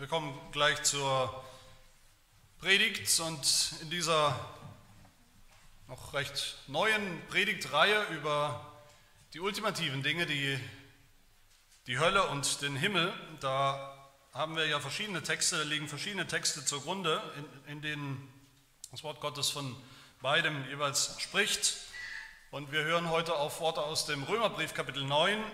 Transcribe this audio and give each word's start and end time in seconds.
Wir 0.00 0.08
kommen 0.08 0.34
gleich 0.50 0.82
zur 0.82 1.44
Predigt 2.58 3.20
und 3.20 3.74
in 3.82 3.90
dieser 3.90 4.34
noch 5.88 6.14
recht 6.14 6.56
neuen 6.68 7.20
Predigtreihe 7.28 8.04
über 8.04 8.66
die 9.34 9.40
ultimativen 9.40 10.02
Dinge, 10.02 10.24
die, 10.24 10.58
die 11.86 11.98
Hölle 11.98 12.28
und 12.28 12.62
den 12.62 12.76
Himmel, 12.76 13.12
da 13.40 13.94
haben 14.32 14.56
wir 14.56 14.66
ja 14.66 14.80
verschiedene 14.80 15.22
Texte, 15.22 15.58
da 15.58 15.64
liegen 15.64 15.86
verschiedene 15.86 16.26
Texte 16.26 16.64
zugrunde, 16.64 17.22
in, 17.66 17.72
in 17.72 17.82
denen 17.82 18.32
das 18.92 19.02
Wort 19.04 19.20
Gottes 19.20 19.50
von 19.50 19.76
beidem 20.22 20.66
jeweils 20.70 21.20
spricht. 21.20 21.76
Und 22.50 22.72
wir 22.72 22.84
hören 22.84 23.10
heute 23.10 23.34
auf 23.34 23.60
Worte 23.60 23.82
aus 23.82 24.06
dem 24.06 24.22
Römerbrief 24.22 24.72
Kapitel 24.72 25.04
9 25.04 25.44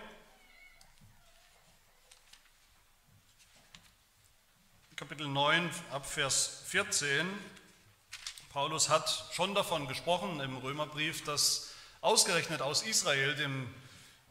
Kapitel 4.96 5.28
9 5.28 5.70
ab 5.90 6.06
Vers 6.06 6.62
14. 6.68 7.28
Paulus 8.48 8.88
hat 8.88 9.26
schon 9.30 9.54
davon 9.54 9.86
gesprochen 9.88 10.40
im 10.40 10.56
Römerbrief, 10.56 11.22
dass 11.22 11.74
ausgerechnet 12.00 12.62
aus 12.62 12.80
Israel, 12.80 13.36
dem, 13.36 13.74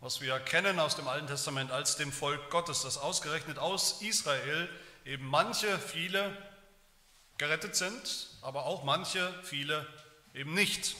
was 0.02 0.22
wir 0.22 0.40
kennen 0.40 0.80
aus 0.80 0.96
dem 0.96 1.08
Alten 1.08 1.28
Testament 1.28 1.70
als 1.70 1.98
dem 1.98 2.12
Volk 2.12 2.50
Gottes, 2.50 2.82
dass 2.82 2.98
ausgerechnet 2.98 3.60
aus 3.60 4.02
Israel 4.02 4.68
eben 5.06 5.28
manche, 5.28 5.78
viele 5.78 6.36
gerettet 7.38 7.76
sind, 7.76 8.32
aber 8.42 8.66
auch 8.66 8.84
manche, 8.84 9.32
viele 9.44 9.86
eben 10.34 10.56
nicht. 10.56 10.96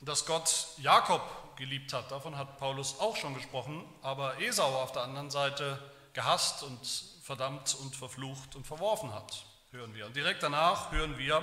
Dass 0.00 0.26
Gott 0.26 0.70
Jakob 0.78 1.22
geliebt 1.56 1.92
hat, 1.92 2.10
davon 2.10 2.36
hat 2.36 2.58
Paulus 2.58 2.98
auch 2.98 3.14
schon 3.14 3.34
gesprochen, 3.34 3.84
aber 4.02 4.40
Esau 4.40 4.82
auf 4.82 4.90
der 4.90 5.02
anderen 5.02 5.30
Seite 5.30 5.78
gehasst 6.14 6.64
und 6.64 7.13
verdammt 7.24 7.74
und 7.76 7.96
verflucht 7.96 8.54
und 8.54 8.66
verworfen 8.66 9.10
hat, 9.14 9.46
hören 9.70 9.94
wir. 9.94 10.04
Und 10.04 10.14
direkt 10.14 10.42
danach 10.42 10.92
hören 10.92 11.16
wir 11.16 11.42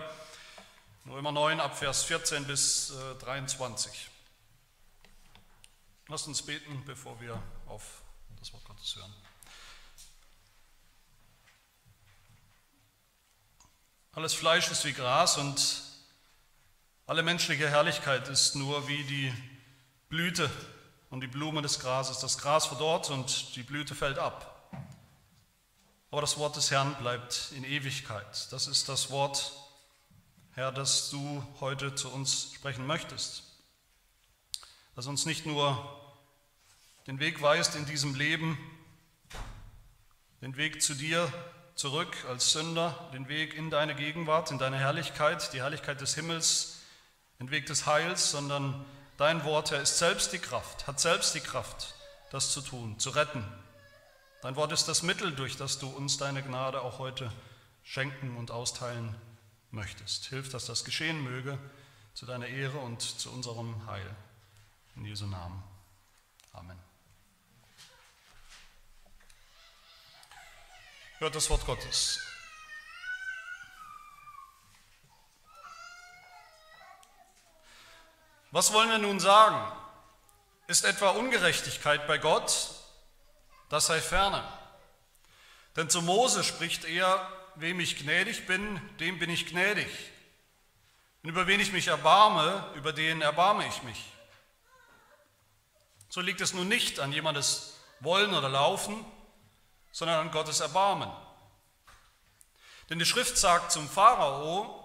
Römer 1.08 1.32
9 1.32 1.60
ab 1.60 1.76
Vers 1.76 2.04
14 2.04 2.46
bis 2.46 2.94
23. 3.20 3.92
Äh, 3.92 3.96
Lasst 6.08 6.28
uns 6.28 6.44
beten, 6.44 6.84
bevor 6.86 7.20
wir 7.20 7.42
auf 7.66 8.04
das 8.40 8.54
Wort 8.54 8.64
Gottes 8.66 8.96
hören. 8.96 9.12
Alles 14.12 14.36
Fleisch 14.36 14.70
ist 14.70 14.86
wie 14.86 14.94
Gras 14.94 15.38
und 15.38 15.82
alle 17.08 17.24
menschliche 17.24 17.68
Herrlichkeit 17.68 18.28
ist 18.28 18.54
nur 18.54 18.88
wie 18.88 19.04
die 19.06 19.34
Blüte 20.10 20.52
und 21.10 21.22
die 21.22 21.28
Blume 21.28 21.64
des 21.64 21.80
Grases. 21.80 22.20
Das 22.20 22.38
Gras 22.38 22.68
verdorrt 22.68 23.10
und 23.10 23.56
die 23.56 23.64
Blüte 23.64 23.96
fällt 23.96 24.20
ab. 24.20 24.51
Aber 26.12 26.20
das 26.20 26.38
Wort 26.38 26.58
des 26.58 26.72
Herrn 26.72 26.94
bleibt 26.96 27.54
in 27.56 27.64
Ewigkeit. 27.64 28.52
Das 28.52 28.68
ist 28.68 28.90
das 28.90 29.12
Wort, 29.12 29.54
Herr, 30.52 30.74
das 30.74 31.10
du 31.10 31.42
heute 31.62 31.96
zu 31.96 32.12
uns 32.12 32.52
sprechen 32.54 32.86
möchtest. 32.86 33.44
Das 34.94 35.08
uns 35.08 35.26
nicht 35.26 35.46
nur 35.46 36.02
den 37.08 37.20
Weg 37.20 37.42
weist 37.42 37.76
in 37.76 37.86
diesem 37.86 38.14
Leben, 38.14 38.58
den 40.42 40.58
Weg 40.58 40.82
zu 40.82 40.96
dir 40.96 41.32
zurück 41.76 42.14
als 42.28 42.52
Sünder, 42.52 43.10
den 43.14 43.30
Weg 43.30 43.54
in 43.54 43.70
deine 43.70 43.96
Gegenwart, 43.96 44.52
in 44.52 44.60
deine 44.60 44.78
Herrlichkeit, 44.78 45.54
die 45.54 45.62
Herrlichkeit 45.62 46.02
des 46.02 46.14
Himmels, 46.16 46.80
den 47.40 47.52
Weg 47.52 47.68
des 47.68 47.86
Heils, 47.86 48.32
sondern 48.32 48.86
dein 49.16 49.46
Wort, 49.46 49.72
Herr, 49.72 49.82
ist 49.82 49.98
selbst 49.98 50.34
die 50.34 50.40
Kraft, 50.40 50.88
hat 50.88 51.00
selbst 51.00 51.34
die 51.36 51.40
Kraft, 51.40 51.96
das 52.32 52.52
zu 52.52 52.60
tun, 52.60 53.00
zu 53.00 53.12
retten, 53.12 53.46
Dein 54.42 54.56
Wort 54.56 54.72
ist 54.72 54.88
das 54.88 55.04
Mittel, 55.04 55.36
durch 55.36 55.56
das 55.56 55.78
du 55.78 55.88
uns 55.88 56.18
deine 56.18 56.42
Gnade 56.42 56.82
auch 56.82 56.98
heute 56.98 57.32
schenken 57.84 58.36
und 58.38 58.50
austeilen 58.50 59.16
möchtest. 59.70 60.26
Hilf, 60.26 60.50
dass 60.50 60.66
das 60.66 60.84
geschehen 60.84 61.22
möge, 61.22 61.60
zu 62.16 62.26
deiner 62.26 62.48
Ehre 62.48 62.80
und 62.80 63.02
zu 63.02 63.32
unserem 63.32 63.86
Heil. 63.86 64.16
In 64.96 65.06
Jesu 65.06 65.28
Namen. 65.28 65.62
Amen. 66.54 66.78
Hört 71.20 71.36
das 71.36 71.48
Wort 71.52 71.64
Gottes. 71.68 72.20
Was 78.50 78.74
wollen 78.74 78.90
wir 78.90 78.98
nun 78.98 79.20
sagen? 79.20 79.72
Ist 80.66 80.84
etwa 80.84 81.12
Ungerechtigkeit 81.12 82.08
bei 82.08 82.18
Gott? 82.18 82.81
Das 83.72 83.86
sei 83.88 84.02
ferne. 84.02 84.44
Denn 85.78 85.90
zu 85.90 86.02
Mose 86.02 86.44
spricht 86.44 86.84
er, 86.84 87.26
wem 87.56 87.80
ich 87.80 87.98
gnädig 87.98 88.46
bin, 88.46 88.82
dem 89.00 89.18
bin 89.18 89.30
ich 89.30 89.48
gnädig. 89.48 89.88
Und 91.24 91.30
über 91.30 91.48
wen 91.48 91.62
ich 91.62 91.72
mich 91.72 91.88
erbarme, 91.88 92.66
über 92.76 92.92
den 92.92 93.22
erbarme 93.22 93.66
ich 93.66 93.82
mich. 93.84 94.04
So 96.10 96.20
liegt 96.20 96.42
es 96.42 96.54
nun 96.54 96.68
nicht 96.68 97.00
an 97.00 97.14
jemandes 97.14 97.80
Wollen 98.02 98.34
oder 98.34 98.50
Laufen, 98.50 99.06
sondern 99.94 100.20
an 100.20 100.32
Gottes 100.32 100.60
Erbarmen. 100.60 101.10
Denn 102.90 103.00
die 103.00 103.06
Schrift 103.06 103.38
sagt 103.38 103.72
zum 103.72 103.88
Pharao, 103.88 104.84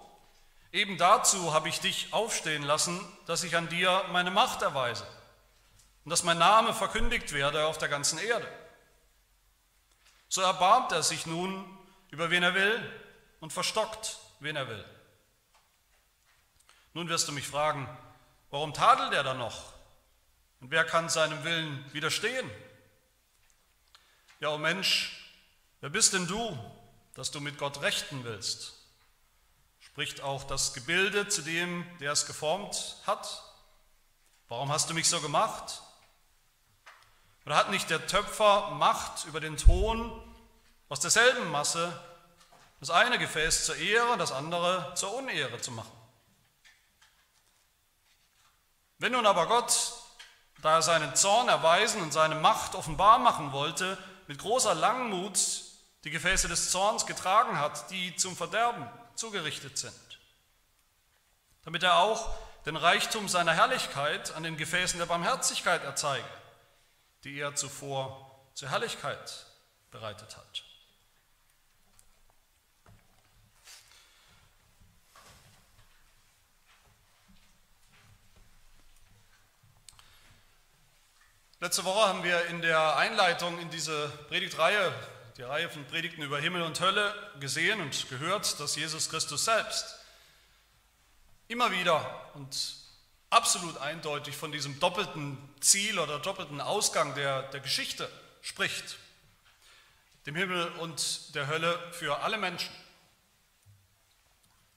eben 0.71 0.97
dazu 0.97 1.53
habe 1.53 1.69
ich 1.69 1.81
dich 1.81 2.13
aufstehen 2.13 2.63
lassen, 2.63 3.01
dass 3.27 3.43
ich 3.43 3.57
an 3.57 3.69
dir 3.69 4.05
meine 4.13 4.31
Macht 4.31 4.63
erweise 4.63 5.05
und 6.05 6.11
dass 6.11 6.23
mein 6.23 6.39
Name 6.39 6.73
verkündigt 6.73 7.33
werde 7.33 7.67
auf 7.67 7.79
der 7.79 7.89
ganzen 7.89 8.21
Erde. 8.21 8.47
So 10.29 10.41
erbarmt 10.41 10.93
er 10.93 11.03
sich 11.03 11.27
nun 11.27 11.65
über 12.11 12.31
wen 12.31 12.43
er 12.43 12.55
will 12.55 12.93
und 13.41 13.53
verstockt, 13.53 14.19
wen 14.41 14.57
er 14.57 14.69
will. 14.69 14.85
Nun 16.95 17.09
wirst 17.09 17.29
du 17.29 17.33
mich 17.33 17.47
fragen, 17.47 17.89
warum 18.51 18.73
tadelt 18.73 19.13
er 19.13 19.23
dann 19.23 19.39
noch? 19.39 19.75
Und 20.61 20.71
wer 20.71 20.85
kann 20.85 21.09
seinem 21.09 21.45
Willen 21.45 21.85
widerstehen? 21.93 22.51
Ja, 24.41 24.51
oh 24.51 24.59
Mensch, 24.59 25.31
wer 25.81 25.91
bist 25.91 26.13
denn 26.15 26.27
du, 26.27 26.59
dass 27.15 27.31
du 27.31 27.41
mit 27.41 27.59
Gott 27.59 27.83
rechten 27.83 28.25
willst? 28.25 28.75
Spricht 29.81 30.21
auch 30.21 30.45
das 30.45 30.75
Gebilde 30.75 31.29
zu 31.29 31.43
dem, 31.43 31.87
der 32.01 32.13
es 32.13 32.27
geformt 32.27 32.97
hat? 33.07 33.43
Warum 34.49 34.71
hast 34.71 34.91
du 34.91 34.95
mich 34.95 35.09
so 35.09 35.21
gemacht? 35.21 35.83
Oder 37.47 37.57
hat 37.57 37.71
nicht 37.71 37.89
der 37.91 38.05
Töpfer 38.09 38.71
Macht 38.73 39.25
über 39.27 39.41
den 39.41 39.57
Ton 39.57 40.13
aus 40.89 40.99
derselben 40.99 41.51
Masse 41.53 41.93
das 42.81 42.91
eine 42.91 43.19
Gefäß 43.19 43.65
zur 43.65 43.77
Ehre, 43.77 44.19
das 44.19 44.33
andere 44.33 44.93
zur 44.97 45.15
Unehre 45.15 45.61
zu 45.61 45.71
machen? 45.71 45.93
Wenn 48.99 49.13
nun 49.13 49.27
aber 49.27 49.47
Gott, 49.47 49.93
da 50.61 50.75
er 50.75 50.83
seinen 50.83 51.15
Zorn 51.15 51.49
erweisen 51.49 52.03
und 52.03 52.13
seine 52.13 52.35
Macht 52.35 52.75
offenbar 52.75 53.21
machen 53.21 53.53
wollte, 53.53 53.97
mit 54.27 54.39
großer 54.39 54.75
Langmut 54.75 55.39
die 56.03 56.11
Gefäße 56.11 56.49
des 56.49 56.73
Zorns 56.73 57.07
getragen 57.07 57.61
hat, 57.61 57.91
die 57.91 58.17
zum 58.17 58.37
Verderben 58.37 58.89
zugerichtet 59.15 59.79
sind, 59.79 59.95
damit 61.65 61.85
er 61.85 61.99
auch 61.99 62.29
den 62.65 62.77
Reichtum 62.77 63.29
seiner 63.29 63.53
Herrlichkeit 63.53 64.35
an 64.35 64.43
den 64.43 64.57
Gefäßen 64.57 64.99
der 64.99 65.07
Barmherzigkeit 65.07 65.85
erzeige 65.85 66.25
die 67.27 67.41
er 67.41 67.57
zuvor 67.57 68.41
zur 68.55 68.71
Herrlichkeit 68.71 69.47
bereitet 69.91 70.37
hat. 70.37 70.63
Letzte 81.59 81.85
Woche 81.85 82.07
haben 82.09 82.23
wir 82.23 82.47
in 82.47 82.63
der 82.63 82.97
Einleitung 82.97 83.59
in 83.59 83.71
diese 83.71 84.09
Predigtreihe, 84.29 84.93
die 85.37 85.43
Reihe 85.43 85.69
von 85.69 85.85
Predigten 85.87 86.23
über 86.23 86.39
Himmel 86.39 86.63
und 86.63 86.79
Hölle, 86.79 87.13
gesehen 87.41 87.81
und 87.81 88.09
gehört, 88.09 88.61
dass 88.61 88.77
Jesus 88.77 89.11
Christus 89.11 89.47
selbst 89.47 89.99
immer 91.49 91.73
wieder 91.73 92.31
und 92.35 92.86
absolut 93.31 93.79
eindeutig 93.79 94.37
von 94.37 94.53
diesem 94.53 94.79
doppelten 94.81 95.39
Ziel 95.61 95.99
oder 95.99 96.19
doppelten 96.19 96.61
Ausgang 96.61 97.15
der, 97.15 97.43
der 97.45 97.61
Geschichte 97.61 98.09
spricht. 98.43 98.97
Dem 100.27 100.37
Himmel 100.37 100.69
und 100.79 101.35
der 101.35 101.47
Hölle 101.47 101.79
für 101.93 102.21
alle 102.21 102.39
Menschen. 102.39 102.71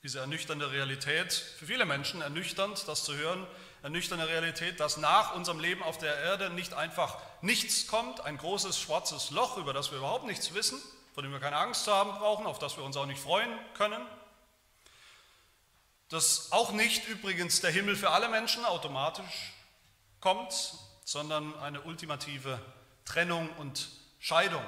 Diese 0.03 0.19
ernüchternde 0.19 0.71
Realität, 0.71 1.33
für 1.33 1.65
viele 1.65 1.85
Menschen 1.85 2.21
ernüchternd, 2.21 2.87
das 2.87 3.03
zu 3.03 3.15
hören, 3.15 3.45
ernüchternde 3.83 4.27
Realität, 4.27 4.79
dass 4.79 4.97
nach 4.97 5.35
unserem 5.35 5.59
Leben 5.59 5.83
auf 5.83 5.97
der 5.97 6.15
Erde 6.15 6.49
nicht 6.49 6.73
einfach 6.73 7.17
nichts 7.41 7.87
kommt, 7.87 8.21
ein 8.21 8.37
großes 8.37 8.79
schwarzes 8.79 9.31
Loch, 9.31 9.57
über 9.57 9.73
das 9.73 9.91
wir 9.91 9.97
überhaupt 9.97 10.25
nichts 10.25 10.53
wissen, 10.53 10.79
von 11.13 11.23
dem 11.23 11.31
wir 11.31 11.39
keine 11.39 11.57
Angst 11.57 11.87
haben 11.87 12.11
brauchen, 12.11 12.45
auf 12.45 12.59
das 12.59 12.77
wir 12.77 12.83
uns 12.83 12.95
auch 12.97 13.05
nicht 13.05 13.21
freuen 13.21 13.49
können, 13.73 14.01
dass 16.09 16.51
auch 16.51 16.71
nicht 16.71 17.07
übrigens 17.07 17.61
der 17.61 17.71
Himmel 17.71 17.95
für 17.95 18.09
alle 18.09 18.29
Menschen 18.29 18.65
automatisch 18.65 19.53
kommt, 20.19 20.73
sondern 21.05 21.57
eine 21.59 21.81
ultimative 21.81 22.59
Trennung 23.05 23.49
und 23.57 23.89
Scheidung 24.19 24.63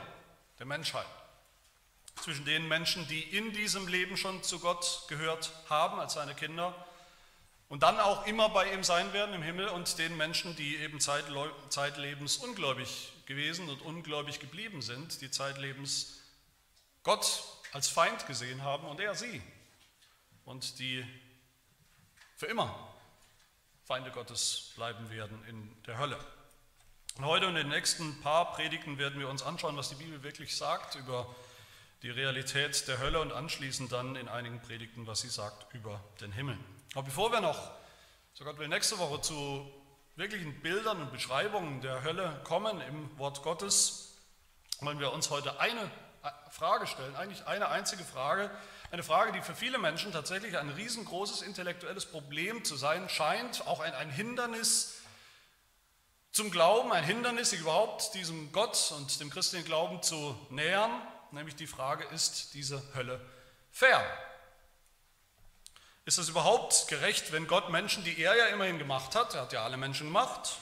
der 0.59 0.65
Menschheit 0.65 1.05
zwischen 2.21 2.45
den 2.45 2.67
Menschen, 2.67 3.07
die 3.07 3.21
in 3.21 3.51
diesem 3.53 3.87
Leben 3.87 4.17
schon 4.17 4.43
zu 4.43 4.59
Gott 4.59 5.05
gehört 5.07 5.51
haben 5.69 5.99
als 5.99 6.13
seine 6.13 6.35
Kinder 6.35 6.73
und 7.67 7.83
dann 7.83 7.99
auch 7.99 8.27
immer 8.27 8.49
bei 8.49 8.73
ihm 8.73 8.83
sein 8.83 9.11
werden 9.13 9.33
im 9.33 9.41
Himmel 9.41 9.67
und 9.69 9.97
den 9.97 10.15
Menschen, 10.17 10.55
die 10.55 10.75
eben 10.77 10.99
zeitlebens 10.99 12.37
ungläubig 12.37 13.13
gewesen 13.25 13.69
und 13.69 13.81
ungläubig 13.81 14.39
geblieben 14.39 14.81
sind, 14.81 15.21
die 15.21 15.31
zeitlebens 15.31 16.21
Gott 17.03 17.43
als 17.71 17.87
Feind 17.87 18.27
gesehen 18.27 18.63
haben 18.63 18.85
und 18.87 18.99
er 18.99 19.15
sie 19.15 19.41
und 20.45 20.79
die 20.79 21.05
für 22.41 22.47
immer 22.47 22.75
Feinde 23.83 24.09
Gottes 24.09 24.71
bleiben 24.75 25.11
werden 25.11 25.45
in 25.47 25.83
der 25.83 25.99
Hölle. 25.99 26.17
Und 27.19 27.25
heute 27.25 27.45
und 27.45 27.55
in 27.55 27.67
den 27.67 27.69
nächsten 27.69 28.19
paar 28.21 28.53
Predigten 28.53 28.97
werden 28.97 29.19
wir 29.19 29.29
uns 29.29 29.43
anschauen, 29.43 29.77
was 29.77 29.89
die 29.89 29.95
Bibel 30.03 30.23
wirklich 30.23 30.57
sagt 30.57 30.95
über 30.95 31.27
die 32.01 32.09
Realität 32.09 32.87
der 32.87 32.97
Hölle 32.97 33.21
und 33.21 33.31
anschließend 33.31 33.91
dann 33.91 34.15
in 34.15 34.27
einigen 34.27 34.59
Predigten, 34.59 35.05
was 35.05 35.21
sie 35.21 35.29
sagt 35.29 35.71
über 35.75 36.03
den 36.19 36.31
Himmel. 36.31 36.57
Aber 36.95 37.03
bevor 37.03 37.31
wir 37.31 37.41
noch, 37.41 37.69
so 38.33 38.43
Gott 38.43 38.57
will, 38.57 38.69
nächste 38.69 38.97
Woche 38.97 39.21
zu 39.21 39.71
wirklichen 40.15 40.61
Bildern 40.61 40.99
und 40.99 41.11
Beschreibungen 41.11 41.81
der 41.81 42.03
Hölle 42.03 42.41
kommen 42.43 42.81
im 42.81 43.19
Wort 43.19 43.43
Gottes, 43.43 44.17
wollen 44.79 44.99
wir 44.99 45.13
uns 45.13 45.29
heute 45.29 45.59
eine 45.59 45.91
Frage 46.49 46.87
stellen, 46.87 47.15
eigentlich 47.15 47.47
eine 47.47 47.69
einzige 47.69 48.03
Frage, 48.03 48.51
eine 48.91 49.03
Frage, 49.03 49.31
die 49.31 49.41
für 49.41 49.55
viele 49.55 49.77
Menschen 49.77 50.11
tatsächlich 50.11 50.57
ein 50.57 50.69
riesengroßes 50.69 51.41
intellektuelles 51.41 52.05
Problem 52.05 52.63
zu 52.63 52.75
sein 52.75 53.09
scheint, 53.09 53.65
auch 53.67 53.79
ein, 53.79 53.93
ein 53.93 54.09
Hindernis 54.09 54.95
zum 56.31 56.51
Glauben, 56.51 56.91
ein 56.91 57.03
Hindernis, 57.03 57.49
sich 57.49 57.61
überhaupt 57.61 58.13
diesem 58.13 58.51
Gott 58.51 58.93
und 58.97 59.19
dem 59.19 59.29
christlichen 59.29 59.65
Glauben 59.65 60.01
zu 60.01 60.37
nähern 60.49 60.91
nämlich 61.31 61.55
die 61.55 61.67
Frage, 61.67 62.03
ist 62.05 62.53
diese 62.53 62.81
Hölle 62.95 63.19
fair? 63.71 64.03
Ist 66.05 66.17
es 66.17 66.29
überhaupt 66.29 66.87
gerecht, 66.87 67.31
wenn 67.31 67.47
Gott 67.47 67.69
Menschen, 67.69 68.03
die 68.03 68.21
er 68.21 68.35
ja 68.35 68.45
immerhin 68.47 68.79
gemacht 68.79 69.15
hat, 69.15 69.35
er 69.35 69.41
hat 69.41 69.53
ja 69.53 69.63
alle 69.63 69.77
Menschen 69.77 70.07
gemacht, 70.07 70.57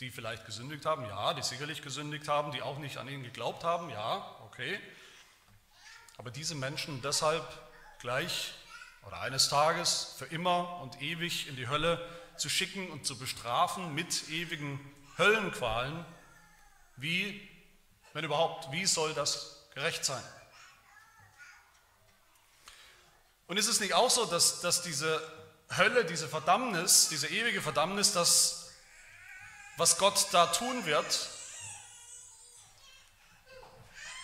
die 0.00 0.10
vielleicht 0.10 0.46
gesündigt 0.46 0.86
haben, 0.86 1.04
ja, 1.06 1.34
die 1.34 1.42
sicherlich 1.42 1.82
gesündigt 1.82 2.28
haben, 2.28 2.52
die 2.52 2.62
auch 2.62 2.78
nicht 2.78 2.98
an 2.98 3.08
ihn 3.08 3.22
geglaubt 3.22 3.64
haben, 3.64 3.90
ja, 3.90 4.18
okay. 4.58 4.80
Aber 6.16 6.32
diese 6.32 6.56
Menschen 6.56 7.00
deshalb 7.00 7.46
gleich 8.00 8.54
oder 9.06 9.20
eines 9.20 9.48
Tages 9.48 10.16
für 10.18 10.26
immer 10.26 10.80
und 10.80 11.00
ewig 11.00 11.46
in 11.46 11.54
die 11.54 11.68
Hölle 11.68 12.04
zu 12.36 12.48
schicken 12.48 12.90
und 12.90 13.06
zu 13.06 13.16
bestrafen 13.16 13.94
mit 13.94 14.28
ewigen 14.28 14.80
Höllenqualen, 15.16 16.04
wie, 16.96 17.48
wenn 18.12 18.24
überhaupt, 18.24 18.72
wie 18.72 18.84
soll 18.84 19.14
das 19.14 19.64
gerecht 19.74 20.04
sein. 20.04 20.22
Und 23.46 23.58
ist 23.58 23.68
es 23.68 23.78
nicht 23.78 23.94
auch 23.94 24.10
so, 24.10 24.26
dass, 24.26 24.60
dass 24.60 24.82
diese 24.82 25.22
Hölle, 25.76 26.04
diese 26.04 26.28
Verdammnis, 26.28 27.08
diese 27.08 27.28
ewige 27.28 27.62
Verdammnis, 27.62 28.12
das, 28.12 28.72
was 29.76 29.98
Gott 29.98 30.26
da 30.32 30.46
tun 30.46 30.84
wird, 30.84 31.30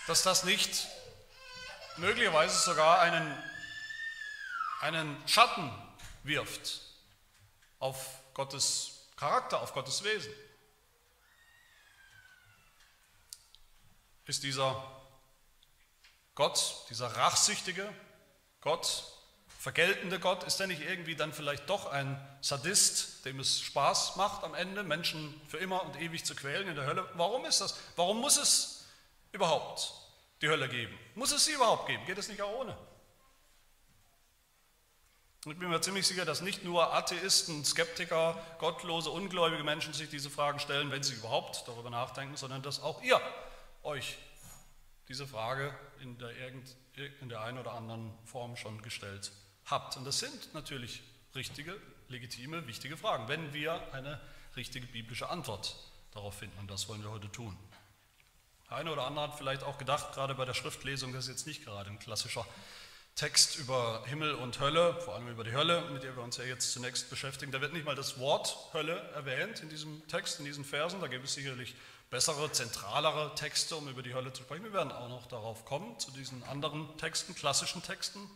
dass 0.07 0.23
das 0.23 0.45
nicht 0.45 0.87
möglicherweise 1.97 2.59
sogar 2.59 3.01
einen, 3.01 3.43
einen 4.81 5.29
Schatten 5.29 5.71
wirft 6.23 6.81
auf 7.79 8.19
Gottes 8.35 9.09
Charakter, 9.17 9.61
auf 9.61 9.73
Gottes 9.73 10.05
Wesen? 10.05 10.33
Ist 14.27 14.43
dieser 14.43 14.91
Gott, 16.35 16.87
dieser 16.91 17.09
rachsüchtige 17.17 17.93
Gott, 18.61 19.05
vergeltende 19.59 20.19
Gott, 20.19 20.43
ist 20.45 20.61
er 20.61 20.67
nicht 20.67 20.83
irgendwie 20.83 21.15
dann 21.15 21.33
vielleicht 21.33 21.71
doch 21.71 21.87
ein 21.87 22.19
Sadist, 22.41 23.25
dem 23.25 23.39
es 23.39 23.61
Spaß 23.61 24.17
macht 24.17 24.43
am 24.43 24.55
Ende, 24.55 24.83
Menschen 24.83 25.41
für 25.49 25.59
immer 25.59 25.83
und 25.83 26.01
ewig 26.01 26.25
zu 26.25 26.35
quälen 26.35 26.69
in 26.69 26.75
der 26.75 26.87
Hölle? 26.87 27.09
Warum 27.15 27.45
ist 27.45 27.61
das? 27.61 27.79
Warum 27.97 28.21
muss 28.21 28.37
es 28.37 28.74
überhaupt 29.35 29.93
die 30.41 30.49
Hölle 30.49 30.69
geben? 30.69 30.97
Muss 31.15 31.33
es 31.33 31.45
sie 31.45 31.53
überhaupt 31.53 31.87
geben? 31.87 32.05
Geht 32.07 32.19
es 32.19 32.29
nicht 32.29 32.41
auch 32.41 32.61
ohne? 32.61 32.77
Ich 35.47 35.59
bin 35.59 35.69
mir 35.69 35.81
ziemlich 35.83 36.07
sicher, 36.07 36.25
dass 36.25 36.41
nicht 36.41 36.65
nur 36.65 36.95
Atheisten, 36.95 37.67
Skeptiker, 37.67 38.43
gottlose, 38.59 39.11
ungläubige 39.11 39.63
Menschen 39.63 39.93
sich 39.93 40.09
diese 40.09 40.31
Fragen 40.31 40.59
stellen, 40.59 40.91
wenn 40.91 41.03
sie 41.03 41.15
überhaupt 41.15 41.69
darüber 41.69 41.91
nachdenken, 41.91 42.39
sondern 42.39 42.63
dass 42.63 42.83
auch 42.83 43.03
ihr 43.03 43.21
euch 43.83 44.17
diese 45.09 45.27
Frage 45.27 45.77
in 46.01 46.17
der, 46.17 46.31
in 47.21 47.29
der 47.29 47.43
einen 47.43 47.59
oder 47.59 47.73
anderen 47.73 48.11
Form 48.25 48.57
schon 48.57 48.81
gestellt 48.81 49.33
habt. 49.67 49.99
Und 49.99 50.07
das 50.07 50.19
sind 50.19 50.55
natürlich 50.55 51.03
richtige, 51.35 51.79
legitime, 52.09 52.67
wichtige 52.67 52.97
Fragen, 52.97 53.29
wenn 53.29 53.53
wir 53.53 53.93
eine 53.93 54.21
richtige 54.57 54.87
biblische 54.87 55.29
Antwort 55.29 55.77
darauf 56.13 56.39
finden. 56.39 56.59
Und 56.59 56.71
das 56.71 56.89
wollen 56.89 57.03
wir 57.03 57.11
heute 57.11 57.31
tun. 57.31 57.55
Der 58.75 58.81
eine 58.81 58.91
oder 58.91 59.07
andere 59.07 59.29
hat 59.29 59.39
vielleicht 59.39 59.63
auch 59.63 59.79
gedacht, 59.79 60.15
gerade 60.15 60.35
bei 60.35 60.45
der 60.45 60.53
Schriftlesung, 60.53 61.13
das 61.13 61.27
ist 61.27 61.31
jetzt 61.31 61.47
nicht 61.47 61.65
gerade 61.65 61.89
ein 61.91 62.01
klassischer 62.01 62.45
Text 63.15 63.57
über 63.57 64.03
Himmel 64.07 64.35
und 64.35 64.59
Hölle, 64.59 65.01
vor 65.01 65.15
allem 65.15 65.29
über 65.29 65.45
die 65.45 65.53
Hölle, 65.53 65.83
mit 65.93 66.03
der 66.03 66.17
wir 66.17 66.25
uns 66.25 66.39
ja 66.39 66.43
jetzt 66.43 66.73
zunächst 66.73 67.09
beschäftigen. 67.09 67.53
Da 67.53 67.61
wird 67.61 67.73
nicht 67.73 67.85
mal 67.85 67.95
das 67.95 68.19
Wort 68.19 68.57
Hölle 68.73 68.99
erwähnt 69.15 69.61
in 69.61 69.69
diesem 69.69 70.05
Text, 70.09 70.41
in 70.41 70.45
diesen 70.45 70.65
Versen. 70.65 71.01
Da 71.01 71.07
gibt 71.07 71.25
es 71.25 71.35
sicherlich 71.35 71.77
bessere, 72.11 72.51
zentralere 72.51 73.33
Texte, 73.37 73.77
um 73.77 73.87
über 73.87 74.03
die 74.03 74.13
Hölle 74.13 74.33
zu 74.33 74.43
sprechen. 74.43 74.65
Wir 74.65 74.73
werden 74.73 74.91
auch 74.91 75.09
noch 75.09 75.29
darauf 75.29 75.65
kommen, 75.65 75.97
zu 76.01 76.11
diesen 76.11 76.43
anderen 76.43 76.99
Texten, 76.99 77.37
klassischen 77.37 77.81
Texten. 77.81 78.29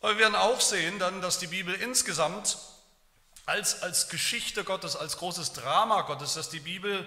Aber 0.00 0.12
wir 0.12 0.20
werden 0.20 0.36
auch 0.36 0.62
sehen 0.62 0.98
dann, 0.98 1.20
dass 1.20 1.38
die 1.38 1.48
Bibel 1.48 1.74
insgesamt 1.74 2.56
als, 3.44 3.82
als 3.82 4.08
Geschichte 4.08 4.64
Gottes, 4.64 4.96
als 4.96 5.18
großes 5.18 5.52
Drama 5.52 6.00
Gottes, 6.00 6.32
dass 6.32 6.48
die 6.48 6.60
Bibel 6.60 7.06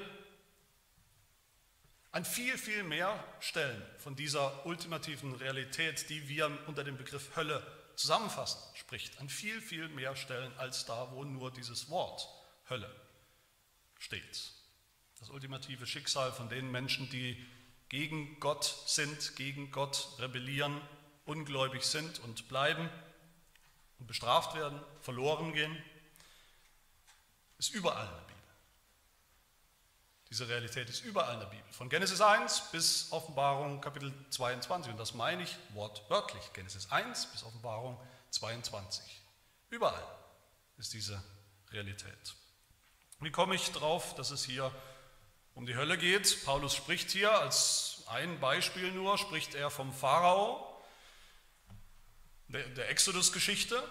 an 2.18 2.26
viel, 2.26 2.58
viel 2.58 2.82
mehr 2.82 3.24
Stellen 3.40 3.80
von 4.00 4.16
dieser 4.16 4.66
ultimativen 4.66 5.36
Realität, 5.36 6.10
die 6.10 6.28
wir 6.28 6.50
unter 6.66 6.84
dem 6.84 6.98
Begriff 6.98 7.36
Hölle 7.36 7.62
zusammenfassen, 7.96 8.60
spricht. 8.74 9.20
An 9.20 9.30
viel, 9.30 9.62
viel 9.62 9.88
mehr 9.90 10.16
Stellen 10.16 10.52
als 10.58 10.88
da, 10.88 11.12
wo 11.12 11.24
nur 11.24 11.52
dieses 11.52 11.92
Wort 11.92 12.28
Hölle 12.72 12.90
steht. 14.00 14.52
Das 15.20 15.30
ultimative 15.30 15.86
Schicksal 15.86 16.32
von 16.32 16.50
den 16.50 16.72
Menschen, 16.72 17.08
die 17.12 17.46
gegen 17.88 18.40
Gott 18.40 18.66
sind, 18.88 19.36
gegen 19.36 19.70
Gott 19.70 20.08
rebellieren, 20.18 20.82
ungläubig 21.26 21.84
sind 21.84 22.18
und 22.22 22.48
bleiben 22.48 22.90
und 24.00 24.08
bestraft 24.08 24.56
werden, 24.56 24.82
verloren 25.02 25.54
gehen, 25.54 25.78
ist 27.60 27.76
überall 27.76 28.08
in 28.08 28.12
der 28.12 28.22
Bibel. 28.22 28.37
Diese 30.30 30.48
Realität 30.48 30.90
ist 30.90 31.04
überall 31.06 31.34
in 31.36 31.40
der 31.40 31.48
Bibel. 31.48 31.72
Von 31.72 31.90
Genesis 31.90 32.20
1 32.22 32.72
bis 32.72 33.12
Offenbarung 33.12 33.80
Kapitel 33.82 34.14
22. 34.30 34.92
Und 34.92 35.00
das 35.00 35.14
meine 35.14 35.44
ich 35.44 35.56
wortwörtlich. 35.74 36.52
Genesis 36.54 36.92
1 36.92 37.28
bis 37.28 37.44
Offenbarung 37.44 37.98
22. 38.32 39.22
Überall 39.70 40.04
ist 40.78 40.94
diese 40.94 41.24
Realität. 41.72 42.36
Wie 43.20 43.32
komme 43.32 43.56
ich 43.56 43.72
darauf, 43.72 44.16
dass 44.16 44.32
es 44.32 44.44
hier 44.44 44.72
um 45.58 45.66
die 45.66 45.76
Hölle 45.76 45.98
geht. 45.98 46.46
Paulus 46.46 46.76
spricht 46.76 47.10
hier 47.10 47.32
als 47.32 48.04
ein 48.06 48.40
Beispiel 48.40 48.92
nur, 48.92 49.18
spricht 49.18 49.56
er 49.56 49.72
vom 49.72 49.92
Pharao, 49.92 50.64
der, 52.48 52.90
Exodus-Geschichte. 52.90 53.82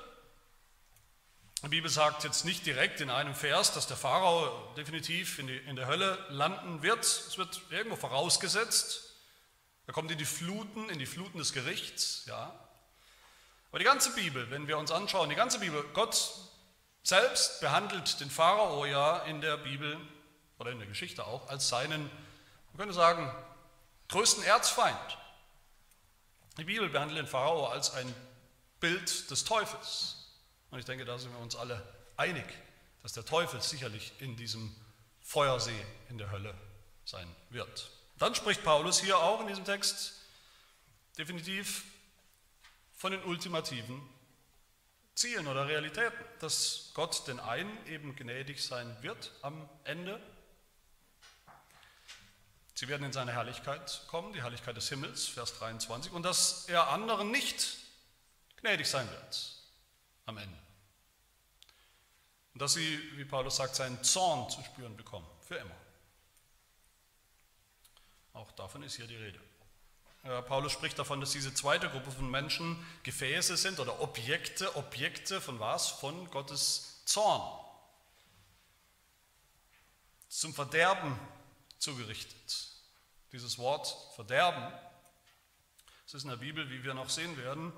Die 1.62 1.68
Bibel 1.68 1.90
sagt 1.90 2.22
jetzt 2.24 2.44
nicht 2.44 2.66
direkt 2.66 3.00
in 3.00 3.10
einem 3.10 3.34
Vers, 3.34 3.72
dass 3.72 3.86
der 3.86 3.96
Pharao 3.96 4.74
definitiv 4.76 5.38
in, 5.38 5.46
die, 5.46 5.56
in 5.56 5.74
der 5.74 5.86
Hölle 5.86 6.18
landen 6.28 6.82
wird. 6.82 7.04
Es 7.04 7.38
wird 7.38 7.60
irgendwo 7.70 7.96
vorausgesetzt. 7.96 9.14
Er 9.86 9.94
kommt 9.94 10.10
in 10.10 10.18
die 10.18 10.26
Fluten, 10.26 10.90
in 10.90 10.98
die 10.98 11.06
Fluten 11.06 11.38
des 11.38 11.52
Gerichts, 11.52 12.24
ja. 12.26 12.52
Aber 13.70 13.78
die 13.78 13.84
ganze 13.84 14.12
Bibel, 14.14 14.50
wenn 14.50 14.68
wir 14.68 14.78
uns 14.78 14.90
anschauen, 14.90 15.28
die 15.28 15.34
ganze 15.34 15.58
Bibel, 15.58 15.82
Gott 15.94 16.34
selbst 17.02 17.60
behandelt 17.60 18.20
den 18.20 18.30
Pharao 18.30 18.84
ja 18.84 19.20
in 19.20 19.40
der 19.40 19.56
Bibel 19.56 19.98
oder 20.58 20.72
in 20.72 20.78
der 20.78 20.88
Geschichte 20.88 21.26
auch, 21.26 21.48
als 21.48 21.68
seinen, 21.68 22.02
man 22.68 22.76
könnte 22.76 22.94
sagen, 22.94 23.32
größten 24.08 24.44
Erzfeind. 24.44 25.18
Die 26.58 26.64
Bibel 26.64 26.88
behandelt 26.88 27.18
den 27.18 27.26
Pharao 27.26 27.66
als 27.66 27.92
ein 27.92 28.14
Bild 28.80 29.30
des 29.30 29.44
Teufels. 29.44 30.25
Und 30.76 30.80
ich 30.80 30.84
denke, 30.84 31.06
da 31.06 31.18
sind 31.18 31.32
wir 31.32 31.38
uns 31.38 31.56
alle 31.56 31.82
einig, 32.18 32.44
dass 33.02 33.14
der 33.14 33.24
Teufel 33.24 33.62
sicherlich 33.62 34.12
in 34.18 34.36
diesem 34.36 34.76
Feuersee 35.22 35.86
in 36.10 36.18
der 36.18 36.30
Hölle 36.30 36.52
sein 37.06 37.34
wird. 37.48 37.90
Dann 38.18 38.34
spricht 38.34 38.62
Paulus 38.62 39.00
hier 39.00 39.16
auch 39.18 39.40
in 39.40 39.46
diesem 39.46 39.64
Text 39.64 40.20
definitiv 41.16 41.84
von 42.92 43.10
den 43.10 43.24
ultimativen 43.24 44.06
Zielen 45.14 45.46
oder 45.46 45.66
Realitäten, 45.66 46.22
dass 46.40 46.90
Gott 46.92 47.26
den 47.26 47.40
einen 47.40 47.86
eben 47.86 48.14
gnädig 48.14 48.62
sein 48.62 48.94
wird 49.00 49.32
am 49.40 49.66
Ende 49.84 50.20
Sie 52.74 52.88
werden 52.88 53.04
in 53.04 53.12
seine 53.14 53.32
Herrlichkeit 53.32 54.02
kommen, 54.08 54.34
die 54.34 54.42
Herrlichkeit 54.42 54.76
des 54.76 54.90
Himmels, 54.90 55.24
Vers 55.26 55.58
23, 55.58 56.12
und 56.12 56.24
dass 56.24 56.68
er 56.68 56.88
anderen 56.88 57.30
nicht 57.30 57.78
gnädig 58.58 58.86
sein 58.86 59.10
wird 59.10 59.56
am 60.26 60.36
Ende. 60.36 60.65
Und 62.56 62.62
dass 62.62 62.72
sie, 62.72 62.98
wie 63.18 63.26
Paulus 63.26 63.56
sagt, 63.56 63.76
seinen 63.76 64.02
Zorn 64.02 64.48
zu 64.48 64.62
spüren 64.62 64.96
bekommen, 64.96 65.26
für 65.46 65.56
immer. 65.56 65.76
Auch 68.32 68.50
davon 68.52 68.82
ist 68.82 68.96
hier 68.96 69.06
die 69.06 69.14
Rede. 69.14 69.38
Paulus 70.46 70.72
spricht 70.72 70.98
davon, 70.98 71.20
dass 71.20 71.32
diese 71.32 71.52
zweite 71.52 71.90
Gruppe 71.90 72.10
von 72.10 72.30
Menschen 72.30 72.82
Gefäße 73.02 73.58
sind 73.58 73.78
oder 73.78 74.00
Objekte, 74.00 74.74
Objekte 74.74 75.42
von 75.42 75.60
was? 75.60 75.88
Von 75.88 76.30
Gottes 76.30 77.02
Zorn. 77.04 77.42
Zum 80.30 80.54
Verderben 80.54 81.20
zugerichtet. 81.76 82.70
Dieses 83.32 83.58
Wort 83.58 83.94
Verderben, 84.14 84.72
das 86.06 86.14
ist 86.14 86.22
in 86.22 86.30
der 86.30 86.36
Bibel, 86.36 86.70
wie 86.70 86.82
wir 86.82 86.94
noch 86.94 87.10
sehen 87.10 87.36
werden, 87.36 87.70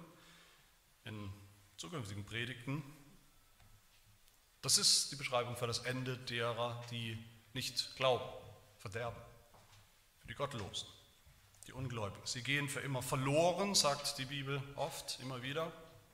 in 1.02 1.32
zukünftigen 1.78 2.24
Predigten, 2.24 2.84
das 4.68 4.76
ist 4.76 5.10
die 5.10 5.16
Beschreibung 5.16 5.56
für 5.56 5.66
das 5.66 5.78
Ende 5.78 6.18
derer, 6.18 6.84
die 6.90 7.16
nicht 7.54 7.96
glauben, 7.96 8.28
Verderben, 8.76 9.16
für 10.20 10.28
die 10.28 10.34
Gottlosen 10.34 10.86
die 11.66 11.72
Ungläubigen. 11.72 12.20
Sie 12.26 12.42
gehen 12.42 12.68
für 12.68 12.80
immer 12.80 13.00
verloren, 13.00 13.74
sagt 13.74 14.18
die 14.18 14.26
Bibel 14.26 14.62
oft, 14.76 15.20
immer 15.22 15.42
wieder, 15.42 15.72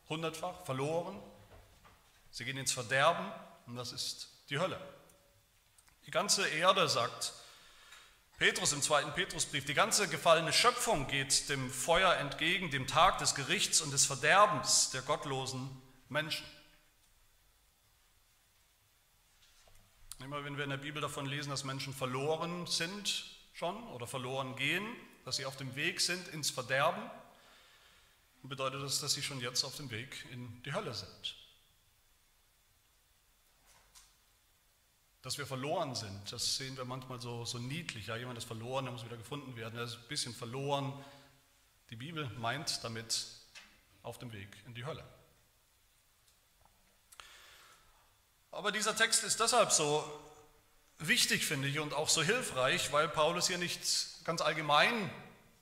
hundertfach, 0.09 0.65
verloren. 0.65 1.21
Sie 2.31 2.45
gehen 2.45 2.57
ins 2.57 2.71
Verderben 2.71 3.27
und 3.67 3.75
das 3.75 3.91
ist 3.91 4.29
die 4.51 4.61
Hölle. 4.61 4.79
Die 6.07 6.13
ganze 6.13 6.47
Erde, 6.47 6.89
sagt 6.89 7.33
Petrus 8.39 8.73
im 8.73 8.83
zweiten 8.83 9.13
Petrusbrief, 9.15 9.65
die 9.65 9.75
ganze 9.75 10.07
gefallene 10.07 10.53
Schöpfung 10.53 11.09
geht 11.09 11.49
dem 11.49 11.73
Feuer 11.73 12.15
entgegen, 12.19 12.71
dem 12.71 12.87
Tag 12.87 13.19
des 13.19 13.35
Gerichts 13.35 13.81
und 13.81 13.93
des 13.93 14.07
Verderbens 14.07 14.91
der 14.91 15.03
gottlosen 15.03 15.69
Menschen. 16.09 16.47
Immer 20.25 20.43
wenn 20.43 20.57
wir 20.57 20.65
in 20.65 20.71
der 20.71 20.79
Bibel 20.79 21.03
davon 21.03 21.27
lesen, 21.27 21.51
dass 21.51 21.65
Menschen 21.65 21.93
verloren 21.93 22.67
sind 22.67 23.27
schon 23.53 23.77
oder 23.89 24.07
verloren 24.07 24.57
gehen, 24.57 24.87
dass 25.27 25.37
sie 25.37 25.45
auf 25.45 25.59
dem 25.59 25.77
Weg 25.77 26.01
sind 26.01 26.29
ins 26.29 26.49
Verderben, 26.49 27.11
bedeutet 28.43 28.83
das, 28.83 29.01
dass 29.01 29.13
sie 29.13 29.23
schon 29.23 29.39
jetzt 29.41 29.65
auf 29.65 29.77
dem 29.77 29.91
Weg 29.91 30.25
in 30.33 30.63
die 30.63 30.73
Hölle 30.73 30.95
sind. 30.95 31.37
Dass 35.21 35.37
wir 35.37 35.47
verloren 35.47 35.95
sind, 35.95 36.33
das 36.33 36.57
sehen 36.57 36.75
wir 36.79 36.87
manchmal 36.87 37.21
so, 37.21 37.45
so 37.45 37.59
niedlich. 37.59 38.07
Ja, 38.07 38.17
jemand 38.17 38.39
ist 38.39 38.45
verloren, 38.45 38.87
der 38.87 38.93
muss 38.93 39.05
wieder 39.05 39.19
gefunden 39.19 39.57
werden. 39.57 39.77
Er 39.77 39.85
ist 39.85 39.97
ein 39.97 40.09
bisschen 40.09 40.35
verloren. 40.35 41.05
Die 41.91 41.97
Bibel 41.97 42.31
meint 42.39 42.83
damit 42.83 43.29
auf 44.03 44.19
dem 44.19 44.33
Weg 44.33 44.49
in 44.65 44.75
die 44.75 44.87
Hölle. 44.87 45.05
Aber 48.55 48.71
dieser 48.71 48.95
Text 48.97 49.25
ist 49.25 49.41
deshalb 49.41 49.73
so 49.73 50.05
wichtig, 50.99 51.45
finde 51.45 51.69
ich, 51.69 51.81
und 51.81 51.93
auch 51.93 52.09
so 52.09 52.23
hilfreich, 52.23 52.93
weil 52.93 53.09
Paulus 53.09 53.49
hier 53.49 53.59
nicht 53.59 53.81
ganz 54.25 54.41
allgemein 54.41 55.11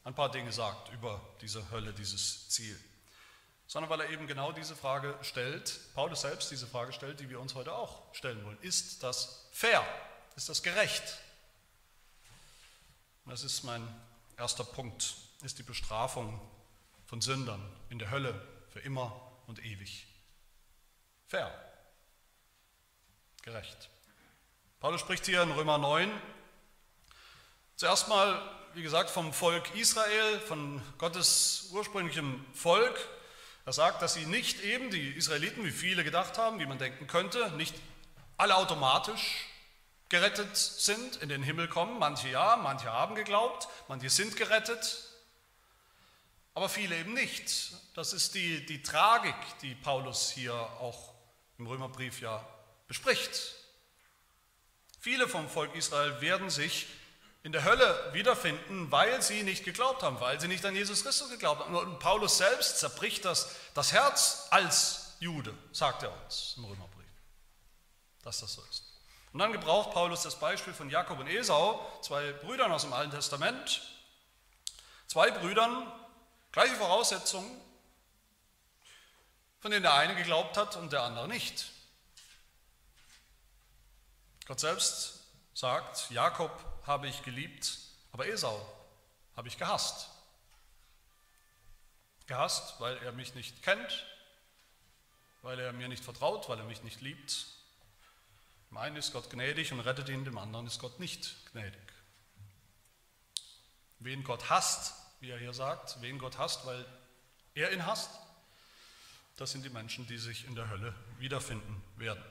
ein 0.05 0.15
paar 0.15 0.31
Dinge 0.31 0.53
sagt 0.53 0.93
über 0.93 1.21
diese 1.41 1.71
Hölle, 1.71 1.93
dieses 1.95 2.51
Ziel, 2.51 2.79
sondern 3.67 3.91
weil 3.91 4.03
er 4.03 4.11
eben 4.11 4.27
genau 4.27 4.53
diese 4.53 4.77
Frage 4.77 5.17
stellt, 5.23 5.81
Paulus 5.95 6.21
selbst 6.21 6.51
diese 6.51 6.67
Frage 6.67 6.93
stellt, 6.93 7.21
die 7.21 7.31
wir 7.31 7.41
uns 7.41 7.55
heute 7.55 7.73
auch 7.73 8.03
stellen 8.15 8.45
wollen. 8.45 8.59
Ist 8.61 9.03
das 9.03 9.47
fair? 9.53 9.83
Ist 10.37 10.51
das 10.51 10.63
gerecht? 10.63 11.19
Das 13.25 13.43
ist 13.43 13.63
mein 13.63 13.87
erster 14.37 14.65
Punkt, 14.65 15.15
ist 15.43 15.59
die 15.59 15.63
Bestrafung 15.63 16.41
von 17.07 17.23
Sündern 17.23 17.67
in 17.89 17.99
der 17.99 18.11
Hölle 18.11 18.35
für 18.71 18.81
immer 18.81 19.33
und 19.47 19.65
ewig. 19.65 20.07
Fair, 21.27 21.72
gerecht. 23.43 23.91
Paulus 24.81 25.01
spricht 25.01 25.27
hier 25.27 25.43
in 25.43 25.51
Römer 25.51 25.79
9 25.79 26.11
zuerst 27.77 28.09
mal, 28.09 28.41
wie 28.75 28.83
gesagt, 28.83 29.11
vom 29.11 29.33
Volk 29.33 29.75
Israel, 29.75 30.39
von 30.41 30.81
Gottes 30.99 31.69
ursprünglichem 31.73 32.45
Volk. 32.55 32.97
Er 33.65 33.73
sagt, 33.73 34.03
dass 34.03 34.15
sie 34.15 34.27
nicht 34.27 34.63
eben, 34.63 34.91
die 34.91 35.11
Israeliten, 35.11 35.65
wie 35.65 35.73
viele 35.73 36.05
gedacht 36.05 36.39
haben, 36.39 36.61
wie 36.61 36.67
man 36.67 36.79
denken 36.79 37.09
könnte, 37.09 37.51
nicht 37.57 37.75
alle 38.37 38.57
automatisch 38.57 39.49
gerettet 40.09 40.57
sind, 40.57 41.17
in 41.17 41.29
den 41.29 41.43
Himmel 41.43 41.67
kommen. 41.67 41.99
Manche 41.99 42.29
ja, 42.29 42.57
manche 42.57 42.93
haben 42.93 43.17
geglaubt, 43.17 43.67
manche 43.89 44.11
sind 44.11 44.37
gerettet, 44.37 45.09
aber 46.55 46.69
viele 46.69 46.97
eben 46.97 47.15
nicht. 47.15 47.73
Das 47.97 48.13
ist 48.13 48.35
die, 48.37 48.65
die 48.67 48.83
Tragik, 48.83 49.35
die 49.63 49.75
Paulus 49.75 50.31
hier 50.31 50.55
auch 50.55 51.15
im 51.59 51.67
Römerbrief 51.67 52.21
ja 52.21 52.47
bespricht. 52.93 53.55
Viele 55.01 55.27
vom 55.27 55.49
Volk 55.49 55.75
Israel 55.75 56.21
werden 56.21 56.51
sich 56.51 56.87
in 57.43 57.51
der 57.51 57.65
Hölle 57.65 58.11
wiederfinden, 58.13 58.93
weil 58.93 59.23
sie 59.23 59.45
nicht 59.45 59.65
geglaubt 59.65 60.03
haben, 60.03 60.21
weil 60.21 60.39
sie 60.39 60.47
nicht 60.47 60.63
an 60.67 60.77
Jesus 60.77 61.03
Christus 61.03 61.31
geglaubt 61.31 61.61
haben. 61.61 61.75
Und 61.75 62.01
Paulus 62.01 62.37
selbst 62.37 62.81
zerbricht 62.81 63.25
das, 63.25 63.49
das 63.73 63.93
Herz 63.93 64.47
als 64.51 65.17
Jude, 65.21 65.55
sagt 65.73 66.03
er 66.03 66.13
uns 66.23 66.53
im 66.59 66.67
Römerbrief, 66.67 67.09
dass 68.25 68.41
das 68.41 68.53
so 68.53 68.63
ist. 68.69 68.85
Und 69.33 69.39
dann 69.39 69.53
gebraucht 69.53 69.93
Paulus 69.93 70.23
das 70.23 70.39
Beispiel 70.39 70.75
von 70.75 70.91
Jakob 70.91 71.19
und 71.19 71.29
Esau, 71.29 71.81
zwei 72.03 72.33
Brüdern 72.33 72.73
aus 72.73 72.83
dem 72.83 72.93
Alten 72.93 73.13
Testament, 73.13 73.81
zwei 75.07 75.31
Brüdern, 75.31 75.91
gleiche 76.53 76.75
Voraussetzungen, 76.75 77.59
von 79.61 79.71
denen 79.71 79.83
der 79.83 79.95
eine 79.95 80.15
geglaubt 80.15 80.59
hat 80.59 80.77
und 80.77 80.93
der 80.93 81.05
andere 81.05 81.27
nicht. 81.27 81.72
Gott 84.47 84.61
selbst 84.61 85.21
sagt, 85.55 86.11
Jakob 86.11 86.51
habe 86.87 87.09
ich 87.09 87.23
geliebt, 87.23 87.79
aber 88.13 88.27
Esau 88.27 88.61
habe 89.37 89.49
ich 89.49 89.59
gehasst. 89.59 90.09
Gehasst, 92.27 92.81
weil 92.81 92.97
er 92.99 93.13
mich 93.13 93.35
nicht 93.35 93.63
kennt, 93.63 94.07
weil 95.43 95.59
er 95.59 95.73
mir 95.73 95.89
nicht 95.89 96.05
vertraut, 96.05 96.49
weil 96.49 96.59
er 96.59 96.65
mich 96.65 96.83
nicht 96.83 97.01
liebt. 97.01 97.47
Dem 98.71 98.79
einen 98.79 98.97
ist 98.97 99.13
Gott 99.13 99.29
gnädig 99.31 99.73
und 99.73 99.81
rettet 99.81 100.09
ihn, 100.09 100.25
dem 100.25 100.39
anderen 100.39 100.67
ist 100.67 100.79
Gott 100.79 100.99
nicht 100.99 101.37
gnädig. 101.53 101.93
Wen 103.99 104.25
Gott 104.25 104.51
hasst, 104.51 104.95
wie 105.21 105.31
er 105.31 105.39
hier 105.39 105.55
sagt, 105.55 106.01
wen 106.01 106.19
Gott 106.19 106.39
hasst, 106.39 106.67
weil 106.67 106.85
er 107.55 107.73
ihn 107.73 107.87
hasst, 107.87 108.11
das 109.37 109.53
sind 109.53 109.65
die 109.65 109.71
Menschen, 109.71 110.07
die 110.07 110.19
sich 110.19 110.47
in 110.47 110.55
der 110.55 110.69
Hölle 110.69 110.95
wiederfinden 111.19 111.83
werden. 111.97 112.23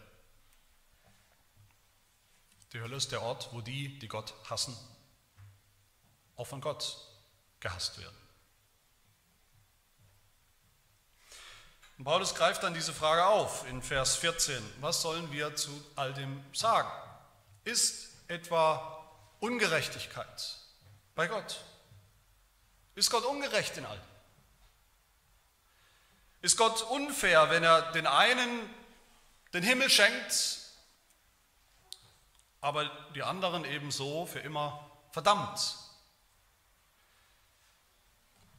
Die 2.74 2.80
Hölle 2.80 2.96
ist 2.96 3.12
der 3.12 3.22
Ort, 3.22 3.50
wo 3.52 3.62
die, 3.62 4.00
die 4.00 4.08
Gott 4.08 4.34
hassen, 4.50 4.78
auch 6.38 6.48
von 6.48 6.62
Gott 6.62 6.98
gehasst 7.60 8.00
werden. 8.00 8.16
Und 11.98 12.06
Paulus 12.06 12.34
greift 12.34 12.64
dann 12.64 12.74
diese 12.74 12.94
Frage 12.94 13.26
auf 13.26 13.68
in 13.68 13.82
Vers 13.82 14.16
14. 14.16 14.64
Was 14.80 15.02
sollen 15.02 15.32
wir 15.32 15.56
zu 15.56 15.70
all 15.96 16.14
dem 16.14 16.44
sagen? 16.54 16.90
Ist 17.64 18.10
etwa 18.28 19.06
Ungerechtigkeit 19.40 20.58
bei 21.14 21.28
Gott? 21.28 21.64
Ist 22.96 23.12
Gott 23.12 23.26
ungerecht 23.26 23.78
in 23.78 23.86
allem? 23.86 24.02
Ist 26.42 26.58
Gott 26.58 26.82
unfair, 26.84 27.50
wenn 27.50 27.64
er 27.64 27.92
den 27.92 28.08
einen 28.08 28.70
den 29.54 29.64
Himmel 29.64 29.90
schenkt 29.90 30.61
aber 32.62 32.86
die 33.16 33.24
anderen 33.24 33.66
ebenso 33.66 34.28
für 34.28 34.40
immer 34.40 34.90
verdammt. 35.12 35.78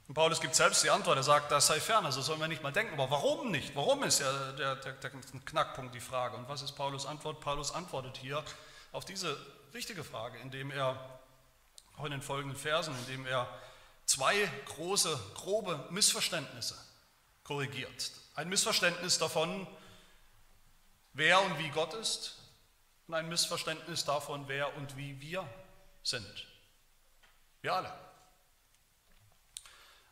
Und 0.09 0.15
Paulus 0.15 0.41
gibt 0.41 0.55
selbst 0.55 0.83
die 0.83 0.91
Antwort, 0.91 1.17
er 1.17 1.23
sagt, 1.23 1.51
das 1.53 1.69
sei 1.69 1.81
fern, 1.81 2.05
also 2.05 2.21
sollen 2.21 2.41
wir 2.41 2.49
nicht 2.49 2.63
mal 2.63 2.73
denken. 2.73 2.95
Aber 2.95 3.11
warum 3.11 3.51
nicht? 3.51 3.75
Warum 3.77 4.03
ist 4.03 4.21
ja 4.21 4.53
der, 4.53 4.77
der, 4.77 4.93
der 4.95 5.11
Knackpunkt 5.11 5.95
die 5.95 6.01
Frage? 6.01 6.37
Und 6.37 6.49
was 6.49 6.61
ist 6.61 6.73
Paulus 6.73 7.07
Antwort? 7.07 7.41
Paulus 7.41 7.73
antwortet 7.73 8.19
hier 8.19 8.45
auf 8.91 9.05
diese 9.05 9.39
wichtige 9.71 10.05
Frage, 10.05 10.39
indem 10.41 10.71
er 10.71 10.99
auch 11.97 12.05
in 12.05 12.11
den 12.11 12.21
folgenden 12.21 12.59
Versen, 12.59 12.95
indem 13.07 13.25
er 13.27 13.49
zwei 14.05 14.35
große, 14.67 15.19
grobe 15.35 15.87
Missverständnisse 15.91 16.77
korrigiert. 17.45 18.11
Ein 18.35 18.49
Missverständnis 18.49 19.19
davon, 19.19 19.67
wer 21.13 21.41
und 21.43 21.59
wie 21.59 21.69
Gott 21.71 21.95
ist 21.95 22.42
und 23.07 23.15
ein 23.15 23.29
Missverständnis 23.29 24.05
davon, 24.05 24.45
wer 24.49 24.77
und 24.77 24.97
wie 24.97 25.21
wir 25.21 25.47
sind. 26.03 26.47
Wir 27.61 27.75
alle. 27.75 27.93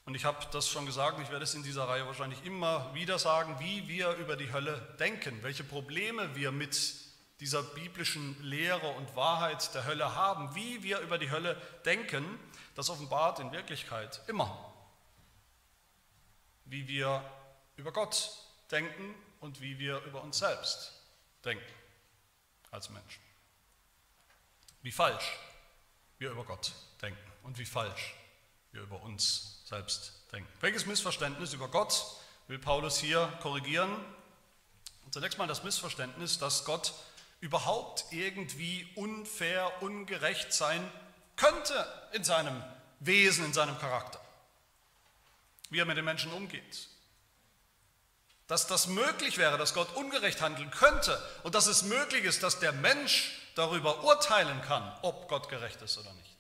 Und 0.05 0.15
ich 0.15 0.25
habe 0.25 0.45
das 0.53 0.69
schon 0.69 0.87
gesagt, 0.87 1.21
ich 1.21 1.31
werde 1.31 1.45
es 1.45 1.55
in 1.55 1.63
dieser 1.63 1.87
Reihe 1.87 2.07
wahrscheinlich 2.07 2.45
immer 2.45 2.93
wieder 2.95 3.19
sagen, 3.19 3.57
wie 3.61 3.87
wir 3.87 4.13
über 4.15 4.37
die 4.37 4.53
Hölle 4.53 4.97
denken, 4.99 5.43
welche 5.43 5.63
Probleme 5.63 6.35
wir 6.35 6.53
mit 6.53 6.95
dieser 7.39 7.63
biblischen 7.63 8.37
Lehre 8.43 8.89
und 8.89 9.15
Wahrheit 9.17 9.73
der 9.75 9.87
Hölle 9.87 10.15
haben, 10.15 10.55
wie 10.55 10.83
wir 10.83 10.99
über 11.01 11.17
die 11.17 11.31
Hölle 11.31 11.61
denken, 11.85 12.39
das 12.75 12.91
offenbart 12.91 13.39
in 13.39 13.53
Wirklichkeit 13.53 14.21
immer, 14.27 14.75
wie 16.65 16.87
wir 16.89 17.25
über 17.77 17.93
Gott 17.93 18.31
denken 18.71 19.15
und 19.41 19.61
wie 19.61 19.79
wir 19.79 20.03
über 20.05 20.23
uns 20.23 20.39
selbst 20.39 20.93
denken 21.45 21.80
als 22.71 22.91
Menschen. 22.91 23.23
Wie 24.83 24.93
falsch 24.93 25.39
wir 26.19 26.31
über 26.31 26.45
Gott 26.45 26.73
denken 27.03 27.33
und 27.43 27.59
wie 27.59 27.65
falsch 27.65 28.15
wir 28.73 28.83
über 28.83 29.03
uns 29.03 29.63
selbst 29.65 30.13
denken. 30.33 30.51
Welches 30.61 30.87
Missverständnis 30.87 31.53
über 31.53 31.69
Gott 31.69 32.05
will 32.49 32.59
Paulus 32.59 32.99
hier 32.99 33.27
korrigieren? 33.41 33.91
Zunächst 35.11 35.39
mal 35.39 35.49
das 35.49 35.65
Missverständnis, 35.65 36.39
dass 36.39 36.65
Gott 36.65 36.95
überhaupt 37.41 38.05
irgendwie 38.11 38.87
unfair, 38.95 39.83
ungerecht 39.83 40.53
sein 40.53 40.89
könnte 41.37 41.87
in 42.13 42.23
seinem 42.23 42.63
Wesen, 43.01 43.47
in 43.47 43.53
seinem 43.53 43.79
Charakter, 43.79 44.21
wie 45.71 45.79
er 45.79 45.87
mit 45.87 45.97
den 45.97 46.05
Menschen 46.05 46.33
umgeht. 46.33 46.89
Dass 48.51 48.67
das 48.67 48.89
möglich 48.89 49.39
wäre, 49.39 49.59
dass 49.59 49.75
Gott 49.75 49.95
ungerecht 49.95 50.41
handeln 50.41 50.73
könnte 50.73 51.23
und 51.45 51.55
dass 51.55 51.69
es 51.69 51.85
möglich 51.85 52.25
ist, 52.25 52.43
dass 52.43 52.59
der 52.59 52.73
Mensch 52.73 53.31
darüber 53.55 54.03
urteilen 54.03 54.61
kann, 54.63 54.93
ob 55.03 55.29
Gott 55.29 55.49
gerecht 55.49 55.81
ist 55.83 55.99
oder 55.99 56.13
nicht. 56.15 56.37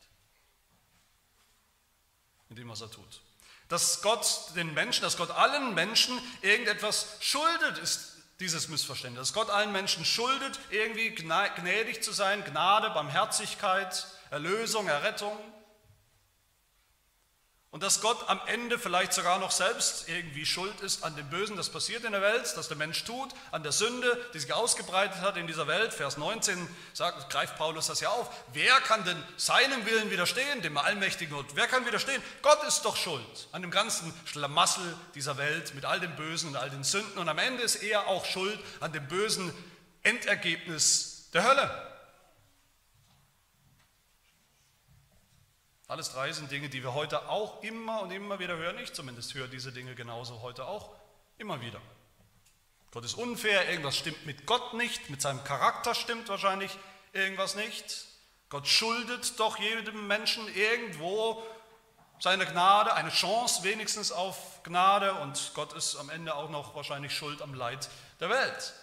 In 2.48 2.56
dem, 2.56 2.68
was 2.68 2.80
er 2.80 2.90
tut. 2.90 3.20
Dass 3.68 4.02
Gott 4.02 4.26
den 4.56 4.74
Menschen, 4.74 5.02
dass 5.02 5.16
Gott 5.16 5.30
allen 5.30 5.72
Menschen 5.74 6.20
irgendetwas 6.42 7.06
schuldet, 7.20 7.78
ist 7.78 8.16
dieses 8.40 8.66
Missverständnis. 8.66 9.28
Dass 9.28 9.32
Gott 9.32 9.48
allen 9.48 9.70
Menschen 9.70 10.04
schuldet, 10.04 10.58
irgendwie 10.70 11.14
gnädig 11.14 12.02
zu 12.02 12.10
sein, 12.10 12.42
Gnade, 12.44 12.90
Barmherzigkeit, 12.90 14.08
Erlösung, 14.30 14.88
Errettung. 14.88 15.38
Und 17.72 17.84
dass 17.84 18.00
Gott 18.00 18.28
am 18.28 18.40
Ende 18.46 18.80
vielleicht 18.80 19.12
sogar 19.12 19.38
noch 19.38 19.52
selbst 19.52 20.08
irgendwie 20.08 20.44
schuld 20.44 20.80
ist 20.80 21.04
an 21.04 21.14
dem 21.14 21.30
Bösen, 21.30 21.56
das 21.56 21.70
passiert 21.70 22.02
in 22.02 22.10
der 22.10 22.20
Welt, 22.20 22.52
das 22.56 22.66
der 22.66 22.76
Mensch 22.76 23.04
tut, 23.04 23.30
an 23.52 23.62
der 23.62 23.70
Sünde, 23.70 24.20
die 24.34 24.40
sich 24.40 24.52
ausgebreitet 24.52 25.20
hat 25.20 25.36
in 25.36 25.46
dieser 25.46 25.68
Welt. 25.68 25.94
Vers 25.94 26.16
19 26.16 26.66
sagt, 26.94 27.30
greift 27.30 27.56
Paulus 27.56 27.86
das 27.86 28.00
ja 28.00 28.08
auf. 28.08 28.28
Wer 28.52 28.74
kann 28.80 29.04
denn 29.04 29.22
seinem 29.36 29.86
Willen 29.86 30.10
widerstehen, 30.10 30.62
dem 30.62 30.78
allmächtigen 30.78 31.36
Gott? 31.36 31.46
Wer 31.54 31.68
kann 31.68 31.86
widerstehen? 31.86 32.20
Gott 32.42 32.60
ist 32.64 32.82
doch 32.82 32.96
schuld 32.96 33.48
an 33.52 33.62
dem 33.62 33.70
ganzen 33.70 34.12
Schlamassel 34.24 34.96
dieser 35.14 35.36
Welt 35.36 35.72
mit 35.76 35.84
all 35.84 36.00
dem 36.00 36.16
Bösen 36.16 36.48
und 36.48 36.56
all 36.56 36.70
den 36.70 36.82
Sünden. 36.82 37.18
Und 37.18 37.28
am 37.28 37.38
Ende 37.38 37.62
ist 37.62 37.76
er 37.76 38.08
auch 38.08 38.24
schuld 38.24 38.58
an 38.80 38.92
dem 38.92 39.06
bösen 39.06 39.52
Endergebnis 40.02 41.28
der 41.32 41.44
Hölle. 41.44 41.89
Alles 45.90 46.12
drei 46.12 46.30
sind 46.30 46.52
Dinge, 46.52 46.68
die 46.68 46.84
wir 46.84 46.94
heute 46.94 47.28
auch 47.28 47.64
immer 47.64 48.02
und 48.02 48.12
immer 48.12 48.38
wieder 48.38 48.56
hören. 48.56 48.78
Ich 48.78 48.92
zumindest 48.92 49.34
höre 49.34 49.48
diese 49.48 49.72
Dinge 49.72 49.96
genauso 49.96 50.40
heute 50.40 50.64
auch 50.66 50.88
immer 51.36 51.60
wieder. 51.62 51.80
Gott 52.92 53.04
ist 53.04 53.14
unfair, 53.14 53.68
irgendwas 53.68 53.96
stimmt 53.96 54.24
mit 54.24 54.46
Gott 54.46 54.74
nicht, 54.74 55.10
mit 55.10 55.20
seinem 55.20 55.42
Charakter 55.42 55.96
stimmt 55.96 56.28
wahrscheinlich 56.28 56.70
irgendwas 57.12 57.56
nicht. 57.56 58.06
Gott 58.50 58.68
schuldet 58.68 59.40
doch 59.40 59.58
jedem 59.58 60.06
Menschen 60.06 60.46
irgendwo 60.54 61.42
seine 62.20 62.46
Gnade, 62.46 62.94
eine 62.94 63.10
Chance 63.10 63.64
wenigstens 63.64 64.12
auf 64.12 64.62
Gnade 64.62 65.14
und 65.14 65.50
Gott 65.54 65.72
ist 65.72 65.96
am 65.96 66.08
Ende 66.08 66.36
auch 66.36 66.50
noch 66.50 66.76
wahrscheinlich 66.76 67.12
schuld 67.12 67.42
am 67.42 67.52
Leid 67.52 67.90
der 68.20 68.30
Welt. 68.30 68.74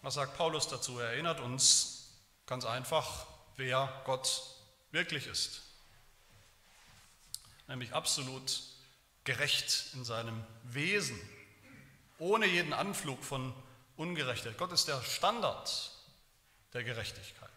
Was 0.00 0.14
sagt 0.14 0.36
Paulus 0.36 0.66
dazu? 0.66 0.98
Er 0.98 1.10
erinnert 1.10 1.38
uns 1.38 2.18
ganz 2.46 2.64
einfach 2.64 3.31
wer 3.62 4.02
Gott 4.04 4.42
wirklich 4.90 5.28
ist. 5.28 5.62
Nämlich 7.68 7.94
absolut 7.94 8.60
gerecht 9.22 9.94
in 9.94 10.04
seinem 10.04 10.44
Wesen, 10.64 11.18
ohne 12.18 12.46
jeden 12.46 12.72
Anflug 12.72 13.22
von 13.22 13.54
Ungerechtigkeit. 13.96 14.58
Gott 14.58 14.72
ist 14.72 14.88
der 14.88 15.00
Standard 15.02 15.92
der 16.72 16.82
Gerechtigkeit. 16.82 17.50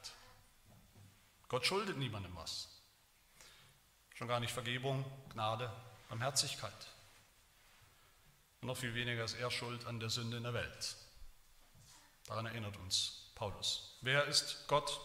Gott 1.47 1.65
schuldet 1.65 1.97
niemandem 1.97 2.35
was. 2.35 2.69
Schon 4.13 4.27
gar 4.27 4.39
nicht 4.39 4.53
Vergebung, 4.53 5.03
Gnade, 5.33 5.71
Barmherzigkeit. 6.07 6.71
Und 8.61 8.67
noch 8.67 8.77
viel 8.77 8.93
weniger 8.93 9.23
ist 9.23 9.33
er 9.33 9.49
schuld 9.49 9.85
an 9.87 9.99
der 9.99 10.11
Sünde 10.11 10.37
in 10.37 10.43
der 10.43 10.53
Welt. 10.53 10.95
Daran 12.27 12.45
erinnert 12.45 12.77
uns 12.77 13.31
Paulus. 13.33 13.97
Wer 14.01 14.25
ist 14.25 14.67
Gott? 14.67 14.99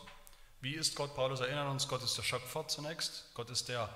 Wie 0.62 0.74
ist 0.74 0.94
Gott? 0.94 1.14
Paulus 1.14 1.40
erinnert 1.40 1.68
uns, 1.68 1.88
Gott 1.88 2.02
ist 2.02 2.18
der 2.18 2.22
Schöpfer 2.22 2.68
zunächst. 2.68 3.24
Gott 3.32 3.48
ist 3.48 3.70
der 3.70 3.88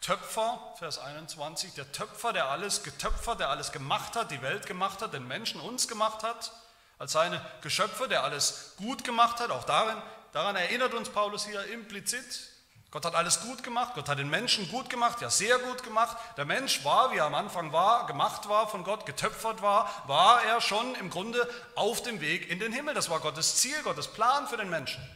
Töpfer, 0.00 0.58
Vers 0.78 0.98
21, 0.98 1.74
der 1.74 1.92
Töpfer, 1.92 2.32
der 2.32 2.48
alles 2.48 2.82
getöpfert, 2.82 3.38
der 3.38 3.50
alles 3.50 3.70
gemacht 3.70 4.16
hat, 4.16 4.30
die 4.30 4.40
Welt 4.40 4.66
gemacht 4.66 5.02
hat, 5.02 5.12
den 5.12 5.28
Menschen 5.28 5.60
uns 5.60 5.88
gemacht 5.88 6.22
hat, 6.22 6.52
als 6.98 7.12
seine 7.12 7.44
Geschöpfe, 7.60 8.08
der 8.08 8.24
alles 8.24 8.72
gut 8.78 9.04
gemacht 9.04 9.40
hat. 9.40 9.50
Auch 9.50 9.64
darin, 9.64 10.00
daran 10.32 10.56
erinnert 10.56 10.94
uns 10.94 11.10
Paulus 11.10 11.44
hier 11.44 11.64
implizit. 11.66 12.48
Gott 12.90 13.04
hat 13.04 13.14
alles 13.14 13.42
gut 13.42 13.62
gemacht, 13.62 13.92
Gott 13.94 14.08
hat 14.08 14.18
den 14.18 14.30
Menschen 14.30 14.70
gut 14.70 14.88
gemacht, 14.88 15.20
ja 15.20 15.28
sehr 15.28 15.58
gut 15.58 15.82
gemacht. 15.82 16.16
Der 16.38 16.46
Mensch 16.46 16.82
war, 16.82 17.12
wie 17.12 17.18
er 17.18 17.26
am 17.26 17.34
Anfang 17.34 17.74
war, 17.74 18.06
gemacht 18.06 18.48
war 18.48 18.68
von 18.68 18.84
Gott, 18.84 19.04
getöpfert 19.04 19.60
war, 19.60 19.88
war 20.06 20.42
er 20.44 20.62
schon 20.62 20.94
im 20.94 21.10
Grunde 21.10 21.46
auf 21.74 22.02
dem 22.02 22.22
Weg 22.22 22.48
in 22.48 22.58
den 22.58 22.72
Himmel. 22.72 22.94
Das 22.94 23.10
war 23.10 23.20
Gottes 23.20 23.56
Ziel, 23.56 23.80
Gottes 23.82 24.08
Plan 24.08 24.48
für 24.48 24.56
den 24.56 24.70
Menschen. 24.70 25.06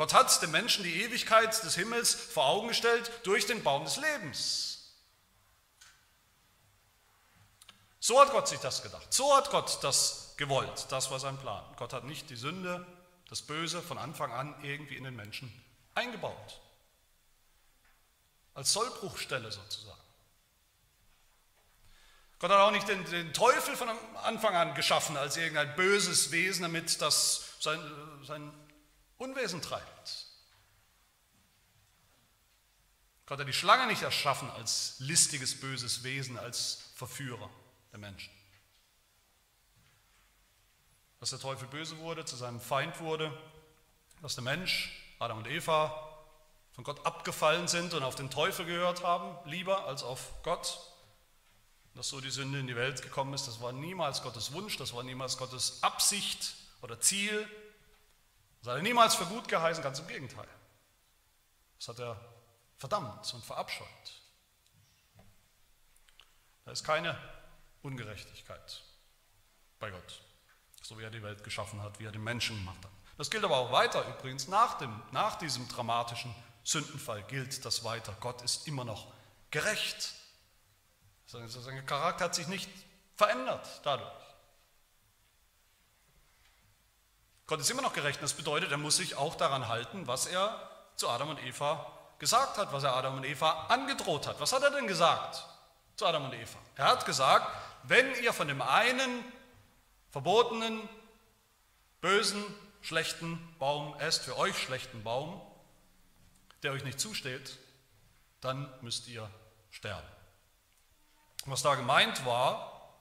Gott 0.00 0.14
hat 0.14 0.40
dem 0.40 0.50
Menschen 0.50 0.82
die 0.82 1.02
Ewigkeit 1.02 1.62
des 1.62 1.74
Himmels 1.74 2.14
vor 2.14 2.46
Augen 2.46 2.68
gestellt 2.68 3.12
durch 3.22 3.44
den 3.44 3.62
Baum 3.62 3.84
des 3.84 3.98
Lebens. 3.98 4.94
So 7.98 8.18
hat 8.18 8.30
Gott 8.30 8.48
sich 8.48 8.60
das 8.60 8.82
gedacht. 8.82 9.12
So 9.12 9.36
hat 9.36 9.50
Gott 9.50 9.78
das 9.82 10.32
gewollt. 10.38 10.86
Das 10.88 11.10
war 11.10 11.20
sein 11.20 11.36
Plan. 11.36 11.62
Gott 11.76 11.92
hat 11.92 12.04
nicht 12.04 12.30
die 12.30 12.36
Sünde, 12.36 12.86
das 13.28 13.42
Böse 13.42 13.82
von 13.82 13.98
Anfang 13.98 14.32
an 14.32 14.54
irgendwie 14.62 14.96
in 14.96 15.04
den 15.04 15.14
Menschen 15.14 15.52
eingebaut. 15.94 16.60
Als 18.54 18.72
Sollbruchstelle 18.72 19.52
sozusagen. 19.52 20.00
Gott 22.38 22.50
hat 22.50 22.58
auch 22.58 22.70
nicht 22.70 22.88
den, 22.88 23.04
den, 23.04 23.34
Teufel 23.34 23.76
von 23.76 23.90
Anfang 24.22 24.56
an 24.56 24.74
geschaffen 24.74 25.18
als 25.18 25.36
irgendein 25.36 25.76
böses 25.76 26.30
Wesen, 26.30 26.62
damit 26.62 27.02
das 27.02 27.56
sein, 27.60 27.78
sein 28.26 28.50
Unwesen 29.20 29.60
treibt. 29.60 30.26
Gott 33.26 33.38
hat 33.38 33.46
die 33.46 33.52
Schlange 33.52 33.86
nicht 33.86 34.00
erschaffen 34.00 34.50
als 34.50 34.96
listiges, 34.98 35.60
böses 35.60 36.02
Wesen, 36.02 36.38
als 36.38 36.90
Verführer 36.94 37.50
der 37.92 37.98
Menschen. 37.98 38.32
Dass 41.18 41.30
der 41.30 41.38
Teufel 41.38 41.68
böse 41.68 41.98
wurde, 41.98 42.24
zu 42.24 42.34
seinem 42.34 42.60
Feind 42.62 42.98
wurde, 43.00 43.30
dass 44.22 44.36
der 44.36 44.44
Mensch, 44.44 44.90
Adam 45.18 45.38
und 45.38 45.48
Eva, 45.48 46.18
von 46.72 46.82
Gott 46.82 47.04
abgefallen 47.04 47.68
sind 47.68 47.92
und 47.92 48.02
auf 48.02 48.14
den 48.14 48.30
Teufel 48.30 48.64
gehört 48.64 49.04
haben, 49.04 49.36
lieber 49.48 49.84
als 49.84 50.02
auf 50.02 50.42
Gott. 50.42 50.80
Dass 51.94 52.08
so 52.08 52.22
die 52.22 52.30
Sünde 52.30 52.58
in 52.58 52.66
die 52.66 52.76
Welt 52.76 53.02
gekommen 53.02 53.34
ist, 53.34 53.46
das 53.46 53.60
war 53.60 53.72
niemals 53.72 54.22
Gottes 54.22 54.52
Wunsch, 54.52 54.78
das 54.78 54.94
war 54.94 55.02
niemals 55.02 55.36
Gottes 55.36 55.82
Absicht 55.82 56.54
oder 56.80 57.00
Ziel, 57.00 57.46
das 58.60 58.68
hat 58.68 58.76
er 58.76 58.82
niemals 58.82 59.14
für 59.14 59.26
gut 59.26 59.48
geheißen, 59.48 59.82
ganz 59.82 59.98
im 59.98 60.06
Gegenteil. 60.06 60.48
Das 61.78 61.88
hat 61.88 61.98
er 61.98 62.20
verdammt 62.76 63.32
und 63.32 63.44
verabscheut. 63.44 63.88
Da 66.64 66.72
ist 66.72 66.84
keine 66.84 67.18
Ungerechtigkeit 67.82 68.82
bei 69.78 69.90
Gott, 69.90 70.22
so 70.82 70.98
wie 70.98 71.02
er 71.02 71.10
die 71.10 71.22
Welt 71.22 71.42
geschaffen 71.42 71.82
hat, 71.82 71.98
wie 71.98 72.04
er 72.04 72.12
den 72.12 72.22
Menschen 72.22 72.56
gemacht 72.56 72.84
hat. 72.84 72.90
Das 73.16 73.30
gilt 73.30 73.44
aber 73.44 73.56
auch 73.56 73.72
weiter 73.72 74.06
übrigens 74.06 74.48
nach, 74.48 74.78
dem, 74.78 75.02
nach 75.10 75.36
diesem 75.36 75.68
dramatischen 75.68 76.34
Sündenfall 76.64 77.22
gilt 77.24 77.64
das 77.64 77.84
weiter. 77.84 78.16
Gott 78.20 78.42
ist 78.42 78.66
immer 78.66 78.84
noch 78.84 79.12
gerecht. 79.50 80.14
Sein 81.26 81.86
Charakter 81.86 82.26
hat 82.26 82.34
sich 82.34 82.46
nicht 82.48 82.70
verändert 83.16 83.80
dadurch. 83.84 84.29
Gott 87.50 87.58
ist 87.58 87.68
immer 87.68 87.82
noch 87.82 87.92
gerecht. 87.92 88.22
Das 88.22 88.34
bedeutet, 88.34 88.70
er 88.70 88.78
muss 88.78 88.98
sich 88.98 89.16
auch 89.16 89.34
daran 89.34 89.66
halten, 89.66 90.06
was 90.06 90.26
er 90.26 90.70
zu 90.94 91.08
Adam 91.08 91.30
und 91.30 91.42
Eva 91.42 91.84
gesagt 92.20 92.58
hat, 92.58 92.72
was 92.72 92.84
er 92.84 92.94
Adam 92.94 93.16
und 93.16 93.24
Eva 93.24 93.66
angedroht 93.66 94.28
hat. 94.28 94.38
Was 94.38 94.52
hat 94.52 94.62
er 94.62 94.70
denn 94.70 94.86
gesagt 94.86 95.44
zu 95.96 96.06
Adam 96.06 96.26
und 96.26 96.32
Eva? 96.32 96.58
Er 96.76 96.84
hat 96.84 97.06
gesagt, 97.06 97.50
wenn 97.82 98.14
ihr 98.22 98.32
von 98.32 98.46
dem 98.46 98.62
einen 98.62 99.24
verbotenen, 100.12 100.88
bösen, 102.00 102.44
schlechten 102.82 103.56
Baum 103.58 103.98
esst, 103.98 104.22
für 104.22 104.38
euch 104.38 104.56
schlechten 104.56 105.02
Baum, 105.02 105.40
der 106.62 106.70
euch 106.70 106.84
nicht 106.84 107.00
zusteht, 107.00 107.58
dann 108.40 108.72
müsst 108.80 109.08
ihr 109.08 109.28
sterben. 109.72 110.06
Was 111.46 111.62
da 111.62 111.74
gemeint 111.74 112.24
war, 112.24 112.94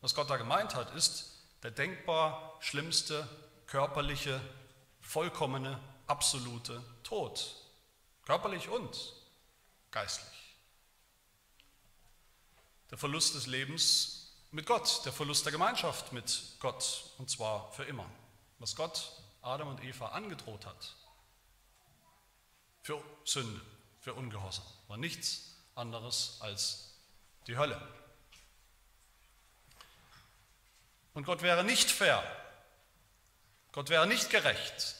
Was 0.00 0.14
Gott 0.14 0.30
da 0.30 0.38
gemeint 0.38 0.74
hat, 0.74 0.94
ist 0.94 1.30
der 1.62 1.70
denkbar 1.70 2.56
schlimmste 2.60 3.28
körperliche, 3.70 4.40
vollkommene, 5.00 5.80
absolute 6.08 6.82
Tod. 7.04 7.54
Körperlich 8.24 8.68
und 8.68 9.14
geistlich. 9.92 10.56
Der 12.90 12.98
Verlust 12.98 13.36
des 13.36 13.46
Lebens 13.46 14.32
mit 14.50 14.66
Gott, 14.66 15.02
der 15.04 15.12
Verlust 15.12 15.44
der 15.44 15.52
Gemeinschaft 15.52 16.12
mit 16.12 16.56
Gott, 16.58 17.12
und 17.18 17.30
zwar 17.30 17.70
für 17.72 17.84
immer. 17.84 18.10
Was 18.58 18.74
Gott 18.74 19.12
Adam 19.40 19.68
und 19.68 19.84
Eva 19.84 20.08
angedroht 20.08 20.66
hat, 20.66 20.96
für 22.82 23.00
Sünde, 23.24 23.60
für 24.00 24.14
Ungehorsam, 24.14 24.64
war 24.88 24.96
nichts 24.96 25.54
anderes 25.76 26.38
als 26.40 26.96
die 27.46 27.56
Hölle. 27.56 27.80
Und 31.14 31.24
Gott 31.24 31.42
wäre 31.42 31.62
nicht 31.62 31.90
fair, 31.90 32.24
Gott 33.72 33.88
wäre 33.88 34.06
nicht 34.06 34.30
gerecht, 34.30 34.96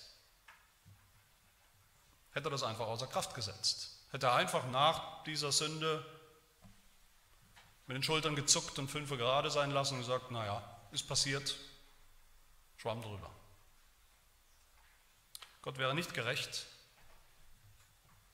hätte 2.33 2.49
er 2.49 2.51
das 2.51 2.63
einfach 2.63 2.87
außer 2.87 3.07
Kraft 3.07 3.35
gesetzt. 3.35 3.97
Hätte 4.11 4.27
er 4.27 4.35
einfach 4.35 4.67
nach 4.71 5.23
dieser 5.25 5.53
Sünde 5.53 6.05
mit 7.87 7.97
den 7.97 8.03
Schultern 8.03 8.37
gezuckt 8.37 8.79
und 8.79 8.89
fünf 8.89 9.11
gerade 9.11 9.51
sein 9.51 9.71
lassen 9.71 9.95
und 9.95 10.01
gesagt, 10.01 10.31
naja, 10.31 10.63
ist 10.93 11.09
passiert, 11.09 11.57
schwamm 12.77 13.03
drüber. 13.03 13.31
Gott 15.63 15.79
wäre 15.79 15.95
nicht 15.95 16.15
gerecht. 16.15 16.67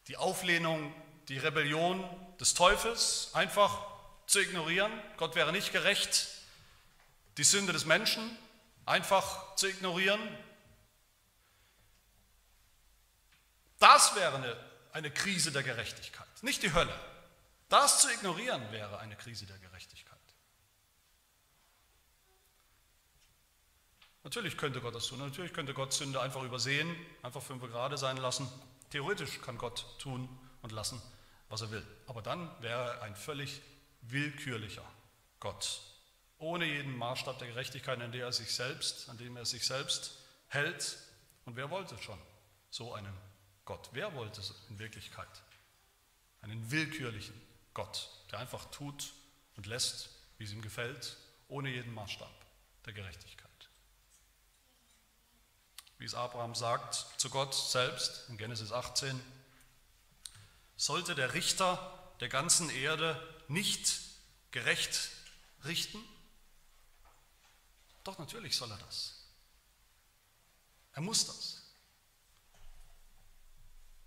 Die 0.09 0.16
Auflehnung, 0.16 0.94
die 1.29 1.38
Rebellion 1.38 2.05
des 2.38 2.55
Teufels 2.55 3.31
einfach 3.35 3.85
zu 4.27 4.40
ignorieren. 4.40 4.92
Gott 5.16 5.35
wäre 5.35 5.53
nicht 5.53 5.72
gerecht. 5.72 6.29
Die 7.37 7.44
Sünde 7.44 7.72
des 7.72 7.85
Menschen 7.85 8.38
einfach 8.87 9.55
zu 9.57 9.68
ignorieren. 9.68 10.20
Das 13.79 14.14
wäre 14.16 14.37
eine, 14.37 14.57
eine 14.92 15.11
Krise 15.11 15.53
der 15.53 15.62
Gerechtigkeit, 15.62 16.27
nicht 16.42 16.62
die 16.62 16.72
Hölle. 16.72 16.94
Das 17.68 18.01
zu 18.01 18.11
ignorieren 18.11 18.62
wäre 18.70 18.99
eine 19.01 19.16
Krise 19.16 19.44
der 19.44 19.59
Gerechtigkeit. 19.59 20.16
Natürlich 24.22 24.57
könnte 24.57 24.81
Gott 24.81 24.94
das 24.94 25.07
tun. 25.07 25.20
Natürlich 25.20 25.53
könnte 25.53 25.72
Gott 25.72 25.92
Sünde 25.92 26.20
einfach 26.20 26.42
übersehen, 26.42 26.96
einfach 27.22 27.42
fünf 27.42 27.62
gerade 27.62 27.96
sein 27.96 28.16
lassen. 28.16 28.51
Theoretisch 28.90 29.40
kann 29.40 29.57
Gott 29.57 29.87
tun 30.01 30.29
und 30.62 30.72
lassen, 30.72 31.01
was 31.49 31.61
er 31.61 31.70
will. 31.70 31.87
Aber 32.09 32.22
dann 32.22 32.51
wäre 32.61 32.94
er 32.94 33.03
ein 33.03 33.14
völlig 33.14 33.62
willkürlicher 34.03 34.85
Gott. 35.38 35.81
Ohne 36.38 36.66
jeden 36.66 36.96
Maßstab 36.96 37.38
der 37.38 37.49
Gerechtigkeit, 37.49 38.01
an, 38.01 38.12
der 38.12 38.27
er 38.27 38.33
sich 38.33 38.55
selbst, 38.55 39.09
an 39.09 39.16
dem 39.18 39.37
er 39.37 39.46
sich 39.46 39.66
selbst 39.66 40.18
hält. 40.49 40.99
Und 41.44 41.57
wer 41.57 41.70
wollte 41.70 41.96
schon 41.99 42.18
so 42.70 42.94
einen 42.94 43.16
Gott? 43.64 43.88
Wer 43.92 44.14
wollte 44.14 44.40
es 44.40 44.55
in 44.68 44.79
Wirklichkeit? 44.79 45.29
Einen 46.42 46.70
willkürlichen 46.70 47.40
Gott, 47.75 48.11
der 48.31 48.40
einfach 48.40 48.64
tut 48.70 49.12
und 49.57 49.66
lässt, 49.66 50.11
wie 50.38 50.44
es 50.44 50.53
ihm 50.53 50.62
gefällt, 50.62 51.16
ohne 51.49 51.70
jeden 51.70 51.94
Maßstab 51.94 52.31
der 52.85 52.92
Gerechtigkeit 52.92 53.46
wie 55.99 56.05
es 56.05 56.14
Abraham 56.14 56.55
sagt, 56.55 57.07
zu 57.16 57.31
Gott 57.31 57.55
selbst 57.55 58.29
in 58.29 58.37
Genesis 58.37 58.72
18, 58.72 59.20
sollte 60.77 61.14
der 61.14 61.35
Richter 61.35 62.12
der 62.20 62.29
ganzen 62.29 62.68
Erde 62.70 63.20
nicht 63.49 64.01
gerecht 64.51 65.11
richten? 65.64 65.99
Doch 68.07 68.19
natürlich 68.19 68.57
soll 68.57 68.71
er 68.71 68.79
das. 68.79 69.14
Er 70.95 71.03
muss 71.03 71.27
das. 71.27 71.62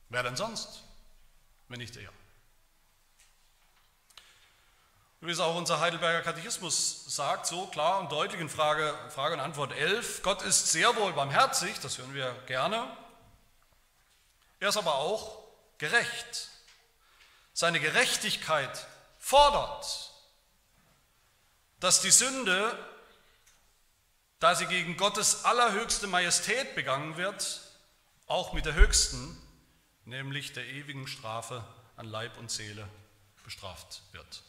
Wer 0.07 0.23
denn 0.23 0.37
sonst, 0.37 0.83
wenn 1.67 1.79
nicht 1.79 1.97
er? 1.97 2.11
Wie 5.19 5.29
es 5.29 5.41
auch 5.41 5.55
unser 5.55 5.81
Heidelberger 5.81 6.21
Katechismus 6.21 7.13
sagt, 7.13 7.45
so 7.45 7.67
klar 7.67 7.99
und 7.99 8.09
deutlich 8.09 8.39
in 8.39 8.47
Frage, 8.47 8.97
Frage 9.09 9.33
und 9.33 9.41
Antwort 9.41 9.73
11, 9.73 10.23
Gott 10.23 10.43
ist 10.43 10.71
sehr 10.71 10.95
wohl 10.95 11.11
barmherzig, 11.11 11.77
das 11.81 11.97
hören 11.97 12.13
wir 12.13 12.31
gerne, 12.47 12.95
er 14.61 14.69
ist 14.69 14.77
aber 14.77 14.95
auch 14.95 15.43
gerecht. 15.77 16.49
Seine 17.51 17.81
Gerechtigkeit 17.81 18.87
fordert, 19.17 20.13
dass 21.81 21.99
die 21.99 22.11
Sünde, 22.11 22.88
da 24.39 24.55
sie 24.55 24.65
gegen 24.67 24.97
Gottes 24.97 25.45
allerhöchste 25.45 26.07
Majestät 26.07 26.75
begangen 26.75 27.17
wird, 27.17 27.61
auch 28.25 28.53
mit 28.53 28.65
der 28.65 28.73
höchsten, 28.73 29.37
nämlich 30.05 30.53
der 30.53 30.65
ewigen 30.65 31.07
Strafe 31.07 31.63
an 31.97 32.07
Leib 32.07 32.37
und 32.37 32.49
Seele 32.49 32.87
bestraft 33.43 34.01
wird. 34.11 34.43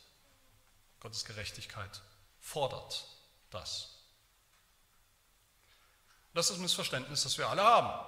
Gottes 1.00 1.24
Gerechtigkeit 1.24 2.02
fordert 2.38 3.06
das. 3.50 3.96
Das 6.34 6.50
ist 6.50 6.56
ein 6.56 6.62
Missverständnis, 6.62 7.24
das 7.24 7.38
wir 7.38 7.48
alle 7.48 7.64
haben. 7.64 8.06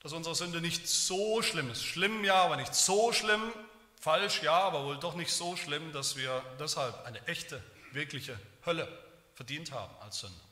Dass 0.00 0.12
unsere 0.12 0.34
Sünde 0.34 0.60
nicht 0.60 0.88
so 0.88 1.42
schlimm 1.42 1.70
ist. 1.70 1.84
Schlimm 1.84 2.24
ja, 2.24 2.44
aber 2.44 2.56
nicht 2.56 2.74
so 2.74 3.12
schlimm. 3.12 3.52
Falsch 4.00 4.42
ja, 4.42 4.58
aber 4.60 4.84
wohl 4.84 4.98
doch 4.98 5.14
nicht 5.14 5.32
so 5.32 5.56
schlimm, 5.56 5.92
dass 5.92 6.16
wir 6.16 6.42
deshalb 6.58 7.04
eine 7.04 7.26
echte, 7.26 7.62
wirkliche 7.92 8.38
Hölle 8.64 8.86
verdient 9.34 9.72
haben 9.72 9.94
als 10.00 10.20
Sünder. 10.20 10.44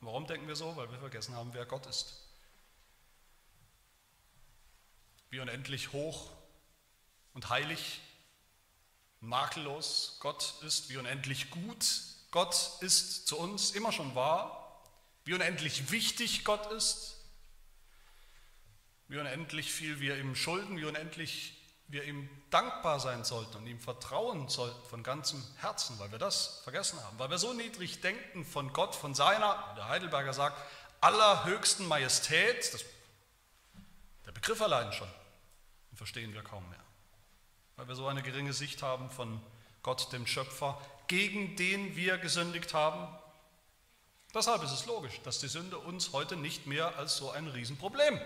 Warum 0.00 0.26
denken 0.26 0.48
wir 0.48 0.56
so? 0.56 0.76
Weil 0.76 0.90
wir 0.90 0.98
vergessen 0.98 1.34
haben, 1.34 1.52
wer 1.52 1.66
Gott 1.66 1.86
ist. 1.86 2.26
Wie 5.28 5.40
unendlich 5.40 5.92
hoch 5.92 6.30
und 7.34 7.50
heilig, 7.50 8.00
makellos 9.20 10.16
Gott 10.20 10.54
ist, 10.62 10.88
wie 10.88 10.96
unendlich 10.96 11.50
gut 11.50 11.84
Gott 12.30 12.78
ist 12.80 13.26
zu 13.26 13.38
uns, 13.38 13.72
immer 13.72 13.92
schon 13.92 14.14
war, 14.14 14.82
wie 15.24 15.34
unendlich 15.34 15.90
wichtig 15.90 16.44
Gott 16.44 16.72
ist, 16.72 17.16
wie 19.08 19.18
unendlich 19.18 19.72
viel 19.72 20.00
wir 20.00 20.16
ihm 20.16 20.34
schulden, 20.34 20.76
wie 20.78 20.84
unendlich 20.84 21.59
wir 21.90 22.04
ihm 22.04 22.28
dankbar 22.50 23.00
sein 23.00 23.24
sollten 23.24 23.58
und 23.58 23.66
ihm 23.66 23.80
vertrauen 23.80 24.48
sollten 24.48 24.88
von 24.88 25.02
ganzem 25.02 25.44
Herzen, 25.58 25.98
weil 25.98 26.10
wir 26.12 26.18
das 26.18 26.60
vergessen 26.64 27.02
haben, 27.04 27.18
weil 27.18 27.30
wir 27.30 27.38
so 27.38 27.52
niedrig 27.52 28.00
denken 28.00 28.44
von 28.44 28.72
Gott, 28.72 28.94
von 28.94 29.14
seiner, 29.14 29.74
der 29.76 29.88
Heidelberger 29.88 30.32
sagt, 30.32 30.56
allerhöchsten 31.00 31.86
Majestät, 31.86 32.72
das, 32.72 32.84
der 34.26 34.32
Begriff 34.32 34.62
allein 34.62 34.92
schon, 34.92 35.08
den 35.90 35.96
verstehen 35.96 36.32
wir 36.32 36.42
kaum 36.42 36.68
mehr 36.68 36.80
weil 37.80 37.88
wir 37.88 37.94
so 37.94 38.06
eine 38.08 38.20
geringe 38.20 38.52
Sicht 38.52 38.82
haben 38.82 39.08
von 39.08 39.40
Gott, 39.82 40.12
dem 40.12 40.26
Schöpfer, 40.26 40.78
gegen 41.06 41.56
den 41.56 41.96
wir 41.96 42.18
gesündigt 42.18 42.74
haben. 42.74 43.08
Deshalb 44.34 44.62
ist 44.62 44.72
es 44.72 44.84
logisch, 44.84 45.18
dass 45.24 45.38
die 45.38 45.48
Sünde 45.48 45.78
uns 45.78 46.12
heute 46.12 46.36
nicht 46.36 46.66
mehr 46.66 46.98
als 46.98 47.16
so 47.16 47.30
ein 47.30 47.48
Riesenproblem 47.48 48.20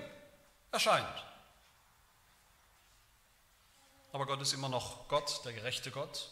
erscheint. 0.72 1.24
Aber 4.14 4.27
Gott 4.27 4.40
ist 4.40 4.53
immer 4.53 4.68
noch 4.68 5.09
Gott, 5.09 5.44
der 5.44 5.53
gerechte 5.53 5.90
Gott. 5.90 6.31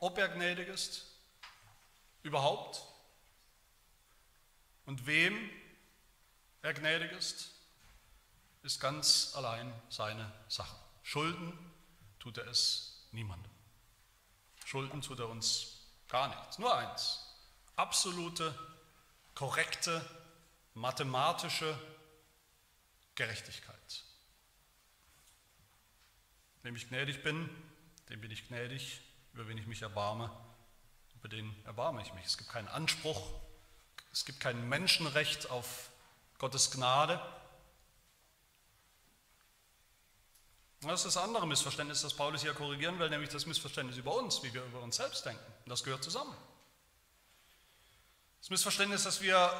Ob 0.00 0.18
er 0.18 0.28
gnädig 0.28 0.66
ist, 0.66 1.06
überhaupt, 2.24 2.82
und 4.84 5.06
wem 5.06 5.48
er 6.62 6.74
gnädig 6.74 7.12
ist, 7.12 7.52
ist 8.64 8.80
ganz 8.80 9.34
allein 9.36 9.72
seine 9.90 10.32
Sache. 10.48 10.74
Schulden 11.04 11.56
tut 12.18 12.38
er 12.38 12.48
es 12.48 13.06
niemandem. 13.12 13.52
Schulden 14.64 15.00
tut 15.00 15.20
er 15.20 15.28
uns 15.28 15.84
gar 16.08 16.26
nichts. 16.26 16.58
Nur 16.58 16.76
eins. 16.76 17.32
Absolute, 17.76 18.58
korrekte, 19.36 20.04
mathematische 20.74 21.78
Gerechtigkeit. 23.14 24.07
Wem 26.62 26.76
ich 26.76 26.88
gnädig 26.88 27.22
bin, 27.22 27.48
dem 28.08 28.20
bin 28.20 28.30
ich 28.30 28.48
gnädig, 28.48 29.00
über 29.32 29.46
wen 29.48 29.58
ich 29.58 29.66
mich 29.66 29.82
erbarme, 29.82 30.30
über 31.14 31.28
den 31.28 31.54
erbarme 31.64 32.02
ich 32.02 32.12
mich. 32.14 32.24
Es 32.24 32.38
gibt 32.38 32.50
keinen 32.50 32.68
Anspruch, 32.68 33.22
es 34.12 34.24
gibt 34.24 34.40
kein 34.40 34.68
Menschenrecht 34.68 35.50
auf 35.50 35.90
Gottes 36.38 36.70
Gnade. 36.70 37.20
Das 40.80 41.04
ist 41.04 41.16
das 41.16 41.22
andere 41.22 41.46
Missverständnis, 41.46 42.02
das 42.02 42.14
Paulus 42.14 42.42
hier 42.42 42.54
korrigieren 42.54 42.98
will, 42.98 43.10
nämlich 43.10 43.30
das 43.30 43.46
Missverständnis 43.46 43.96
über 43.96 44.14
uns, 44.14 44.42
wie 44.42 44.54
wir 44.54 44.64
über 44.64 44.80
uns 44.80 44.96
selbst 44.96 45.26
denken. 45.26 45.42
das 45.66 45.82
gehört 45.82 46.04
zusammen. 46.04 46.36
Das 48.40 48.50
Missverständnis, 48.50 49.02
dass 49.02 49.20
wir 49.20 49.50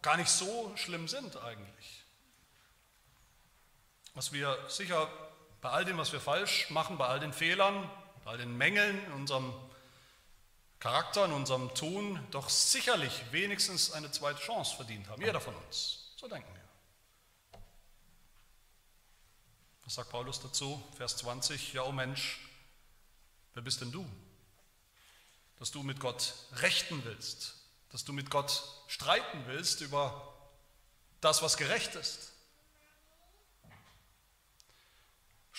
gar 0.00 0.16
nicht 0.16 0.30
so 0.30 0.72
schlimm 0.76 1.08
sind 1.08 1.36
eigentlich. 1.36 2.04
Was 4.14 4.32
wir 4.32 4.58
sicher 4.68 5.08
bei 5.62 5.70
all 5.70 5.84
dem, 5.84 5.96
was 5.96 6.12
wir 6.12 6.20
falsch 6.20 6.68
machen, 6.70 6.98
bei 6.98 7.06
all 7.06 7.20
den 7.20 7.32
Fehlern, 7.32 7.88
all 8.26 8.36
den 8.36 8.54
Mängeln 8.58 9.02
in 9.06 9.12
unserem 9.12 9.54
Charakter, 10.80 11.24
in 11.24 11.32
unserem 11.32 11.72
Tun, 11.74 12.18
doch 12.32 12.50
sicherlich 12.50 13.22
wenigstens 13.30 13.92
eine 13.92 14.10
zweite 14.10 14.40
Chance 14.40 14.74
verdient 14.74 15.08
haben. 15.08 15.22
Jeder 15.22 15.40
von 15.40 15.54
uns. 15.54 16.10
So 16.16 16.26
denken 16.26 16.52
wir. 16.52 17.60
Was 19.84 19.94
sagt 19.94 20.10
Paulus 20.10 20.40
dazu? 20.40 20.82
Vers 20.96 21.16
20. 21.18 21.72
Ja, 21.72 21.84
oh 21.84 21.92
Mensch, 21.92 22.40
wer 23.54 23.62
bist 23.62 23.80
denn 23.80 23.92
du? 23.92 24.04
Dass 25.60 25.70
du 25.70 25.84
mit 25.84 26.00
Gott 26.00 26.34
rechten 26.56 27.04
willst, 27.04 27.54
dass 27.90 28.04
du 28.04 28.12
mit 28.12 28.30
Gott 28.30 28.64
streiten 28.88 29.44
willst 29.46 29.80
über 29.80 30.36
das, 31.20 31.40
was 31.40 31.56
gerecht 31.56 31.94
ist. 31.94 32.31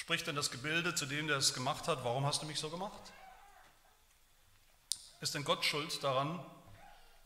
Spricht 0.03 0.27
denn 0.27 0.35
das 0.35 0.51
Gebilde 0.51 0.93
zu 0.93 1.05
dem, 1.05 1.27
der 1.29 1.37
es 1.37 1.53
gemacht 1.53 1.87
hat, 1.87 2.03
warum 2.03 2.25
hast 2.25 2.41
du 2.41 2.45
mich 2.45 2.59
so 2.59 2.69
gemacht? 2.69 3.13
Ist 5.21 5.33
denn 5.33 5.45
Gott 5.45 5.63
schuld 5.63 6.03
daran, 6.03 6.45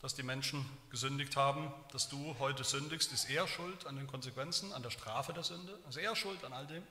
dass 0.00 0.14
die 0.14 0.22
Menschen 0.22 0.64
gesündigt 0.88 1.34
haben, 1.34 1.74
dass 1.90 2.08
du 2.08 2.38
heute 2.38 2.62
sündigst? 2.62 3.12
Ist 3.12 3.28
er 3.30 3.48
schuld 3.48 3.84
an 3.88 3.96
den 3.96 4.06
Konsequenzen, 4.06 4.72
an 4.72 4.84
der 4.84 4.90
Strafe 4.90 5.32
der 5.32 5.42
Sünde? 5.42 5.76
Ist 5.88 5.96
er 5.96 6.14
schuld 6.14 6.44
an 6.44 6.52
all 6.52 6.68
dem? 6.68 6.86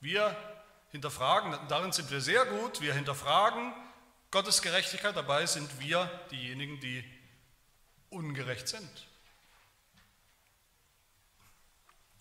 Wir 0.00 0.36
hinterfragen, 0.90 1.58
darin 1.68 1.92
sind 1.92 2.10
wir 2.10 2.20
sehr 2.20 2.44
gut, 2.44 2.82
wir 2.82 2.92
hinterfragen 2.92 3.72
Gottes 4.30 4.60
Gerechtigkeit, 4.60 5.16
dabei 5.16 5.46
sind 5.46 5.80
wir 5.80 6.04
diejenigen, 6.30 6.80
die 6.80 7.02
ungerecht 8.10 8.68
sind. 8.68 9.08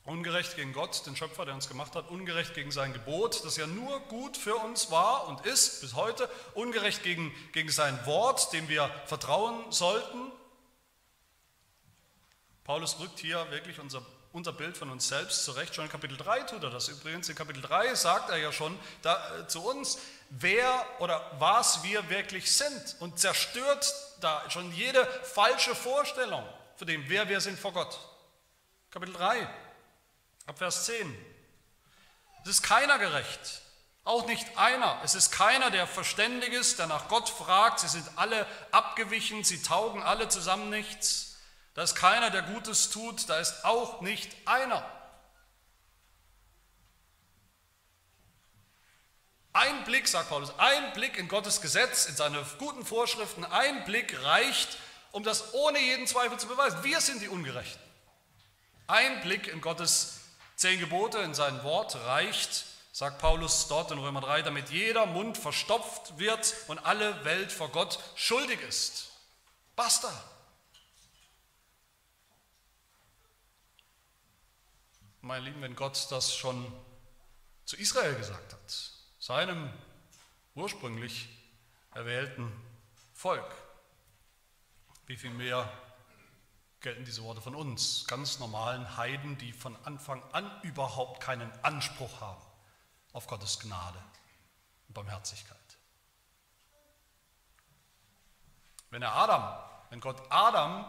Ungerecht 0.05 0.55
gegen 0.55 0.71
Gott, 0.71 1.03
den 1.07 1.15
Schöpfer, 1.15 1.45
der 1.45 1.55
uns 1.55 1.67
gemacht 1.67 1.95
hat, 1.95 2.09
ungerecht 2.11 2.53
gegen 2.53 2.71
sein 2.71 2.93
Gebot, 2.93 3.43
das 3.43 3.57
ja 3.57 3.65
nur 3.65 3.99
gut 4.01 4.37
für 4.37 4.55
uns 4.55 4.91
war 4.91 5.27
und 5.27 5.43
ist 5.47 5.81
bis 5.81 5.95
heute, 5.95 6.29
ungerecht 6.53 7.01
gegen, 7.01 7.33
gegen 7.53 7.69
sein 7.69 8.05
Wort, 8.05 8.53
dem 8.53 8.69
wir 8.69 8.91
vertrauen 9.07 9.71
sollten. 9.71 10.31
Paulus 12.63 12.99
rückt 12.99 13.17
hier 13.17 13.49
wirklich 13.49 13.79
unser, 13.79 14.03
unser 14.31 14.53
Bild 14.53 14.77
von 14.77 14.91
uns 14.91 15.07
selbst 15.07 15.43
zurecht. 15.43 15.73
Schon 15.73 15.85
in 15.85 15.91
Kapitel 15.91 16.17
3 16.17 16.41
tut 16.41 16.63
er 16.63 16.69
das 16.69 16.87
übrigens. 16.87 17.27
In 17.29 17.35
Kapitel 17.35 17.63
3 17.63 17.95
sagt 17.95 18.29
er 18.29 18.37
ja 18.37 18.51
schon 18.51 18.77
da, 19.01 19.39
äh, 19.39 19.47
zu 19.47 19.67
uns, 19.67 19.97
wer 20.29 20.85
oder 20.99 21.31
was 21.39 21.83
wir 21.83 22.07
wirklich 22.11 22.51
sind 22.51 22.95
und 22.99 23.17
zerstört 23.17 23.91
da 24.21 24.47
schon 24.51 24.71
jede 24.71 25.03
falsche 25.23 25.73
Vorstellung 25.73 26.43
von 26.75 26.85
dem, 26.85 27.09
wer 27.09 27.27
wir 27.27 27.41
sind 27.41 27.57
vor 27.57 27.73
Gott. 27.73 27.99
Kapitel 28.91 29.13
3. 29.13 29.47
Ab 30.45 30.59
Vers 30.59 30.85
10. 30.85 31.15
Es 32.43 32.51
ist 32.51 32.61
keiner 32.61 32.99
gerecht, 32.99 33.61
auch 34.03 34.27
nicht 34.27 34.57
einer. 34.57 35.01
Es 35.03 35.15
ist 35.15 35.31
keiner, 35.31 35.71
der 35.71 35.87
verständig 35.87 36.53
ist, 36.53 36.77
der 36.77 36.85
nach 36.85 37.07
Gott 37.07 37.27
fragt. 37.27 37.79
Sie 37.79 37.87
sind 37.87 38.07
alle 38.15 38.45
abgewichen, 38.71 39.43
sie 39.43 39.63
taugen 39.63 40.03
alle 40.03 40.29
zusammen 40.29 40.69
nichts. 40.69 41.37
Da 41.73 41.81
ist 41.81 41.95
keiner, 41.95 42.29
der 42.29 42.43
Gutes 42.43 42.91
tut, 42.91 43.27
da 43.27 43.39
ist 43.39 43.65
auch 43.65 44.01
nicht 44.01 44.31
einer. 44.45 44.85
Ein 49.51 49.83
Blick, 49.85 50.07
sagt 50.07 50.29
Paulus, 50.29 50.53
ein 50.59 50.93
Blick 50.93 51.17
in 51.17 51.27
Gottes 51.27 51.61
Gesetz, 51.61 52.05
in 52.05 52.15
seine 52.15 52.45
guten 52.59 52.85
Vorschriften, 52.85 53.43
ein 53.45 53.85
Blick 53.85 54.21
reicht, 54.21 54.77
um 55.11 55.23
das 55.23 55.53
ohne 55.53 55.79
jeden 55.79 56.07
Zweifel 56.07 56.37
zu 56.37 56.47
beweisen. 56.47 56.83
Wir 56.83 57.01
sind 57.01 57.21
die 57.21 57.29
Ungerechten. 57.29 57.81
Ein 58.85 59.21
Blick 59.21 59.47
in 59.47 59.61
Gottes 59.61 59.87
Gesetz 59.95 60.24
Zehn 60.55 60.79
Gebote 60.79 61.19
in 61.19 61.33
sein 61.33 61.63
Wort 61.63 61.95
reicht, 62.05 62.65
sagt 62.93 63.19
Paulus 63.19 63.67
dort 63.67 63.91
in 63.91 63.97
Römer 63.97 64.21
3, 64.21 64.41
damit 64.41 64.69
jeder 64.69 65.05
Mund 65.05 65.37
verstopft 65.37 66.17
wird 66.17 66.55
und 66.67 66.79
alle 66.79 67.25
Welt 67.25 67.51
vor 67.51 67.69
Gott 67.69 67.99
schuldig 68.15 68.61
ist. 68.61 69.11
Basta. 69.75 70.09
Meine 75.19 75.43
Lieben, 75.43 75.61
wenn 75.61 75.75
Gott 75.75 76.07
das 76.11 76.33
schon 76.33 76.71
zu 77.65 77.75
Israel 77.75 78.15
gesagt 78.15 78.53
hat, 78.53 78.91
seinem 79.19 79.73
ursprünglich 80.53 81.27
erwählten 81.93 82.51
Volk, 83.13 83.55
wie 85.07 85.17
viel 85.17 85.31
mehr 85.31 85.69
gelten 86.85 87.03
diese 87.03 87.23
Worte 87.23 87.41
von 87.41 87.55
uns, 87.55 88.05
ganz 88.05 88.37
normalen 88.37 88.95
Heiden, 88.95 89.39
die 89.39 89.53
von 89.53 89.75
Anfang 89.85 90.21
an 90.33 90.47
überhaupt 90.61 91.19
keinen 91.19 91.51
Anspruch 91.63 92.21
haben 92.21 92.45
auf 93.11 93.25
Gottes 93.25 93.59
Gnade 93.59 93.97
und 94.87 94.93
Barmherzigkeit. 94.93 95.57
Wenn 98.91 99.01
er 99.01 99.15
Adam, 99.15 99.57
wenn 99.89 99.99
Gott 99.99 100.21
Adam 100.29 100.85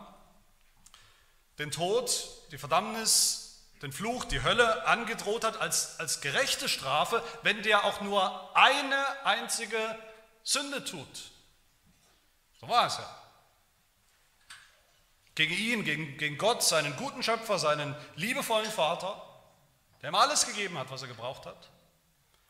den 1.58 1.70
Tod, 1.70 2.28
die 2.52 2.58
Verdammnis, 2.58 3.64
den 3.80 3.90
Fluch, 3.90 4.26
die 4.26 4.42
Hölle 4.42 4.86
angedroht 4.86 5.44
hat 5.44 5.62
als, 5.62 5.98
als 5.98 6.20
gerechte 6.20 6.68
Strafe, 6.68 7.22
wenn 7.42 7.62
der 7.62 7.84
auch 7.84 8.02
nur 8.02 8.54
eine 8.54 9.24
einzige 9.24 9.78
Sünde 10.42 10.84
tut. 10.84 11.30
So 12.60 12.68
war 12.68 12.86
es 12.86 12.98
ja. 12.98 13.25
Gegen 15.36 15.54
ihn, 15.54 15.84
gegen, 15.84 16.16
gegen 16.16 16.38
Gott, 16.38 16.62
seinen 16.62 16.96
guten 16.96 17.22
Schöpfer, 17.22 17.58
seinen 17.58 17.94
liebevollen 18.16 18.70
Vater, 18.70 19.22
der 20.02 20.10
ihm 20.10 20.14
alles 20.14 20.46
gegeben 20.46 20.78
hat, 20.78 20.90
was 20.90 21.02
er 21.02 21.08
gebraucht 21.08 21.44
hat. 21.46 21.70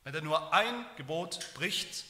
Wenn 0.05 0.15
er 0.15 0.23
nur 0.23 0.55
ein 0.55 0.87
Gebot 0.97 1.53
bricht 1.55 2.05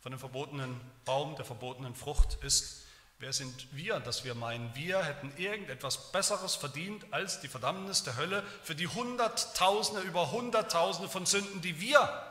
von 0.00 0.12
dem 0.12 0.20
verbotenen 0.20 0.80
Baum, 1.04 1.34
der 1.34 1.44
verbotenen 1.44 1.96
Frucht 1.96 2.38
ist, 2.42 2.86
wer 3.18 3.32
sind 3.32 3.66
wir, 3.72 3.98
dass 3.98 4.22
wir 4.22 4.36
meinen, 4.36 4.72
wir 4.76 5.02
hätten 5.02 5.32
irgendetwas 5.36 6.12
Besseres 6.12 6.54
verdient 6.54 7.04
als 7.12 7.40
die 7.40 7.48
Verdammnis 7.48 8.04
der 8.04 8.16
Hölle 8.16 8.44
für 8.62 8.76
die 8.76 8.86
Hunderttausende 8.86 10.02
über 10.02 10.30
Hunderttausende 10.30 11.08
von 11.08 11.26
Sünden, 11.26 11.60
die 11.62 11.80
wir 11.80 12.26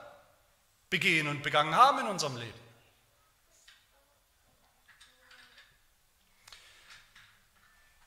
begehen 0.90 1.28
und 1.28 1.44
begangen 1.44 1.76
haben 1.76 2.00
in 2.00 2.08
unserem 2.08 2.38
Leben. 2.38 2.71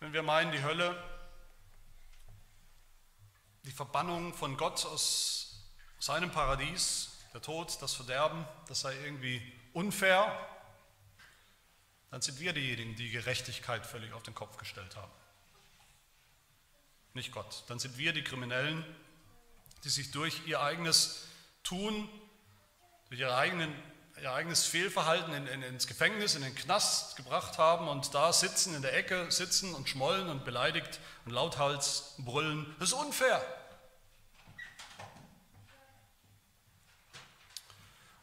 Wenn 0.04 0.12
wir 0.12 0.22
meinen, 0.22 0.52
die 0.52 0.62
Hölle, 0.62 1.02
die 3.62 3.72
Verbannung 3.72 4.34
von 4.34 4.58
Gott 4.58 4.84
aus 4.84 5.64
seinem 5.98 6.30
Paradies, 6.30 7.08
der 7.32 7.40
Tod, 7.40 7.80
das 7.80 7.94
Verderben, 7.94 8.46
das 8.68 8.80
sei 8.82 8.94
irgendwie 9.02 9.40
unfair, 9.72 10.46
dann 12.10 12.20
sind 12.20 12.38
wir 12.38 12.52
diejenigen, 12.52 12.94
die 12.96 13.08
Gerechtigkeit 13.08 13.86
völlig 13.86 14.12
auf 14.12 14.22
den 14.22 14.34
Kopf 14.34 14.58
gestellt 14.58 14.94
haben. 14.94 15.10
Nicht 17.14 17.32
Gott. 17.32 17.64
Dann 17.68 17.78
sind 17.78 17.96
wir 17.96 18.12
die 18.12 18.22
Kriminellen, 18.22 18.84
die 19.84 19.88
sich 19.88 20.10
durch 20.10 20.46
ihr 20.46 20.60
eigenes 20.60 21.28
Tun, 21.62 22.10
durch 23.08 23.20
ihre 23.20 23.36
eigenen 23.36 23.74
ihr 24.22 24.33
eigenes 24.33 24.64
Fehlverhalten 24.64 25.35
in, 25.35 25.46
in, 25.46 25.62
ins 25.62 25.87
Gefängnis, 25.87 26.35
in 26.35 26.42
den 26.42 26.55
Knast 26.55 27.16
gebracht 27.16 27.59
haben 27.59 27.88
und 27.88 28.14
da 28.14 28.33
sitzen, 28.33 28.74
in 28.74 28.83
der 28.83 28.96
Ecke 28.96 29.31
sitzen 29.31 29.74
und 29.74 29.88
schmollen 29.88 30.29
und 30.29 30.44
beleidigt 30.44 31.00
und 31.24 31.33
lauthals 31.33 32.14
brüllen. 32.18 32.74
Das 32.79 32.90
ist 32.90 32.94
unfair. 32.94 33.44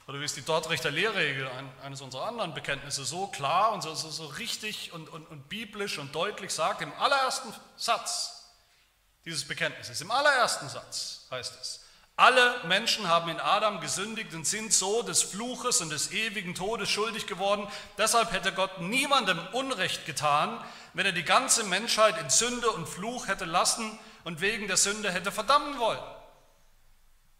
Oder 0.07 0.19
wie 0.19 0.25
ist 0.25 0.35
die 0.35 0.41
Dortrechter 0.41 0.91
Lehrregel, 0.91 1.49
eines 1.83 2.01
unserer 2.01 2.27
anderen 2.27 2.53
Bekenntnisse, 2.53 3.05
so 3.05 3.27
klar 3.27 3.71
und 3.71 3.81
so, 3.81 3.93
so, 3.95 4.09
so 4.09 4.25
richtig 4.25 4.91
und, 4.91 5.07
und, 5.07 5.25
und 5.27 5.47
biblisch 5.47 5.99
und 5.99 6.13
deutlich 6.13 6.51
sagt, 6.51 6.81
im 6.81 6.91
allerersten 6.95 7.53
Satz 7.77 8.49
dieses 9.23 9.47
Bekenntnisses, 9.47 10.01
im 10.01 10.11
allerersten 10.11 10.67
Satz 10.67 11.27
heißt 11.31 11.61
es, 11.61 11.80
alle 12.15 12.63
Menschen 12.65 13.07
haben 13.07 13.29
in 13.29 13.39
Adam 13.39 13.79
gesündigt 13.79 14.33
und 14.33 14.45
sind 14.45 14.73
so 14.73 15.01
des 15.01 15.23
Fluches 15.23 15.81
und 15.81 15.89
des 15.89 16.11
ewigen 16.11 16.53
Todes 16.53 16.89
schuldig 16.89 17.25
geworden. 17.25 17.67
Deshalb 17.97 18.31
hätte 18.31 18.53
Gott 18.53 18.79
niemandem 18.79 19.39
Unrecht 19.53 20.05
getan, 20.05 20.63
wenn 20.93 21.05
er 21.05 21.13
die 21.13 21.23
ganze 21.23 21.63
Menschheit 21.63 22.19
in 22.19 22.29
Sünde 22.29 22.69
und 22.69 22.87
Fluch 22.87 23.27
hätte 23.27 23.45
lassen 23.45 23.97
und 24.23 24.41
wegen 24.41 24.67
der 24.67 24.77
Sünde 24.77 25.11
hätte 25.11 25.31
verdammen 25.31 25.79
wollen. 25.79 26.03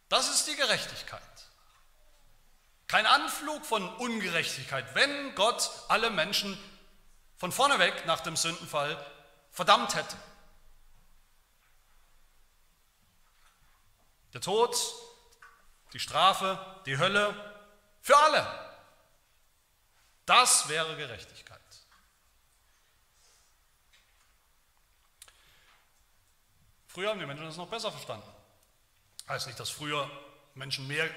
Das 0.10 0.30
ist 0.30 0.48
die 0.48 0.56
Gerechtigkeit. 0.56 1.22
Kein 2.88 3.06
Anflug 3.06 3.66
von 3.66 3.88
Ungerechtigkeit, 3.98 4.96
wenn 4.96 5.36
Gott 5.36 5.70
alle 5.88 6.10
Menschen 6.10 6.58
von 7.38 7.52
vorne 7.52 7.80
weg 7.80 8.04
nach 8.06 8.20
dem 8.20 8.36
Sündenfall 8.36 8.98
verdammt 9.52 9.96
hätte. 9.96 10.18
Der 14.34 14.41
Tod, 14.41 14.78
die 15.94 16.00
Strafe, 16.00 16.58
die 16.86 16.98
Hölle 16.98 17.36
für 18.02 18.17
alle. 18.17 18.48
Das 20.26 20.70
wäre 20.70 20.96
Gerechtigkeit. 20.96 21.60
Früher 26.88 27.10
haben 27.10 27.20
die 27.20 27.26
Menschen 27.26 27.46
das 27.46 27.58
noch 27.58 27.70
besser 27.70 27.91
verstanden. 27.91 28.28
Heißt 29.28 29.48
nicht, 29.48 29.60
dass 29.60 29.70
früher 29.70 30.10
Menschen 30.56 30.88
mehr 30.88 31.10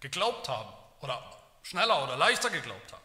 geglaubt 0.00 0.48
haben 0.48 0.72
oder 1.00 1.22
schneller 1.62 2.02
oder 2.02 2.16
leichter 2.16 2.48
geglaubt 2.48 2.92
haben. 2.92 3.02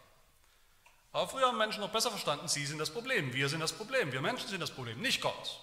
Aber 1.11 1.27
früher 1.27 1.47
haben 1.47 1.57
Menschen 1.57 1.81
noch 1.81 1.91
besser 1.91 2.09
verstanden, 2.09 2.47
sie 2.47 2.65
sind 2.65 2.79
das 2.79 2.89
Problem, 2.89 3.33
wir 3.33 3.49
sind 3.49 3.59
das 3.59 3.73
Problem, 3.73 4.11
wir 4.11 4.21
Menschen 4.21 4.47
sind 4.47 4.61
das 4.61 4.71
Problem, 4.71 4.99
nicht 4.99 5.21
Gott. 5.21 5.59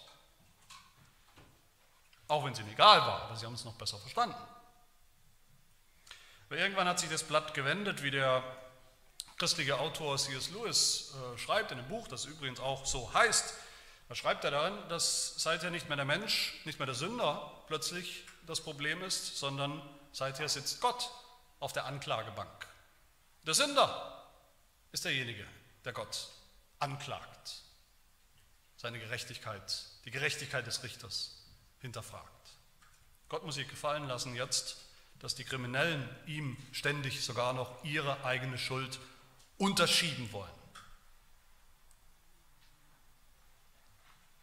Auch 2.31 2.45
wenn 2.45 2.53
es 2.53 2.61
ihnen 2.61 2.71
egal 2.71 3.01
war, 3.01 3.23
aber 3.23 3.37
sie 3.37 3.45
haben 3.45 3.55
es 3.55 3.65
noch 3.65 3.75
besser 3.75 3.99
verstanden. 3.99 4.37
Aber 6.47 6.59
irgendwann 6.59 6.87
hat 6.87 7.01
sich 7.01 7.11
das 7.11 7.25
Blatt 7.25 7.55
gewendet, 7.55 8.05
wie 8.05 8.13
der 8.13 8.45
christliche 9.37 9.81
Autor 9.81 10.17
C.S. 10.17 10.51
Lewis 10.51 11.13
äh, 11.13 11.39
schreibt 11.39 11.73
in 11.73 11.79
einem 11.79 11.89
Buch, 11.89 12.07
das 12.07 12.27
übrigens 12.27 12.61
auch 12.61 12.87
so 12.87 13.13
heißt. 13.13 13.53
Da 14.09 14.15
schreibt 14.15 14.45
er 14.45 14.53
darin, 14.53 14.79
dass 14.89 15.43
seither 15.43 15.73
nicht 15.73 15.89
mehr 15.89 15.97
der 15.97 16.05
Mensch, 16.05 16.55
nicht 16.67 16.79
mehr 16.79 16.87
der 16.87 16.95
Sünder 16.95 17.51
plötzlich 17.67 18.25
das 18.47 18.61
Problem 18.61 19.03
ist, 19.03 19.37
sondern 19.37 19.83
seither 20.13 20.49
sitzt 20.49 20.81
Gott 20.81 21.11
auf 21.59 21.73
der 21.73 21.87
Anklagebank. 21.87 22.69
Der 23.45 23.55
Sünder 23.55 24.25
ist 24.93 25.05
derjenige, 25.05 25.45
der 25.85 25.93
Gott 25.93 26.29
anklagt, 26.79 27.63
seine 28.77 29.01
Gerechtigkeit, 29.01 29.85
die 30.05 30.13
Gerechtigkeit 30.13 30.65
des 30.65 30.85
Richters 30.85 31.40
hinterfragt. 31.81 32.27
Gott 33.29 33.45
muss 33.45 33.55
sich 33.55 33.69
gefallen 33.69 34.07
lassen 34.09 34.35
jetzt, 34.35 34.77
dass 35.21 35.35
die 35.35 35.45
Kriminellen 35.45 36.09
ihm 36.27 36.57
ständig 36.73 37.25
sogar 37.25 37.53
noch 37.53 37.85
ihre 37.85 38.25
eigene 38.25 38.59
Schuld 38.59 38.99
unterschieben 39.59 40.33
wollen. 40.33 40.51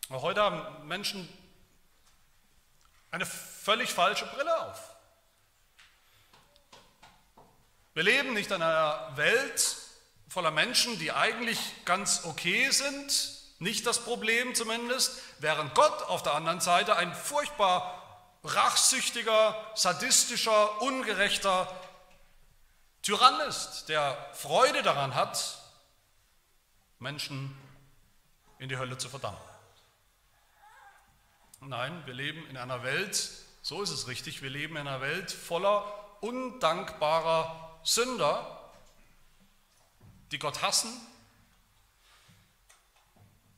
Auch 0.09 0.21
heute 0.21 0.41
haben 0.41 0.87
Menschen 0.87 1.27
eine 3.11 3.25
völlig 3.25 3.89
falsche 3.89 4.25
Brille 4.27 4.61
auf. 4.61 4.95
Wir 7.93 8.03
leben 8.03 8.33
nicht 8.33 8.51
in 8.51 8.61
einer 8.61 9.17
Welt 9.17 9.75
voller 10.29 10.51
Menschen, 10.51 10.99
die 10.99 11.11
eigentlich 11.11 11.59
ganz 11.83 12.25
okay 12.25 12.69
sind, 12.69 13.36
nicht 13.59 13.85
das 13.85 14.03
Problem 14.03 14.53
zumindest, 14.55 15.19
während 15.39 15.73
Gott 15.73 16.03
auf 16.03 16.23
der 16.23 16.35
anderen 16.35 16.59
Seite 16.59 16.95
ein 16.95 17.13
furchtbar 17.13 18.03
rachsüchtiger, 18.43 19.55
sadistischer, 19.75 20.81
ungerechter 20.81 21.67
Tyrann 23.01 23.39
ist, 23.41 23.85
der 23.89 24.17
Freude 24.33 24.83
daran 24.83 25.15
hat, 25.15 25.57
Menschen 26.99 27.57
in 28.59 28.69
die 28.69 28.77
Hölle 28.77 28.97
zu 28.97 29.09
verdammen. 29.09 29.39
Nein, 31.61 32.03
wir 32.05 32.13
leben 32.13 32.45
in 32.47 32.57
einer 32.57 32.83
Welt, 32.83 33.31
so 33.61 33.81
ist 33.81 33.89
es 33.89 34.07
richtig, 34.07 34.41
wir 34.41 34.49
leben 34.49 34.77
in 34.77 34.87
einer 34.87 35.01
Welt 35.01 35.31
voller 35.31 35.85
undankbarer 36.21 37.79
Sünder, 37.83 38.71
die 40.31 40.39
Gott 40.39 40.61
hassen, 40.61 40.91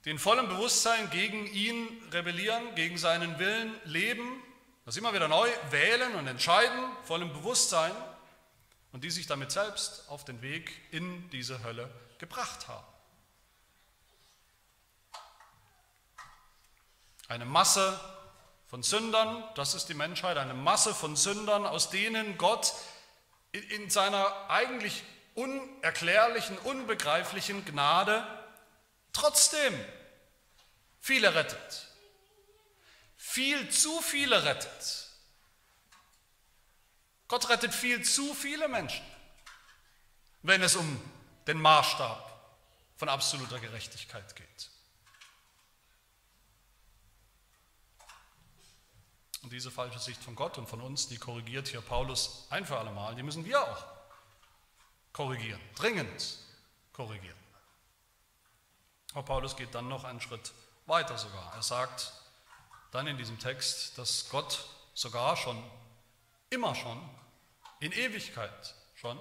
die 0.10 0.14
in 0.14 0.18
vollem 0.18 0.50
Bewusstsein 0.50 1.12
gegen 1.12 1.46
ihn 1.46 1.88
rebellieren, 2.12 2.74
gegen 2.74 2.98
seinen 2.98 3.38
Willen 3.38 3.80
leben, 3.84 4.42
das 4.84 4.98
immer 4.98 5.14
wieder 5.14 5.28
neu 5.28 5.48
wählen 5.70 6.16
und 6.16 6.26
entscheiden, 6.26 6.84
vollem 7.04 7.32
Bewusstsein 7.32 7.92
und 8.92 9.04
die 9.04 9.12
sich 9.12 9.28
damit 9.28 9.52
selbst 9.52 10.10
auf 10.10 10.26
den 10.26 10.42
Weg 10.42 10.72
in 10.90 11.30
diese 11.30 11.64
Hölle 11.64 11.92
gebracht 12.18 12.68
haben. 12.68 12.88
Eine 17.28 17.46
Masse 17.46 18.00
von 18.66 18.82
Sündern, 18.82 19.44
das 19.54 19.76
ist 19.76 19.90
die 19.90 19.94
Menschheit, 19.94 20.38
eine 20.38 20.56
Masse 20.56 20.96
von 20.96 21.16
Sündern, 21.16 21.68
aus 21.68 21.92
denen 21.92 22.40
Gott 22.40 22.74
in 23.52 23.92
seiner 23.92 24.50
eigentlich 24.50 25.04
unerklärlichen, 25.36 26.58
unbegreiflichen 26.58 27.64
Gnade 27.64 28.26
trotzdem 29.14 29.80
viele 31.00 31.34
rettet. 31.34 31.88
Viel 33.16 33.70
zu 33.70 34.02
viele 34.02 34.44
rettet. 34.44 35.08
Gott 37.28 37.48
rettet 37.50 37.74
viel 37.74 38.04
zu 38.04 38.34
viele 38.34 38.68
Menschen, 38.68 39.06
wenn 40.42 40.64
es 40.64 40.76
um 40.76 41.02
den 41.46 41.62
Maßstab 41.62 42.58
von 42.96 43.08
absoluter 43.08 43.60
Gerechtigkeit 43.60 44.36
geht. 44.36 44.70
Und 49.44 49.54
diese 49.54 49.72
falsche 49.72 50.00
Sicht 50.00 50.22
von 50.22 50.36
Gott 50.36 50.58
und 50.58 50.68
von 50.68 50.82
uns, 50.82 51.08
die 51.08 51.18
korrigiert 51.18 51.68
hier 51.68 51.82
Paulus 51.82 52.48
ein 52.50 52.66
für 52.66 52.78
alle 52.78 52.92
Mal, 52.92 53.16
die 53.16 53.24
müssen 53.24 53.46
wir 53.46 53.62
auch 53.62 53.86
korrigieren, 55.14 55.62
dringend 55.76 56.40
korrigieren. 56.94 57.38
Aber 59.14 59.24
Paulus 59.24 59.56
geht 59.56 59.74
dann 59.74 59.88
noch 59.88 60.04
einen 60.04 60.22
Schritt 60.22 60.52
weiter 60.52 60.69
sogar. 61.18 61.54
Er 61.54 61.62
sagt 61.62 62.12
dann 62.92 63.06
in 63.06 63.16
diesem 63.16 63.38
Text, 63.38 63.96
dass 64.00 64.28
Gott 64.30 64.66
sogar 64.96 65.38
schon, 65.38 65.64
immer 66.50 66.74
schon, 66.74 67.00
in 67.80 67.92
Ewigkeit 67.92 68.74
schon 68.96 69.20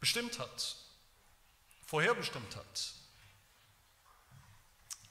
bestimmt 0.00 0.38
hat, 0.38 0.76
vorherbestimmt 1.86 2.56
hat, 2.56 2.94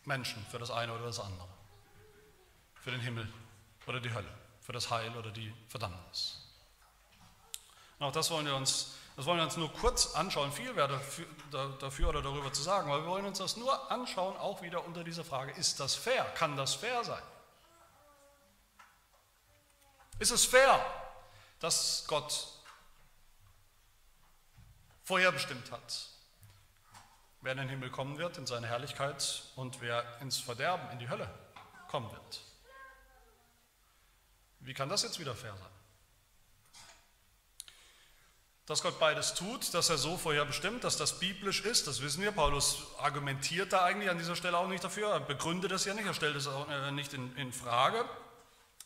Menschen 0.06 0.44
für 0.48 0.58
das 0.58 0.72
eine 0.72 0.92
oder 0.92 1.06
das 1.06 1.20
andere, 1.20 1.48
für 2.82 2.90
den 2.90 3.00
Himmel 3.00 3.32
oder 3.86 4.00
die 4.00 4.12
Hölle, 4.12 4.34
für 4.60 4.74
das 4.74 4.90
Heil 4.90 5.16
oder 5.16 5.30
die 5.30 5.54
Verdammnis. 5.68 6.40
Und 8.00 8.08
auch 8.08 8.12
das 8.12 8.32
wollen 8.32 8.48
wir 8.48 8.56
uns 8.56 8.96
das 9.16 9.26
wollen 9.26 9.38
wir 9.38 9.44
uns 9.44 9.58
nur 9.58 9.72
kurz 9.72 10.16
anschauen. 10.16 10.52
Viel 10.52 10.76
wäre 10.76 10.88
dafür, 10.88 11.26
dafür, 11.80 12.10
oder 12.10 12.22
darüber 12.22 12.52
zu 12.52 12.64
sagen, 12.64 12.90
aber 12.90 13.04
wir 13.04 13.10
wollen 13.10 13.26
uns 13.26 13.38
das 13.38 13.58
nur 13.58 13.92
anschauen, 13.92 14.36
auch 14.38 14.62
wieder 14.62 14.84
unter 14.86 15.04
dieser 15.04 15.24
Frage, 15.24 15.52
ist 15.52 15.80
das 15.80 15.94
fair? 15.94 16.24
Kann 16.36 16.58
das 16.58 16.74
fair 16.74 17.04
sein? 17.04 17.22
Ist 20.20 20.32
es 20.32 20.46
fair, 20.46 20.84
dass 21.60 22.06
Gott 22.08 22.48
vorherbestimmt 25.04 25.72
hat, 25.72 26.08
wer 27.42 27.52
in 27.52 27.60
den 27.60 27.70
Himmel 27.70 27.92
kommen 27.92 28.18
wird, 28.18 28.38
in 28.38 28.48
seine 28.48 28.68
Herrlichkeit 28.68 29.44
und 29.56 29.82
wer 29.82 30.20
ins 30.22 30.40
Verderben, 30.40 30.90
in 30.92 31.00
die 31.00 31.10
Hölle 31.10 31.30
kommen 31.88 32.12
wird? 32.12 32.42
Wie 34.62 34.74
kann 34.74 34.90
das 34.90 35.04
jetzt 35.04 35.20
wieder 35.20 35.36
fair 35.36 35.56
sein? 35.58 35.73
Dass 38.66 38.82
Gott 38.82 38.98
beides 38.98 39.34
tut, 39.34 39.74
dass 39.74 39.90
er 39.90 39.98
so 39.98 40.18
vorher 40.18 40.46
bestimmt, 40.46 40.86
dass 40.86 40.96
das 40.96 41.20
biblisch 41.20 41.62
ist, 41.62 41.86
das 41.88 42.02
wissen 42.02 42.22
wir. 42.22 42.32
Paulus 42.32 42.84
argumentiert 42.98 43.74
da 43.74 43.84
eigentlich 43.84 44.10
an 44.10 44.18
dieser 44.18 44.38
Stelle 44.38 44.58
auch 44.58 44.70
nicht 44.70 44.84
dafür, 44.84 45.10
er 45.10 45.20
begründet 45.20 45.72
es 45.74 45.84
ja 45.84 45.94
nicht, 45.94 46.06
er 46.06 46.14
stellt 46.14 46.36
es 46.38 46.48
auch 46.48 46.70
äh, 46.70 46.92
nicht 46.92 47.14
in, 47.14 47.36
in 47.36 47.52
Frage. 47.52 48.06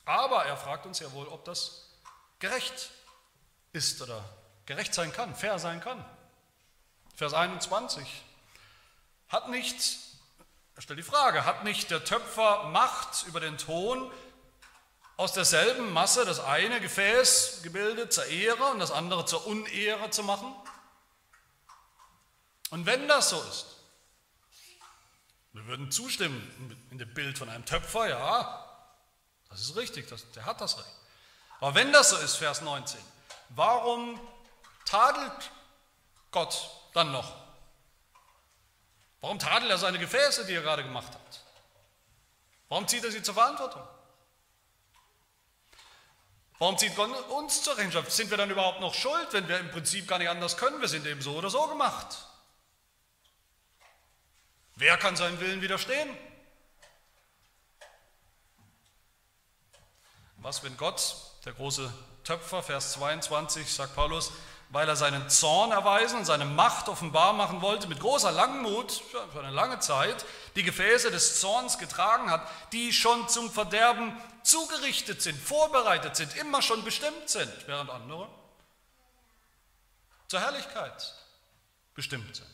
Aber 0.06 0.46
er 0.46 0.58
fragt 0.58 0.86
uns 0.88 1.00
ja 1.00 1.12
wohl, 1.12 1.28
ob 1.28 1.46
das 1.46 1.90
gerecht 2.40 2.90
ist 3.72 4.02
oder 4.02 4.24
gerecht 4.66 4.94
sein 4.94 5.14
kann, 5.14 5.36
fair 5.36 5.60
sein 5.60 5.80
kann. 5.80 6.04
Vers 7.16 7.34
21. 7.34 8.24
Hat 9.30 9.50
nicht, 9.50 9.98
er 10.76 10.82
stellt 10.82 11.00
die 11.00 11.04
Frage, 11.04 11.46
hat 11.46 11.64
nicht 11.64 11.92
der 11.92 12.04
Töpfer 12.04 12.70
Macht 12.70 13.28
über 13.28 13.40
den 13.40 13.58
Ton, 13.58 14.12
aus 15.18 15.34
derselben 15.34 15.92
Masse 15.92 16.26
das 16.26 16.40
eine 16.40 16.80
Gefäß 16.80 17.62
gebildet 17.64 18.14
zur 18.14 18.26
Ehre 18.28 18.66
und 18.66 18.80
das 18.80 18.92
andere 18.92 19.26
zur 19.26 19.46
Unehre 19.48 20.12
zu 20.12 20.24
machen? 20.24 20.56
Und 22.70 22.86
wenn 22.86 23.08
das 23.08 23.32
so 23.32 23.42
ist, 23.44 23.66
wir 25.54 25.66
würden 25.66 25.92
zustimmen 25.92 26.86
in 26.92 27.00
dem 27.00 27.12
Bild 27.16 27.38
von 27.38 27.50
einem 27.50 27.66
Töpfer, 27.66 28.08
ja, 28.08 28.64
das 29.50 29.62
ist 29.62 29.76
richtig, 29.76 30.08
das, 30.08 30.30
der 30.32 30.46
hat 30.46 30.62
das 30.62 30.78
Recht. 30.78 30.96
Aber 31.60 31.74
wenn 31.74 31.92
das 31.92 32.12
so 32.12 32.18
ist, 32.18 32.36
Vers 32.36 32.62
19, 32.62 33.00
warum 33.50 34.20
tadelt 34.86 35.52
Gott 36.30 36.70
dann 36.94 37.12
noch? 37.12 37.34
Warum 39.22 39.40
tadelt 39.40 39.72
er 39.72 39.80
seine 39.80 39.98
Gefäße, 39.98 40.46
die 40.46 40.54
er 40.54 40.62
gerade 40.62 40.84
gemacht 40.84 41.12
hat? 41.12 41.44
Warum 42.70 42.88
zieht 42.88 43.04
er 43.04 43.12
sie 43.12 43.24
zur 43.24 43.34
Verantwortung? 43.34 43.82
Warum 46.60 46.78
zieht 46.78 46.96
Gott 46.96 47.12
uns 47.30 47.62
zur 47.62 47.78
Rechenschaft? 47.78 48.12
Sind 48.12 48.32
wir 48.32 48.38
dann 48.38 48.50
überhaupt 48.50 48.82
noch 48.82 48.94
schuld, 48.94 49.28
wenn 49.32 49.48
wir 49.48 49.60
im 49.60 49.70
Prinzip 49.70 50.08
gar 50.08 50.18
nicht 50.18 50.30
anders 50.30 50.58
können? 50.58 50.82
Wir 50.82 50.88
sind 50.88 51.06
eben 51.06 51.22
so 51.22 51.36
oder 51.36 51.50
so 51.50 51.68
gemacht. 51.68 52.18
Wer 54.76 54.98
kann 54.98 55.16
seinem 55.16 55.40
Willen 55.40 55.62
widerstehen? 55.62 56.10
Was, 60.38 60.64
wenn 60.64 60.78
Gott, 60.78 61.16
der 61.46 61.54
große 61.54 61.92
Töpfer, 62.24 62.64
Vers 62.64 62.94
22, 62.94 63.72
sagt 63.72 63.96
Paulus, 63.96 64.32
weil 64.70 64.88
er 64.88 64.96
seinen 64.96 65.30
Zorn 65.30 65.72
erweisen 65.72 66.20
und 66.20 66.26
seine 66.26 66.46
Macht 66.46 66.90
offenbar 66.90 67.34
machen 67.34 67.62
wollte, 67.62 67.88
mit 67.88 68.00
großer 68.00 68.32
Langmut 68.32 68.92
für 69.32 69.40
eine 69.40 69.52
lange 69.52 69.80
Zeit 69.80 70.26
die 70.58 70.64
Gefäße 70.64 71.12
des 71.12 71.40
Zorns 71.40 71.78
getragen 71.78 72.32
hat, 72.32 72.50
die 72.74 72.92
schon 72.92 73.30
zum 73.30 73.52
Verderben 73.52 74.20
zugerichtet 74.42 75.22
sind, 75.22 75.40
vorbereitet 75.40 76.16
sind, 76.16 76.36
immer 76.36 76.64
schon 76.64 76.84
bestimmt 76.84 77.30
sind, 77.30 77.54
während 77.68 77.92
andere 77.92 78.28
zur 80.28 80.40
Herrlichkeit 80.42 81.14
bestimmt 81.94 82.36
sind. 82.36 82.48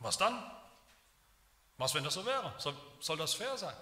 Was 0.00 0.18
dann? 0.18 0.42
Was, 1.78 1.94
wenn 1.94 2.04
das 2.04 2.14
so 2.14 2.26
wäre? 2.26 2.52
Soll, 2.58 2.74
soll 3.00 3.16
das 3.16 3.34
fair 3.34 3.56
sein? 3.56 3.76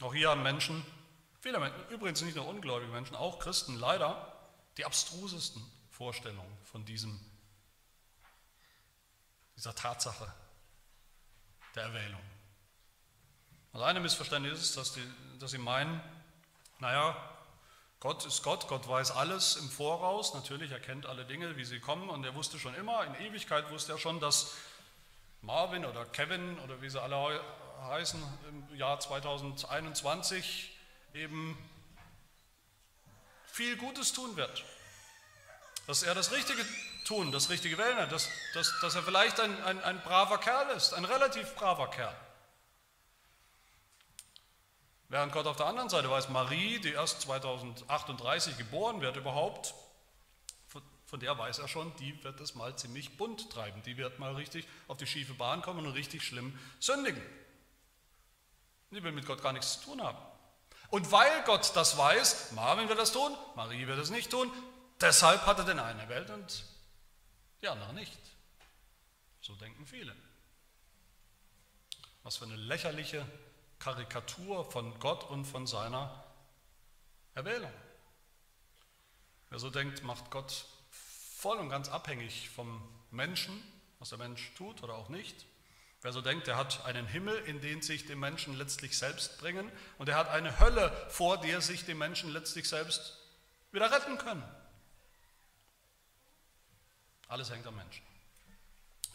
Auch 0.00 0.12
hier 0.12 0.30
haben 0.30 0.42
Menschen, 0.42 0.84
viele 1.40 1.60
Menschen, 1.60 1.88
übrigens 1.90 2.22
nicht 2.22 2.34
nur 2.34 2.46
ungläubige 2.48 2.90
Menschen, 2.90 3.14
auch 3.14 3.38
Christen 3.38 3.76
leider 3.76 4.32
die 4.76 4.84
abstrusesten 4.84 5.64
Vorstellungen 5.90 6.58
von 6.64 6.84
diesem, 6.84 7.20
dieser 9.62 9.76
Tatsache 9.76 10.26
der 11.76 11.84
Erwählung. 11.84 12.20
Das 13.72 13.82
eine 13.82 14.00
Missverständnis 14.00 14.60
ist, 14.60 14.76
dass, 14.76 14.92
die, 14.92 15.02
dass 15.38 15.52
sie 15.52 15.58
meinen, 15.58 16.02
naja, 16.80 17.16
Gott 18.00 18.26
ist 18.26 18.42
Gott, 18.42 18.66
Gott 18.66 18.88
weiß 18.88 19.12
alles 19.12 19.54
im 19.54 19.70
Voraus, 19.70 20.34
natürlich, 20.34 20.72
er 20.72 20.80
kennt 20.80 21.06
alle 21.06 21.24
Dinge, 21.24 21.56
wie 21.56 21.64
sie 21.64 21.78
kommen 21.78 22.10
und 22.10 22.24
er 22.24 22.34
wusste 22.34 22.58
schon 22.58 22.74
immer, 22.74 23.04
in 23.04 23.14
Ewigkeit 23.26 23.70
wusste 23.70 23.92
er 23.92 23.98
schon, 23.98 24.18
dass 24.18 24.52
Marvin 25.42 25.84
oder 25.84 26.06
Kevin 26.06 26.58
oder 26.58 26.82
wie 26.82 26.90
sie 26.90 27.00
alle 27.00 27.40
heißen 27.82 28.20
im 28.48 28.76
Jahr 28.76 28.98
2021 28.98 30.76
eben 31.14 31.56
viel 33.46 33.76
Gutes 33.76 34.12
tun 34.12 34.34
wird. 34.34 34.64
Dass 35.86 36.02
er 36.02 36.14
das 36.14 36.32
Richtige 36.32 36.64
tun, 37.04 37.32
das 37.32 37.50
Richtige 37.50 37.78
wählen 37.78 37.96
wird, 37.96 38.12
dass, 38.12 38.28
dass, 38.54 38.72
dass 38.80 38.94
er 38.94 39.02
vielleicht 39.02 39.40
ein, 39.40 39.62
ein, 39.64 39.82
ein 39.82 40.00
braver 40.02 40.38
Kerl 40.38 40.70
ist, 40.76 40.94
ein 40.94 41.04
relativ 41.04 41.54
braver 41.54 41.88
Kerl. 41.90 42.16
Während 45.08 45.32
Gott 45.32 45.46
auf 45.46 45.56
der 45.56 45.66
anderen 45.66 45.90
Seite 45.90 46.10
weiß, 46.10 46.30
Marie, 46.30 46.78
die 46.78 46.92
erst 46.92 47.22
2038 47.22 48.56
geboren 48.56 49.00
wird 49.00 49.16
überhaupt, 49.16 49.74
von 51.12 51.20
der 51.20 51.36
weiß 51.36 51.58
er 51.58 51.68
schon, 51.68 51.94
die 51.96 52.24
wird 52.24 52.40
es 52.40 52.54
mal 52.54 52.74
ziemlich 52.74 53.18
bunt 53.18 53.50
treiben. 53.50 53.82
Die 53.82 53.98
wird 53.98 54.18
mal 54.18 54.34
richtig 54.34 54.66
auf 54.88 54.96
die 54.96 55.06
schiefe 55.06 55.34
Bahn 55.34 55.60
kommen 55.60 55.84
und 55.84 55.92
richtig 55.92 56.22
schlimm 56.22 56.58
sündigen. 56.80 57.22
Die 58.90 59.02
will 59.02 59.12
mit 59.12 59.26
Gott 59.26 59.42
gar 59.42 59.52
nichts 59.52 59.78
zu 59.78 59.90
tun 59.90 60.02
haben. 60.02 60.16
Und 60.88 61.12
weil 61.12 61.42
Gott 61.44 61.72
das 61.74 61.98
weiß, 61.98 62.52
Marvin 62.52 62.88
wird 62.88 62.98
das 62.98 63.12
tun, 63.12 63.36
Marie 63.56 63.86
wird 63.86 63.98
es 63.98 64.08
nicht 64.08 64.30
tun, 64.30 64.50
deshalb 65.02 65.44
hat 65.46 65.58
er 65.58 65.64
den 65.64 65.78
einen 65.78 66.00
erwählt 66.00 66.30
und 66.30 66.64
die 67.60 67.68
andere 67.68 67.92
nicht. 67.94 68.18
So 69.40 69.54
denken 69.56 69.86
viele. 69.86 70.14
Was 72.22 72.36
für 72.36 72.44
eine 72.44 72.56
lächerliche 72.56 73.26
Karikatur 73.78 74.70
von 74.70 74.98
Gott 75.00 75.24
und 75.24 75.44
von 75.44 75.66
seiner 75.66 76.24
Erwählung. 77.34 77.72
Wer 79.50 79.58
so 79.58 79.70
denkt, 79.70 80.02
macht 80.04 80.30
Gott 80.30 80.64
voll 80.90 81.58
und 81.58 81.68
ganz 81.68 81.88
abhängig 81.88 82.48
vom 82.48 82.80
Menschen, 83.10 83.60
was 83.98 84.10
der 84.10 84.18
Mensch 84.18 84.52
tut 84.54 84.82
oder 84.82 84.94
auch 84.94 85.08
nicht. 85.08 85.44
Wer 86.00 86.12
so 86.12 86.20
denkt, 86.20 86.46
der 86.46 86.56
hat 86.56 86.84
einen 86.84 87.06
Himmel, 87.06 87.36
in 87.44 87.60
den 87.60 87.82
sich 87.82 88.06
die 88.06 88.14
Menschen 88.14 88.56
letztlich 88.56 88.96
selbst 88.96 89.38
bringen 89.38 89.70
und 89.98 90.08
er 90.08 90.16
hat 90.16 90.28
eine 90.28 90.58
Hölle, 90.58 90.90
vor 91.08 91.40
der 91.40 91.60
sich 91.60 91.84
die 91.84 91.94
Menschen 91.94 92.32
letztlich 92.32 92.68
selbst 92.68 93.18
wieder 93.72 93.90
retten 93.90 94.18
können. 94.18 94.42
Alles 97.32 97.48
hängt 97.48 97.66
am 97.66 97.74
Menschen. 97.74 98.02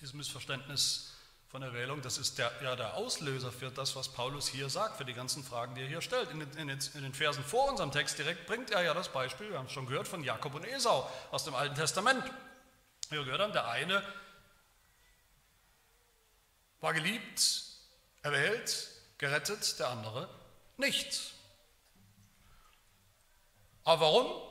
Dieses 0.02 0.16
Missverständnis 0.16 1.14
von 1.50 1.62
Erwählung, 1.62 2.02
das 2.02 2.18
ist 2.18 2.40
der, 2.40 2.52
ja 2.64 2.76
der 2.76 2.96
Auslöser 2.96 3.52
für 3.52 3.70
das, 3.70 3.96
was 3.96 4.10
Paulus 4.10 4.48
hier 4.48 4.70
sagt, 4.70 4.98
für 4.98 5.06
die 5.06 5.14
ganzen 5.14 5.44
Fragen, 5.44 5.76
die 5.76 5.82
er 5.82 5.88
hier 5.88 6.02
stellt. 6.02 6.32
In, 6.32 6.42
in, 6.42 6.68
in 6.68 7.04
den 7.04 7.14
Versen 7.14 7.44
vor 7.44 7.70
unserem 7.70 7.92
Text 7.92 8.18
direkt 8.18 8.48
bringt 8.48 8.72
er 8.72 8.82
ja 8.82 8.96
das 8.96 9.10
Beispiel, 9.10 9.52
wir 9.52 9.60
haben 9.60 9.68
es 9.68 9.72
schon 9.72 9.86
gehört, 9.86 10.08
von 10.08 10.24
Jakob 10.24 10.56
und 10.56 10.66
Esau 10.66 11.08
aus 11.30 11.44
dem 11.44 11.54
Alten 11.54 11.76
Testament. 11.76 12.24
Wir 13.10 13.24
gehört 13.24 13.40
haben, 13.40 13.54
der 13.54 13.68
eine 13.68 14.02
war 16.80 16.96
geliebt, 16.96 17.66
erwählt, 18.24 18.90
gerettet, 19.20 19.78
der 19.78 19.90
andere 19.90 20.28
nicht. 20.78 21.34
Aber 23.84 24.02
warum? 24.02 24.47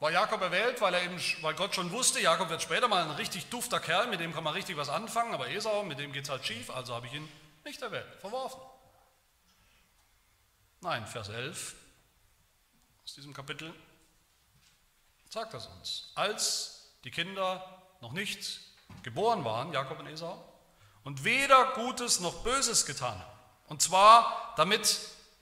War 0.00 0.10
Jakob 0.10 0.40
erwählt, 0.40 0.80
weil, 0.80 0.94
er 0.94 1.02
eben, 1.02 1.20
weil 1.40 1.54
Gott 1.54 1.74
schon 1.74 1.90
wusste, 1.90 2.20
Jakob 2.20 2.48
wird 2.50 2.62
später 2.62 2.88
mal 2.88 3.04
ein 3.04 3.12
richtig 3.12 3.48
dufter 3.48 3.80
Kerl, 3.80 4.08
mit 4.08 4.20
dem 4.20 4.34
kann 4.34 4.44
man 4.44 4.54
richtig 4.54 4.76
was 4.76 4.88
anfangen, 4.88 5.32
aber 5.32 5.48
Esau, 5.48 5.84
mit 5.84 5.98
dem 5.98 6.12
geht 6.12 6.24
es 6.24 6.30
halt 6.30 6.44
schief, 6.44 6.70
also 6.70 6.94
habe 6.94 7.06
ich 7.06 7.14
ihn 7.14 7.28
nicht 7.64 7.80
erwählt, 7.80 8.12
verworfen. 8.20 8.60
Nein, 10.80 11.06
Vers 11.06 11.28
11 11.30 11.74
aus 13.04 13.14
diesem 13.14 13.32
Kapitel 13.32 13.72
sagt 15.30 15.54
das 15.54 15.66
uns. 15.66 16.12
Als 16.14 16.92
die 17.04 17.10
Kinder 17.10 17.82
noch 18.00 18.12
nicht 18.12 18.60
geboren 19.02 19.44
waren, 19.44 19.72
Jakob 19.72 19.98
und 20.00 20.06
Esau, 20.06 20.42
und 21.04 21.24
weder 21.24 21.72
Gutes 21.72 22.20
noch 22.20 22.42
Böses 22.42 22.84
getan 22.84 23.18
haben, 23.18 23.38
und 23.68 23.80
zwar 23.80 24.54
damit 24.56 25.00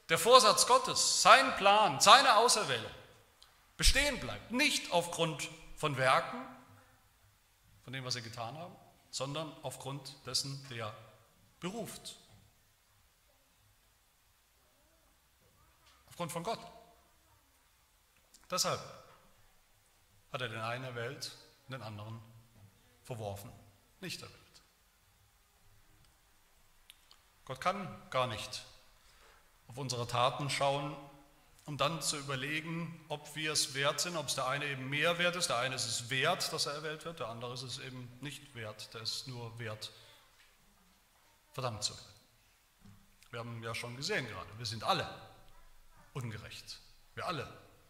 der 0.08 0.18
Vorsatz 0.18 0.66
Gottes, 0.66 1.22
sein 1.22 1.56
Plan, 1.56 2.00
seine 2.00 2.36
Auserwählung, 2.36 2.90
bestehen 3.82 4.20
bleibt. 4.20 4.52
Nicht 4.52 4.92
aufgrund 4.92 5.50
von 5.74 5.96
Werken, 5.96 6.40
von 7.82 7.92
dem, 7.92 8.04
was 8.04 8.14
sie 8.14 8.22
getan 8.22 8.56
haben, 8.56 8.76
sondern 9.10 9.52
aufgrund 9.64 10.24
dessen, 10.24 10.64
der 10.68 10.94
beruft. 11.58 12.16
Aufgrund 16.06 16.30
von 16.30 16.44
Gott. 16.44 16.60
Deshalb 18.48 18.78
hat 20.32 20.40
er 20.40 20.48
den 20.48 20.60
einen 20.60 20.84
erwählt 20.84 21.32
und 21.66 21.72
den 21.72 21.82
anderen 21.82 22.20
verworfen, 23.02 23.50
nicht 24.00 24.22
erwählt. 24.22 24.62
Gott 27.44 27.60
kann 27.60 28.08
gar 28.10 28.28
nicht 28.28 28.62
auf 29.66 29.76
unsere 29.76 30.06
Taten 30.06 30.50
schauen 30.50 30.96
um 31.64 31.76
dann 31.76 32.02
zu 32.02 32.18
überlegen, 32.18 33.04
ob 33.08 33.36
wir 33.36 33.52
es 33.52 33.74
wert 33.74 34.00
sind, 34.00 34.16
ob 34.16 34.26
es 34.26 34.34
der 34.34 34.46
eine 34.46 34.66
eben 34.66 34.88
mehr 34.90 35.18
wert 35.18 35.36
ist. 35.36 35.48
Der 35.48 35.58
eine 35.58 35.76
ist 35.76 35.86
es 35.86 36.10
wert, 36.10 36.52
dass 36.52 36.66
er 36.66 36.74
erwählt 36.74 37.04
wird, 37.04 37.20
der 37.20 37.28
andere 37.28 37.54
ist 37.54 37.62
es 37.62 37.78
eben 37.78 38.10
nicht 38.20 38.54
wert. 38.54 38.92
Der 38.94 39.02
ist 39.02 39.28
nur 39.28 39.58
wert, 39.58 39.92
verdammt 41.52 41.84
zu 41.84 41.94
werden. 41.94 42.12
Wir 43.30 43.38
haben 43.38 43.62
ja 43.62 43.74
schon 43.74 43.96
gesehen 43.96 44.26
gerade, 44.26 44.58
wir 44.58 44.66
sind 44.66 44.84
alle 44.84 45.08
ungerecht. 46.12 46.80
Wir 47.14 47.26
alle 47.26 47.46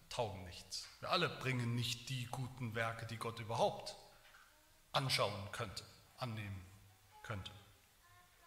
taugen 0.09 0.45
nichts. 0.45 0.87
Wir 1.01 1.11
alle 1.11 1.29
bringen 1.29 1.75
nicht 1.75 2.09
die 2.09 2.27
guten 2.27 2.75
Werke, 2.75 3.07
die 3.07 3.17
Gott 3.17 3.41
überhaupt 3.41 3.97
anschauen 4.93 5.51
könnte, 5.53 5.83
annehmen 6.19 6.65
könnte. 7.23 7.51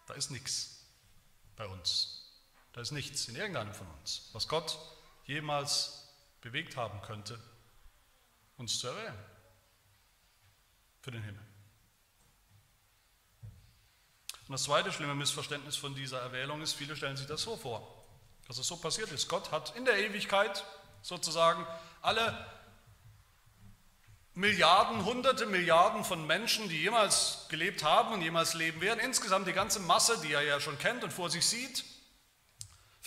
Da 0.06 0.14
ist 0.14 0.30
nichts 0.30 0.86
bei 1.56 1.66
uns. 1.66 2.22
Da 2.72 2.80
ist 2.80 2.92
nichts 2.92 3.26
in 3.28 3.36
irgendeinem 3.36 3.74
von 3.74 3.86
uns, 3.98 4.28
was 4.32 4.48
Gott 4.48 4.78
jemals 5.26 6.08
bewegt 6.40 6.76
haben 6.76 7.00
könnte, 7.02 7.38
uns 8.56 8.78
zu 8.78 8.88
erwählen 8.88 9.18
für 11.00 11.10
den 11.10 11.22
Himmel. 11.22 11.42
Und 14.48 14.52
das 14.52 14.62
zweite 14.62 14.92
schlimme 14.92 15.14
Missverständnis 15.14 15.76
von 15.76 15.94
dieser 15.94 16.20
Erwählung 16.20 16.62
ist, 16.62 16.74
viele 16.74 16.96
stellen 16.96 17.16
sich 17.16 17.26
das 17.26 17.42
so 17.42 17.56
vor, 17.56 18.06
dass 18.46 18.58
es 18.58 18.66
so 18.66 18.76
passiert 18.76 19.10
ist. 19.10 19.28
Gott 19.28 19.50
hat 19.50 19.76
in 19.76 19.84
der 19.84 19.98
Ewigkeit 19.98 20.64
sozusagen 21.02 21.66
alle 22.00 22.46
Milliarden, 24.34 25.04
hunderte 25.04 25.46
Milliarden 25.46 26.04
von 26.04 26.26
Menschen, 26.26 26.68
die 26.68 26.82
jemals 26.82 27.46
gelebt 27.48 27.82
haben 27.82 28.12
und 28.12 28.20
jemals 28.22 28.54
leben 28.54 28.80
werden, 28.82 29.00
insgesamt 29.00 29.48
die 29.48 29.52
ganze 29.52 29.80
Masse, 29.80 30.20
die 30.20 30.32
er 30.32 30.42
ja 30.42 30.60
schon 30.60 30.78
kennt 30.78 31.02
und 31.02 31.12
vor 31.12 31.30
sich 31.30 31.44
sieht, 31.44 31.84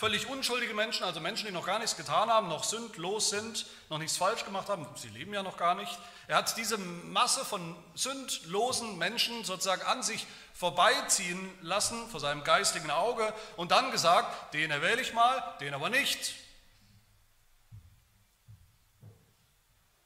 Völlig 0.00 0.26
unschuldige 0.28 0.72
Menschen, 0.72 1.04
also 1.04 1.20
Menschen, 1.20 1.44
die 1.44 1.52
noch 1.52 1.66
gar 1.66 1.78
nichts 1.78 1.94
getan 1.94 2.30
haben, 2.30 2.48
noch 2.48 2.64
sündlos 2.64 3.28
sind, 3.28 3.66
noch 3.90 3.98
nichts 3.98 4.16
falsch 4.16 4.46
gemacht 4.46 4.70
haben, 4.70 4.86
sie 4.96 5.10
leben 5.10 5.34
ja 5.34 5.42
noch 5.42 5.58
gar 5.58 5.74
nicht. 5.74 5.98
Er 6.26 6.38
hat 6.38 6.56
diese 6.56 6.78
Masse 6.78 7.44
von 7.44 7.76
sündlosen 7.94 8.96
Menschen 8.96 9.44
sozusagen 9.44 9.82
an 9.82 10.02
sich 10.02 10.26
vorbeiziehen 10.54 11.52
lassen 11.60 12.08
vor 12.08 12.18
seinem 12.18 12.44
geistigen 12.44 12.90
Auge 12.90 13.30
und 13.58 13.72
dann 13.72 13.90
gesagt, 13.90 14.54
den 14.54 14.70
erwähle 14.70 15.02
ich 15.02 15.12
mal, 15.12 15.42
den 15.60 15.74
aber 15.74 15.90
nicht. 15.90 16.34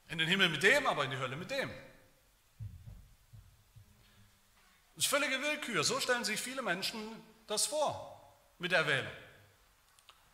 In 0.09 0.17
den 0.17 0.27
Himmel 0.27 0.49
mit 0.49 0.61
dem, 0.61 0.87
aber 0.87 1.05
in 1.05 1.11
die 1.11 1.19
Hölle 1.19 1.37
mit 1.37 1.51
dem. 1.51 1.71
Das 4.95 5.05
ist 5.05 5.07
völlige 5.07 5.41
Willkür. 5.41 5.85
So 5.85 6.01
stellen 6.01 6.25
sich 6.25 6.41
viele 6.41 6.61
Menschen 6.61 6.99
das 7.47 7.65
vor 7.65 8.35
mit 8.59 8.73
der 8.73 8.79
Erwählung. 8.79 9.24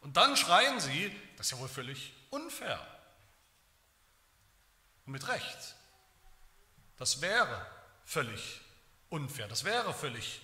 Und 0.01 0.17
dann 0.17 0.35
schreien 0.35 0.79
sie, 0.79 1.15
das 1.37 1.47
ist 1.47 1.51
ja 1.51 1.59
wohl 1.59 1.69
völlig 1.69 2.13
unfair. 2.29 2.79
Und 5.05 5.13
mit 5.13 5.27
Recht. 5.27 5.75
Das 6.97 7.21
wäre 7.21 7.65
völlig 8.05 8.61
unfair, 9.09 9.47
das 9.47 9.63
wäre 9.63 9.93
völlig 9.93 10.41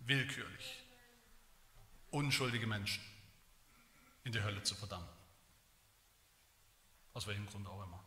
willkürlich, 0.00 0.82
unschuldige 2.10 2.66
Menschen 2.66 3.02
in 4.24 4.32
die 4.32 4.42
Hölle 4.42 4.62
zu 4.62 4.74
verdammen. 4.74 5.08
Aus 7.14 7.26
welchem 7.26 7.46
Grund 7.46 7.66
auch 7.68 7.82
immer. 7.82 8.02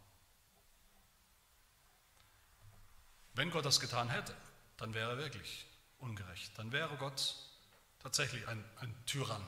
Wenn 3.34 3.52
Gott 3.52 3.66
das 3.66 3.80
getan 3.80 4.10
hätte, 4.10 4.36
dann 4.78 4.93
wäre 4.93 5.12
er 5.12 5.18
wirklich 5.18 5.66
ungerecht. 6.00 6.58
Dann 6.58 6.72
wäre 6.72 6.98
Gott 6.98 7.36
tatsächlich 8.00 8.48
ein, 8.48 8.64
ein 8.78 8.93
Tyrann. 9.06 9.45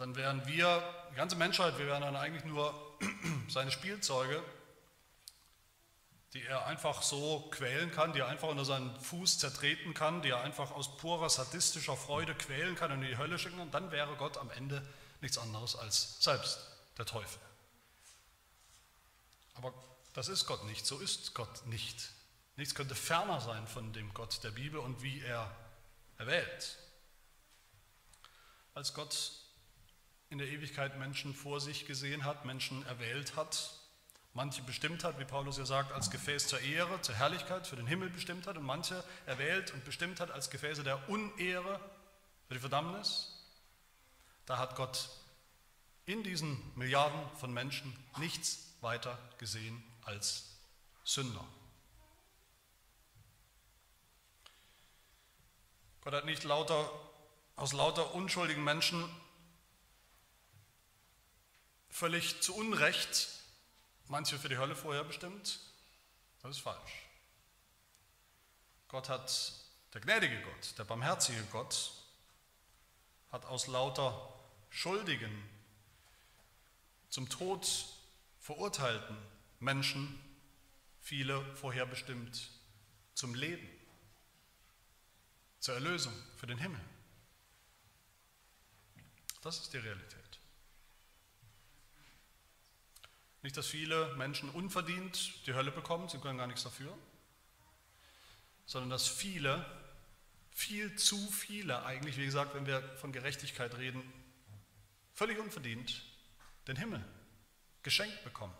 Dann 0.00 0.16
wären 0.16 0.46
wir, 0.46 0.82
die 1.10 1.16
ganze 1.16 1.36
Menschheit, 1.36 1.76
wir 1.76 1.86
wären 1.86 2.00
dann 2.00 2.16
eigentlich 2.16 2.46
nur 2.46 2.74
seine 3.50 3.70
Spielzeuge, 3.70 4.42
die 6.32 6.42
er 6.42 6.64
einfach 6.64 7.02
so 7.02 7.50
quälen 7.50 7.90
kann, 7.90 8.14
die 8.14 8.20
er 8.20 8.28
einfach 8.28 8.48
unter 8.48 8.64
seinen 8.64 8.98
Fuß 8.98 9.38
zertreten 9.38 9.92
kann, 9.92 10.22
die 10.22 10.30
er 10.30 10.40
einfach 10.40 10.70
aus 10.70 10.96
purer 10.96 11.28
sadistischer 11.28 11.98
Freude 11.98 12.34
quälen 12.34 12.76
kann 12.76 12.90
und 12.92 13.02
in 13.02 13.08
die 13.08 13.18
Hölle 13.18 13.38
schicken 13.38 13.58
kann, 13.58 13.70
dann 13.72 13.90
wäre 13.90 14.16
Gott 14.16 14.38
am 14.38 14.50
Ende 14.52 14.82
nichts 15.20 15.36
anderes 15.36 15.76
als 15.76 16.16
selbst 16.24 16.66
der 16.96 17.04
Teufel. 17.04 17.42
Aber 19.56 19.74
das 20.14 20.28
ist 20.28 20.46
Gott 20.46 20.64
nicht, 20.64 20.86
so 20.86 20.98
ist 20.98 21.34
Gott 21.34 21.66
nicht. 21.66 22.08
Nichts 22.56 22.74
könnte 22.74 22.94
ferner 22.94 23.42
sein 23.42 23.66
von 23.66 23.92
dem 23.92 24.14
Gott 24.14 24.42
der 24.44 24.52
Bibel 24.52 24.80
und 24.80 25.02
wie 25.02 25.20
er 25.20 25.54
erwählt. 26.16 26.78
Als 28.72 28.94
Gott 28.94 29.40
in 30.30 30.38
der 30.38 30.48
Ewigkeit 30.48 30.98
Menschen 30.98 31.34
vor 31.34 31.60
sich 31.60 31.86
gesehen 31.86 32.24
hat, 32.24 32.44
Menschen 32.44 32.86
erwählt 32.86 33.36
hat, 33.36 33.74
manche 34.32 34.62
bestimmt 34.62 35.02
hat, 35.02 35.18
wie 35.18 35.24
Paulus 35.24 35.58
ja 35.58 35.66
sagt, 35.66 35.92
als 35.92 36.10
Gefäß 36.10 36.46
zur 36.46 36.60
Ehre, 36.60 37.02
zur 37.02 37.16
Herrlichkeit, 37.16 37.66
für 37.66 37.76
den 37.76 37.88
Himmel 37.88 38.10
bestimmt 38.10 38.46
hat 38.46 38.56
und 38.56 38.64
manche 38.64 39.04
erwählt 39.26 39.74
und 39.74 39.84
bestimmt 39.84 40.20
hat 40.20 40.30
als 40.30 40.48
Gefäße 40.50 40.84
der 40.84 41.08
Unehre, 41.08 41.80
für 42.46 42.54
die 42.54 42.60
Verdammnis, 42.60 43.44
da 44.46 44.58
hat 44.58 44.74
Gott 44.76 45.08
in 46.06 46.22
diesen 46.24 46.60
Milliarden 46.76 47.20
von 47.38 47.52
Menschen 47.52 47.94
nichts 48.18 48.74
weiter 48.80 49.18
gesehen 49.38 49.82
als 50.02 50.58
Sünder. 51.04 51.44
Gott 56.02 56.14
hat 56.14 56.24
nicht 56.24 56.44
lauter, 56.44 56.90
aus 57.56 57.72
lauter 57.72 58.14
unschuldigen 58.14 58.64
Menschen 58.64 59.04
völlig 61.90 62.40
zu 62.40 62.54
Unrecht 62.54 63.28
manche 64.10 64.38
für 64.38 64.48
die 64.48 64.58
Hölle 64.58 64.76
vorher 64.76 65.04
bestimmt. 65.04 65.60
Das 66.42 66.56
ist 66.56 66.62
falsch. 66.62 67.06
Gott 68.88 69.08
hat, 69.08 69.52
der 69.94 70.00
gnädige 70.00 70.40
Gott, 70.42 70.78
der 70.78 70.84
barmherzige 70.84 71.42
Gott, 71.52 71.92
hat 73.30 73.44
aus 73.44 73.68
lauter 73.68 74.34
Schuldigen 74.68 75.48
zum 77.08 77.28
Tod 77.28 77.86
verurteilten 78.40 79.16
Menschen 79.60 80.18
viele 81.00 81.44
vorherbestimmt 81.56 82.50
zum 83.14 83.34
Leben, 83.34 83.68
zur 85.60 85.74
Erlösung, 85.74 86.14
für 86.36 86.46
den 86.46 86.58
Himmel. 86.58 86.80
Das 89.42 89.58
ist 89.60 89.72
die 89.72 89.78
Realität. 89.78 90.19
Nicht, 93.42 93.56
dass 93.56 93.66
viele 93.66 94.14
Menschen 94.16 94.50
unverdient 94.50 95.46
die 95.46 95.54
Hölle 95.54 95.70
bekommen, 95.70 96.08
sie 96.08 96.18
können 96.18 96.38
gar 96.38 96.46
nichts 96.46 96.62
dafür, 96.62 96.96
sondern 98.66 98.90
dass 98.90 99.08
viele, 99.08 99.64
viel 100.50 100.94
zu 100.96 101.16
viele 101.30 101.84
eigentlich, 101.84 102.18
wie 102.18 102.26
gesagt, 102.26 102.54
wenn 102.54 102.66
wir 102.66 102.82
von 102.98 103.12
Gerechtigkeit 103.12 103.76
reden, 103.78 104.02
völlig 105.14 105.38
unverdient 105.38 106.02
den 106.66 106.76
Himmel 106.76 107.04
geschenkt 107.82 108.22
bekommen. 108.24 108.54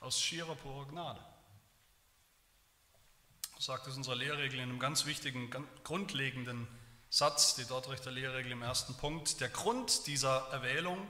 Aus 0.00 0.20
schierer 0.20 0.54
purer 0.54 0.86
Gnade. 0.86 1.20
Das 3.56 3.66
sagt 3.66 3.86
es 3.86 3.96
unserer 3.96 4.16
Lehrregel 4.16 4.60
in 4.60 4.70
einem 4.70 4.78
ganz 4.78 5.06
wichtigen, 5.06 5.50
ganz 5.50 5.68
grundlegenden 5.84 6.66
Satz, 7.08 7.54
die 7.54 7.64
Dortrechter 7.64 8.10
Lehrregel 8.10 8.52
im 8.52 8.62
ersten 8.62 8.94
Punkt. 8.96 9.40
Der 9.40 9.48
Grund 9.48 10.06
dieser 10.06 10.48
Erwählung 10.50 11.06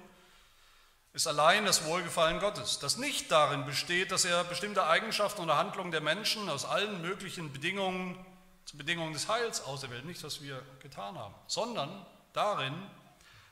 ist 1.14 1.28
allein 1.28 1.64
das 1.64 1.84
Wohlgefallen 1.84 2.40
Gottes, 2.40 2.80
das 2.80 2.96
nicht 2.96 3.30
darin 3.30 3.64
besteht, 3.64 4.10
dass 4.10 4.24
er 4.24 4.42
bestimmte 4.42 4.84
Eigenschaften 4.84 5.42
oder 5.42 5.56
Handlungen 5.56 5.92
der 5.92 6.00
Menschen 6.00 6.50
aus 6.50 6.64
allen 6.64 7.00
möglichen 7.00 7.52
Bedingungen 7.52 8.18
zu 8.64 8.76
Bedingungen 8.76 9.12
des 9.12 9.28
Heils 9.28 9.62
auserwählt, 9.62 10.04
nicht 10.04 10.24
was 10.24 10.42
wir 10.42 10.60
getan 10.80 11.16
haben, 11.16 11.34
sondern 11.46 12.04
darin, 12.32 12.74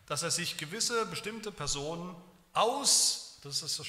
dass 0.06 0.24
er 0.24 0.32
sich 0.32 0.56
gewisse 0.56 1.06
bestimmte 1.06 1.52
Personen 1.52 2.16
aus, 2.52 3.38
das 3.44 3.62
ist 3.62 3.80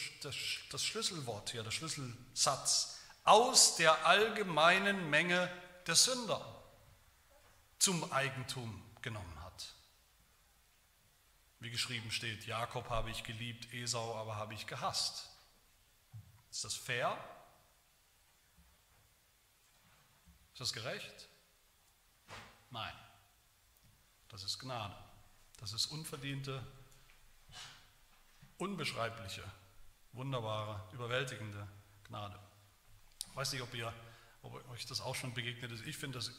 das 0.71 0.84
Schlüsselwort 0.84 1.49
hier, 1.49 1.63
der 1.63 1.71
Schlüsselsatz, 1.71 2.99
aus 3.24 3.78
der 3.78 4.05
allgemeinen 4.05 5.09
Menge 5.09 5.49
der 5.88 5.95
Sünder 5.95 6.45
zum 7.80 8.11
Eigentum 8.11 8.84
genommen 9.01 9.32
wie 11.64 11.72
geschrieben 11.72 12.11
steht, 12.11 12.45
Jakob 12.45 12.89
habe 12.89 13.09
ich 13.09 13.24
geliebt, 13.24 13.74
Esau 13.74 14.20
aber 14.20 14.36
habe 14.36 14.53
ich 14.53 14.68
gehasst. 14.68 15.30
Ist 16.51 16.66
das 16.66 16.76
fair? 16.76 17.18
Ist 20.51 20.59
das 20.59 20.74
gerecht? 20.74 21.30
Nein. 22.70 22.93
Das 24.28 24.43
ist 24.43 24.59
Gnade. 24.59 24.95
Das 25.59 25.72
ist 25.72 25.86
unverdiente, 25.86 26.61
unbeschreibliche, 28.57 29.43
wunderbare, 30.11 30.82
überwältigende 30.91 31.66
Gnade. 32.03 32.38
Ich 33.30 33.36
weiß 33.36 33.53
nicht, 33.53 33.61
ob, 33.61 33.74
ihr, 33.74 33.93
ob 34.41 34.70
euch 34.72 34.86
das 34.86 34.99
auch 34.99 35.16
schon 35.16 35.34
begegnet 35.34 35.72
ist. 35.72 35.86
Ich 35.86 35.97
finde 35.97 36.18
das 36.18 36.32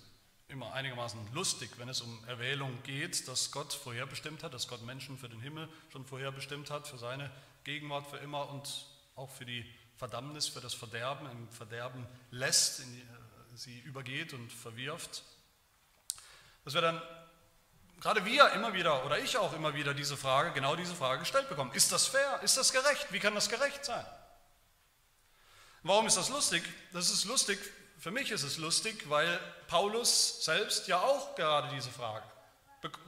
immer 0.48 0.72
einigermaßen 0.72 1.32
lustig, 1.32 1.70
wenn 1.78 1.88
es 1.88 2.00
um 2.00 2.22
Erwählung 2.26 2.82
geht, 2.82 3.26
dass 3.28 3.50
Gott 3.50 3.72
vorherbestimmt 3.72 4.42
hat, 4.42 4.54
dass 4.54 4.68
Gott 4.68 4.82
Menschen 4.82 5.18
für 5.18 5.28
den 5.28 5.40
Himmel 5.40 5.68
schon 5.90 6.04
vorherbestimmt 6.04 6.70
hat, 6.70 6.86
für 6.86 6.98
seine 6.98 7.30
Gegenwart 7.64 8.06
für 8.06 8.18
immer 8.18 8.48
und 8.50 8.86
auch 9.16 9.30
für 9.30 9.44
die 9.44 9.64
Verdammnis, 9.96 10.48
für 10.48 10.60
das 10.60 10.74
Verderben, 10.74 11.30
im 11.30 11.48
Verderben 11.48 12.06
lässt, 12.30 12.80
die, 12.80 13.00
äh, 13.00 13.56
sie 13.56 13.78
übergeht 13.80 14.32
und 14.32 14.52
verwirft. 14.52 15.22
Dass 16.64 16.74
wir 16.74 16.80
dann, 16.80 17.00
gerade 18.00 18.24
wir 18.24 18.52
immer 18.52 18.74
wieder, 18.74 19.06
oder 19.06 19.18
ich 19.18 19.36
auch 19.38 19.52
immer 19.54 19.74
wieder 19.74 19.94
diese 19.94 20.16
Frage, 20.16 20.52
genau 20.52 20.76
diese 20.76 20.94
Frage 20.94 21.20
gestellt 21.20 21.48
bekommen. 21.48 21.72
Ist 21.72 21.92
das 21.92 22.06
fair? 22.06 22.40
Ist 22.42 22.56
das 22.56 22.72
gerecht? 22.72 23.06
Wie 23.10 23.20
kann 23.20 23.34
das 23.34 23.48
gerecht 23.48 23.84
sein? 23.84 24.04
Warum 25.82 26.06
ist 26.06 26.16
das 26.16 26.28
lustig? 26.28 26.64
Das 26.92 27.10
ist 27.10 27.24
lustig, 27.24 27.58
für 28.04 28.10
mich 28.10 28.30
ist 28.30 28.42
es 28.42 28.58
lustig, 28.58 29.08
weil 29.08 29.40
Paulus 29.66 30.44
selbst 30.44 30.88
ja 30.88 31.00
auch 31.00 31.34
gerade 31.36 31.74
diese 31.74 31.88
Frage 31.88 32.26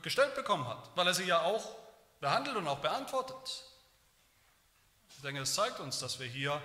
gestellt 0.01 0.35
bekommen 0.35 0.67
hat, 0.67 0.91
weil 0.97 1.07
er 1.07 1.13
sie 1.13 1.25
ja 1.25 1.43
auch 1.43 1.77
behandelt 2.19 2.57
und 2.57 2.67
auch 2.67 2.79
beantwortet. 2.79 3.65
Ich 5.11 5.21
denke, 5.21 5.41
das 5.41 5.55
zeigt 5.55 5.81
uns, 5.81 5.99
dass 5.99 6.19
wir 6.19 6.27
hier 6.27 6.63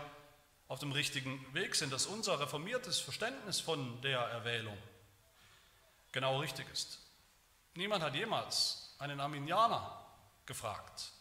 auf 0.69 0.79
dem 0.79 0.93
richtigen 0.93 1.45
Weg 1.53 1.75
sind, 1.75 1.91
dass 1.91 2.05
unser 2.05 2.39
reformiertes 2.39 3.01
Verständnis 3.01 3.59
von 3.59 4.01
der 4.01 4.19
Erwählung 4.19 4.77
genau 6.13 6.39
richtig 6.39 6.69
ist. 6.71 6.99
Niemand 7.75 8.01
hat 8.01 8.15
jemals 8.15 8.95
einen 8.99 9.19
Arminianer 9.19 10.05
gefragt, 10.45 11.11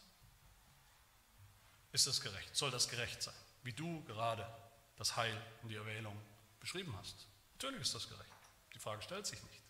ist 1.91 2.07
das 2.07 2.21
gerecht, 2.21 2.55
soll 2.55 2.71
das 2.71 2.87
gerecht 2.87 3.21
sein, 3.21 3.35
wie 3.63 3.73
du 3.73 4.01
gerade 4.05 4.47
das 4.95 5.17
Heil 5.17 5.35
und 5.61 5.67
die 5.67 5.75
Erwählung 5.75 6.17
beschrieben 6.61 6.95
hast. 6.97 7.27
Natürlich 7.55 7.81
ist 7.81 7.93
das 7.93 8.07
gerecht. 8.07 8.31
Die 8.73 8.79
Frage 8.79 9.01
stellt 9.01 9.27
sich 9.27 9.41
nicht. 9.43 9.61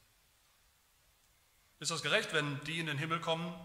Ist 1.80 1.90
das 1.90 2.04
gerecht, 2.04 2.32
wenn 2.34 2.64
die 2.66 2.80
in 2.80 2.86
den 2.86 3.00
Himmel 3.00 3.20
kommen, 3.20 3.56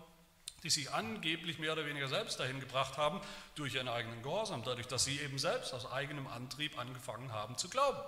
die 0.62 0.70
sich 0.70 0.90
angeblich 0.90 1.58
mehr 1.58 1.74
oder 1.74 1.84
weniger 1.84 2.08
selbst 2.08 2.40
dahin 2.40 2.60
gebracht 2.60 2.96
haben, 2.96 3.20
durch 3.54 3.74
ihren 3.74 3.88
eigenen 3.88 4.22
Gehorsam, 4.22 4.64
dadurch, 4.64 4.86
dass 4.86 5.04
sie 5.04 5.20
eben 5.20 5.38
selbst 5.38 5.74
aus 5.74 5.84
eigenem 5.92 6.26
Antrieb 6.26 6.78
angefangen 6.78 7.30
haben 7.32 7.58
zu 7.58 7.68
glauben? 7.68 8.00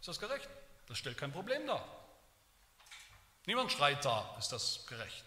Ist 0.00 0.06
das 0.06 0.20
gerecht? 0.20 0.48
Das 0.86 0.96
stellt 0.96 1.18
kein 1.18 1.32
Problem 1.32 1.66
dar. 1.66 1.84
Niemand 3.46 3.72
schreit 3.72 4.04
da, 4.04 4.36
ist 4.38 4.50
das 4.50 4.86
gerecht. 4.86 5.24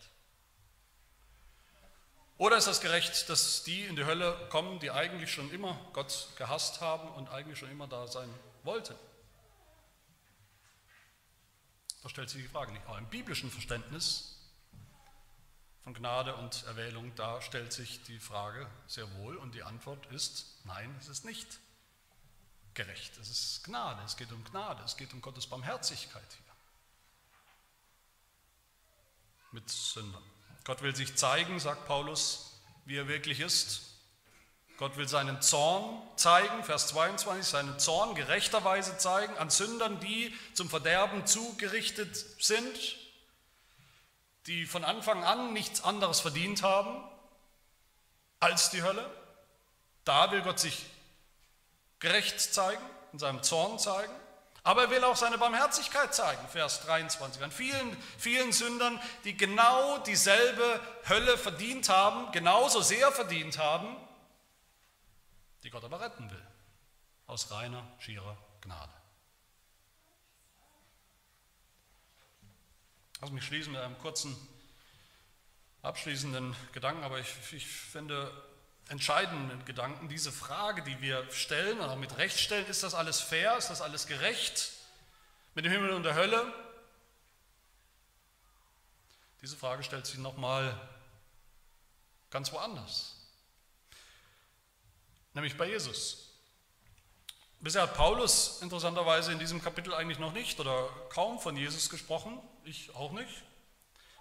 Oder 2.37 2.57
ist 2.57 2.67
das 2.67 2.81
gerecht, 2.81 3.29
dass 3.29 3.63
die 3.63 3.83
in 3.83 3.95
die 3.95 4.05
Hölle 4.05 4.47
kommen, 4.49 4.79
die 4.79 4.89
eigentlich 4.89 5.31
schon 5.31 5.51
immer 5.51 5.79
Gott 5.93 6.29
gehasst 6.37 6.81
haben 6.81 7.09
und 7.09 7.29
eigentlich 7.29 7.59
schon 7.59 7.69
immer 7.69 7.87
da 7.87 8.07
sein 8.07 8.33
wollten? 8.63 8.95
Da 12.01 12.09
stellt 12.09 12.29
sich 12.29 12.41
die 12.41 12.47
Frage 12.47 12.71
nicht. 12.71 12.85
Aber 12.87 12.97
im 12.97 13.07
biblischen 13.07 13.51
Verständnis 13.51 14.37
von 15.83 15.93
Gnade 15.93 16.35
und 16.35 16.63
Erwählung, 16.65 17.13
da 17.15 17.41
stellt 17.41 17.73
sich 17.73 18.03
die 18.03 18.19
Frage 18.19 18.67
sehr 18.87 19.11
wohl 19.15 19.37
und 19.37 19.55
die 19.55 19.63
Antwort 19.63 20.05
ist, 20.07 20.59
nein, 20.65 20.95
es 20.99 21.07
ist 21.07 21.25
nicht 21.25 21.59
gerecht, 22.73 23.17
es 23.17 23.29
ist 23.29 23.63
Gnade, 23.63 24.01
es 24.03 24.15
geht 24.15 24.31
um 24.31 24.43
Gnade, 24.43 24.83
es 24.83 24.95
geht 24.95 25.13
um 25.13 25.21
Gottes 25.21 25.47
Barmherzigkeit 25.47 26.23
hier 26.29 26.51
mit 29.51 29.69
Sündern. 29.69 30.23
Gott 30.63 30.81
will 30.81 30.95
sich 30.95 31.15
zeigen, 31.15 31.59
sagt 31.59 31.85
Paulus, 31.85 32.61
wie 32.85 32.95
er 32.95 33.07
wirklich 33.07 33.39
ist. 33.39 33.90
Gott 34.81 34.97
will 34.97 35.07
seinen 35.07 35.43
Zorn 35.43 36.01
zeigen, 36.15 36.63
Vers 36.63 36.87
22, 36.87 37.45
seinen 37.45 37.77
Zorn 37.77 38.15
gerechterweise 38.15 38.97
zeigen 38.97 39.37
an 39.37 39.51
Sündern, 39.51 39.99
die 39.99 40.35
zum 40.55 40.71
Verderben 40.71 41.27
zugerichtet 41.27 42.15
sind, 42.39 42.97
die 44.47 44.65
von 44.65 44.83
Anfang 44.83 45.23
an 45.23 45.53
nichts 45.53 45.83
anderes 45.83 46.19
verdient 46.19 46.63
haben 46.63 46.99
als 48.39 48.71
die 48.71 48.81
Hölle. 48.81 49.07
Da 50.03 50.31
will 50.31 50.41
Gott 50.41 50.57
sich 50.57 50.83
gerecht 51.99 52.41
zeigen, 52.41 52.83
in 53.13 53.19
seinem 53.19 53.43
Zorn 53.43 53.77
zeigen. 53.77 54.13
Aber 54.63 54.85
er 54.85 54.89
will 54.89 55.03
auch 55.03 55.15
seine 55.15 55.37
Barmherzigkeit 55.37 56.15
zeigen, 56.15 56.41
Vers 56.47 56.81
23, 56.87 57.43
an 57.43 57.51
vielen, 57.51 58.03
vielen 58.17 58.51
Sündern, 58.51 58.99
die 59.25 59.37
genau 59.37 59.99
dieselbe 59.99 60.79
Hölle 61.07 61.37
verdient 61.37 61.87
haben, 61.89 62.31
genauso 62.31 62.81
sehr 62.81 63.11
verdient 63.11 63.59
haben, 63.59 63.95
die 65.63 65.69
Gott 65.69 65.83
aber 65.83 65.99
retten 65.99 66.29
will, 66.29 66.47
aus 67.27 67.51
reiner, 67.51 67.85
schierer 67.99 68.37
Gnade. 68.61 68.93
Lass 73.21 73.31
mich 73.31 73.45
schließen 73.45 73.71
mit 73.71 73.81
einem 73.81 73.97
kurzen 73.99 74.35
abschließenden 75.83 76.55
Gedanken, 76.73 77.03
aber 77.03 77.19
ich, 77.19 77.53
ich 77.53 77.67
finde 77.67 78.31
entscheidenden 78.89 79.63
Gedanken. 79.65 80.09
Diese 80.09 80.31
Frage, 80.31 80.83
die 80.83 80.99
wir 81.01 81.29
stellen 81.31 81.79
auch 81.81 81.95
mit 81.95 82.17
Recht 82.17 82.39
stellen, 82.39 82.65
ist 82.65 82.83
das 82.83 82.93
alles 82.93 83.21
fair, 83.21 83.57
ist 83.57 83.69
das 83.69 83.81
alles 83.81 84.07
gerecht? 84.07 84.71
Mit 85.53 85.65
dem 85.65 85.71
Himmel 85.71 85.91
und 85.91 86.03
der 86.03 86.15
Hölle? 86.15 86.51
Diese 89.41 89.55
Frage 89.55 89.83
stellt 89.83 90.05
sich 90.05 90.17
nochmal 90.17 90.79
ganz 92.29 92.51
woanders, 92.51 93.15
nämlich 95.33 95.57
bei 95.57 95.67
Jesus. 95.67 96.31
Bisher 97.59 97.83
hat 97.83 97.95
Paulus 97.95 98.59
interessanterweise 98.61 99.31
in 99.31 99.39
diesem 99.39 99.61
Kapitel 99.61 99.93
eigentlich 99.93 100.17
noch 100.17 100.33
nicht 100.33 100.59
oder 100.59 100.89
kaum 101.09 101.39
von 101.39 101.55
Jesus 101.55 101.89
gesprochen, 101.89 102.39
ich 102.63 102.95
auch 102.95 103.11
nicht. 103.11 103.43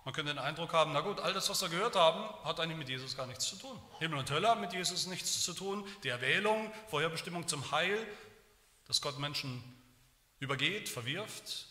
Man 0.04 0.14
könnte 0.14 0.32
den 0.32 0.38
Eindruck 0.38 0.72
haben, 0.72 0.92
na 0.92 1.00
gut, 1.00 1.20
all 1.20 1.32
das, 1.32 1.48
was 1.48 1.60
wir 1.62 1.68
gehört 1.68 1.96
haben, 1.96 2.22
hat 2.44 2.58
eigentlich 2.60 2.78
mit 2.78 2.88
Jesus 2.88 3.16
gar 3.16 3.26
nichts 3.26 3.46
zu 3.46 3.56
tun. 3.56 3.80
Himmel 3.98 4.18
und 4.18 4.30
Hölle 4.30 4.48
haben 4.48 4.60
mit 4.60 4.72
Jesus 4.72 5.06
nichts 5.06 5.42
zu 5.42 5.52
tun. 5.52 5.86
Die 6.04 6.08
Erwählung, 6.08 6.72
Vorherbestimmung 6.88 7.48
zum 7.48 7.70
Heil, 7.70 8.06
dass 8.86 9.00
Gott 9.00 9.18
Menschen 9.18 9.62
übergeht, 10.38 10.88
verwirft 10.88 11.66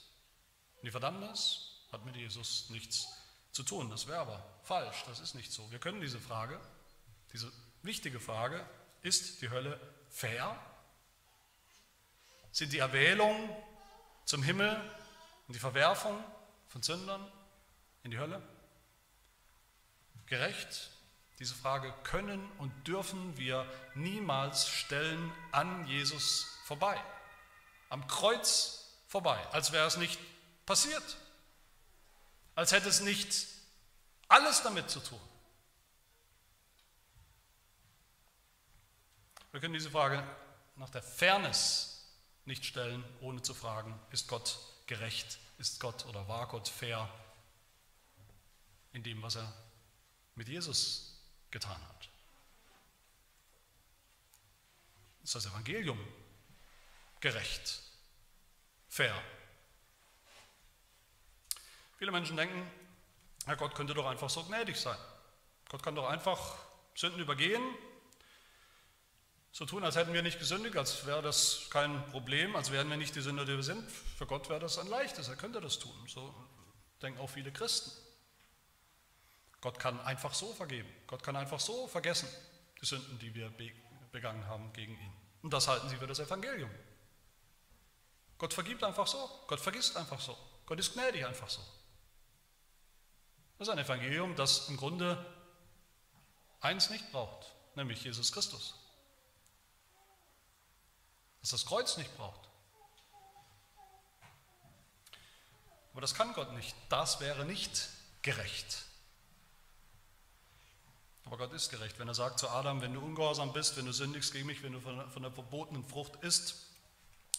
in 0.78 0.86
die 0.86 0.92
Verdammnis, 0.92 1.86
hat 1.92 2.06
mit 2.06 2.16
Jesus 2.16 2.70
nichts 2.70 3.08
zu 3.52 3.64
tun. 3.64 3.90
Das 3.90 4.08
wäre 4.08 4.20
aber 4.20 4.44
falsch, 4.64 5.04
das 5.08 5.20
ist 5.20 5.36
nicht 5.36 5.52
so. 5.52 5.70
Wir 5.72 5.80
können 5.80 6.02
diese 6.02 6.20
Frage, 6.20 6.60
diese 7.34 7.52
wichtige 7.82 8.20
Frage, 8.20 8.64
ist 9.02 9.42
die 9.42 9.50
Hölle 9.50 9.80
fair? 10.10 10.60
Sind 12.52 12.74
die 12.74 12.80
Erwählung 12.80 13.56
zum 14.26 14.44
Himmel 14.44 14.76
und 15.48 15.56
die 15.56 15.60
Verwerfung 15.60 16.24
von 16.68 16.82
Sündern 16.82 17.32
in 18.04 18.12
die 18.12 18.18
Hölle? 18.18 18.42
Gerecht? 20.26 20.92
Diese 21.40 21.56
Frage 21.56 21.94
können 22.04 22.52
und 22.58 22.88
dürfen 22.88 23.38
wir 23.38 23.66
niemals 23.96 24.68
stellen 24.68 25.32
an 25.54 25.88
Jesus 25.88 26.46
vorbei, 26.66 27.02
am 27.90 28.06
Kreuz 28.08 28.94
vorbei, 29.08 29.40
als 29.54 29.72
wäre 29.72 29.88
es 29.88 29.96
nicht 29.96 30.20
passiert, 30.66 31.18
als 32.56 32.74
hätte 32.74 32.90
es 32.90 33.00
nicht 33.00 33.48
alles 34.28 34.64
damit 34.64 34.90
zu 34.90 35.00
tun. 35.00 35.20
Wir 39.52 39.60
können 39.60 39.74
diese 39.74 39.90
Frage 39.90 40.24
nach 40.76 40.90
der 40.90 41.02
Fairness 41.02 42.06
nicht 42.46 42.66
stellen, 42.66 43.04
ohne 43.22 43.42
zu 43.42 43.54
fragen, 43.54 44.00
ist 44.12 44.28
Gott 44.28 44.60
gerecht, 44.88 45.40
ist 45.58 45.80
Gott 45.80 46.06
oder 46.06 46.28
war 46.28 46.48
Gott 46.48 46.68
fair 46.68 47.10
in 48.94 49.04
dem, 49.04 49.22
was 49.22 49.36
er 49.36 49.54
mit 50.36 50.48
Jesus 50.48 51.22
getan 51.52 51.80
hat. 51.88 52.10
Ist 55.24 55.36
das 55.36 55.46
Evangelium 55.46 56.00
gerecht, 57.20 57.82
fair? 58.88 59.22
Viele 61.98 62.12
Menschen 62.12 62.38
denken, 62.38 62.66
Herr 63.46 63.58
Gott 63.58 63.76
könnte 63.76 63.94
doch 63.94 64.08
einfach 64.08 64.30
so 64.30 64.44
gnädig 64.46 64.78
sein. 64.78 64.98
Gott 65.68 65.84
kann 65.84 65.96
doch 65.96 66.08
einfach 66.08 66.58
Sünden 66.96 67.20
übergehen, 67.20 67.62
so 69.52 69.66
tun, 69.66 69.84
als 69.84 69.96
hätten 69.96 70.14
wir 70.14 70.22
nicht 70.22 70.40
gesündigt, 70.40 70.78
als 70.78 71.06
wäre 71.06 71.22
das 71.22 71.68
kein 71.70 72.06
Problem, 72.12 72.56
als 72.56 72.72
wären 72.72 72.90
wir 72.90 72.98
nicht 72.98 73.16
die 73.16 73.22
Sünder, 73.22 73.46
die 73.46 73.56
wir 73.56 73.64
sind. 73.64 73.90
Für 73.92 74.26
Gott 74.26 74.50
wäre 74.50 74.60
das 74.60 74.78
ein 74.78 74.88
leichtes, 74.88 75.28
er 75.28 75.36
könnte 75.36 75.60
das 75.60 75.80
tun. 75.80 75.92
So 76.08 76.34
denken 77.02 77.20
auch 77.20 77.30
viele 77.30 77.52
Christen. 77.52 77.92
Gott 79.62 79.80
kann 79.80 80.00
einfach 80.02 80.34
so 80.34 80.54
vergeben. 80.54 80.90
Gott 81.08 81.24
kann 81.24 81.36
einfach 81.36 81.60
so 81.60 81.88
vergessen, 81.88 82.30
die 82.82 82.86
Sünden, 82.86 83.20
die 83.20 83.34
wir 83.34 83.52
begangen 84.12 84.46
haben 84.48 84.72
gegen 84.74 84.94
ihn. 84.94 85.14
Und 85.42 85.52
das 85.52 85.68
halten 85.68 85.90
sie 85.90 85.98
für 85.98 86.08
das 86.08 86.20
Evangelium. 86.20 86.70
Gott 88.38 88.54
vergibt 88.54 88.84
einfach 88.84 89.08
so. 89.08 89.30
Gott 89.48 89.60
vergisst 89.60 89.98
einfach 89.98 90.20
so. 90.20 90.38
Gott 90.66 90.80
ist 90.80 90.94
gnädig 90.94 91.26
einfach 91.26 91.50
so. 91.50 91.62
Das 93.58 93.68
ist 93.68 93.74
ein 93.74 93.80
Evangelium, 93.80 94.36
das 94.36 94.70
im 94.70 94.78
Grunde 94.78 95.26
eins 96.62 96.90
nicht 96.90 97.12
braucht, 97.12 97.54
nämlich 97.76 98.04
Jesus 98.04 98.32
Christus. 98.32 98.79
Das 101.42 101.52
das 101.52 101.66
Kreuz 101.66 101.98
nicht 101.98 102.16
braucht. 102.18 102.50
Aber 105.94 106.02
das 106.02 106.14
kann 106.14 106.34
Gott 106.34 106.54
nicht. 106.54 106.76
Das 106.90 107.20
wäre 107.20 107.46
nicht 107.46 107.90
gerecht. 108.22 108.86
Aber 111.26 111.38
Gott 111.38 111.54
ist 111.54 111.70
gerecht, 111.70 112.00
wenn 112.00 112.08
er 112.08 112.16
sagt 112.16 112.40
zu 112.40 112.50
Adam, 112.50 112.82
wenn 112.82 112.94
du 112.94 113.00
ungehorsam 113.00 113.54
bist, 113.54 113.78
wenn 113.78 113.86
du 113.86 113.92
sündigst 113.92 114.34
gegen 114.34 114.48
mich, 114.48 114.64
wenn 114.64 114.74
du 114.74 114.82
von, 114.82 115.12
von 115.12 115.22
der 115.22 115.32
verbotenen 115.32 115.84
Frucht 115.86 116.16
isst, 116.24 116.56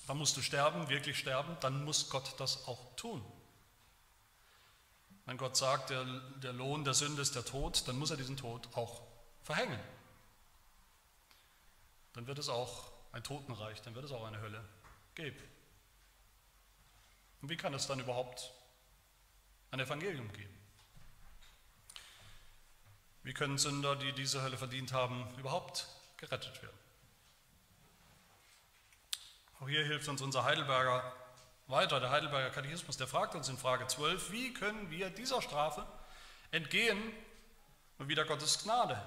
dann 0.07 0.16
musst 0.16 0.36
du 0.36 0.42
sterben, 0.42 0.88
wirklich 0.88 1.18
sterben, 1.18 1.57
dann 1.61 1.84
muss 1.84 2.09
Gott 2.09 2.34
das 2.38 2.68
auch 2.68 2.94
tun. 2.96 3.24
Wenn 5.26 5.36
Gott 5.36 5.57
sagt, 5.57 5.90
der, 5.90 6.05
der 6.42 6.53
Lohn 6.53 6.84
der 6.84 6.94
Sünde 6.94 7.22
ist 7.22 7.34
der 7.34 7.44
Tod, 7.44 7.86
dann 7.88 7.98
muss 7.98 8.11
er 8.11 8.16
diesen 8.16 8.36
Tod 8.36 8.68
auch 8.74 9.03
verhängen. 9.42 9.80
Dann 12.12 12.26
wird 12.26 12.38
es 12.38 12.48
auch 12.48 12.89
ein 13.13 13.23
Totenreich, 13.23 13.83
dann 13.83 13.95
wird 13.95 14.05
es 14.05 14.13
auch 14.13 14.25
eine 14.25 14.41
Hölle 14.41 14.65
geben. 15.15 15.43
Und 17.43 17.49
wie 17.49 17.57
kann 17.57 17.75
es 17.75 17.87
dann 17.87 18.01
überhaupt 18.01 18.53
ein 19.71 19.81
Evangelium 19.81 20.33
geben? 20.33 20.57
Wie 23.23 23.35
können 23.35 23.59
Sünder, 23.59 23.97
die 23.97 24.13
diese 24.13 24.43
Hölle 24.43 24.57
verdient 24.57 24.93
haben, 24.93 25.27
überhaupt 25.39 25.89
gerettet 26.17 26.63
werden? 26.63 26.79
Auch 29.61 29.69
hier 29.69 29.85
hilft 29.85 30.09
uns 30.09 30.23
unser 30.23 30.45
Heidelberger 30.45 31.13
weiter, 31.67 32.01
der 32.01 32.11
Heidelberger 32.11 32.51
Katechismus, 32.51 32.97
der 32.97 33.07
fragt 33.07 33.35
uns 33.35 33.49
in 33.49 33.59
Frage 33.59 33.87
12, 33.87 34.33
wie 34.33 34.55
können 34.55 34.91
wir 34.91 35.11
dieser 35.11 35.43
Strafe 35.43 35.87
entgehen 36.51 37.01
und 37.99 38.09
wieder 38.09 38.25
Gottes 38.25 38.63
Gnade 38.63 39.01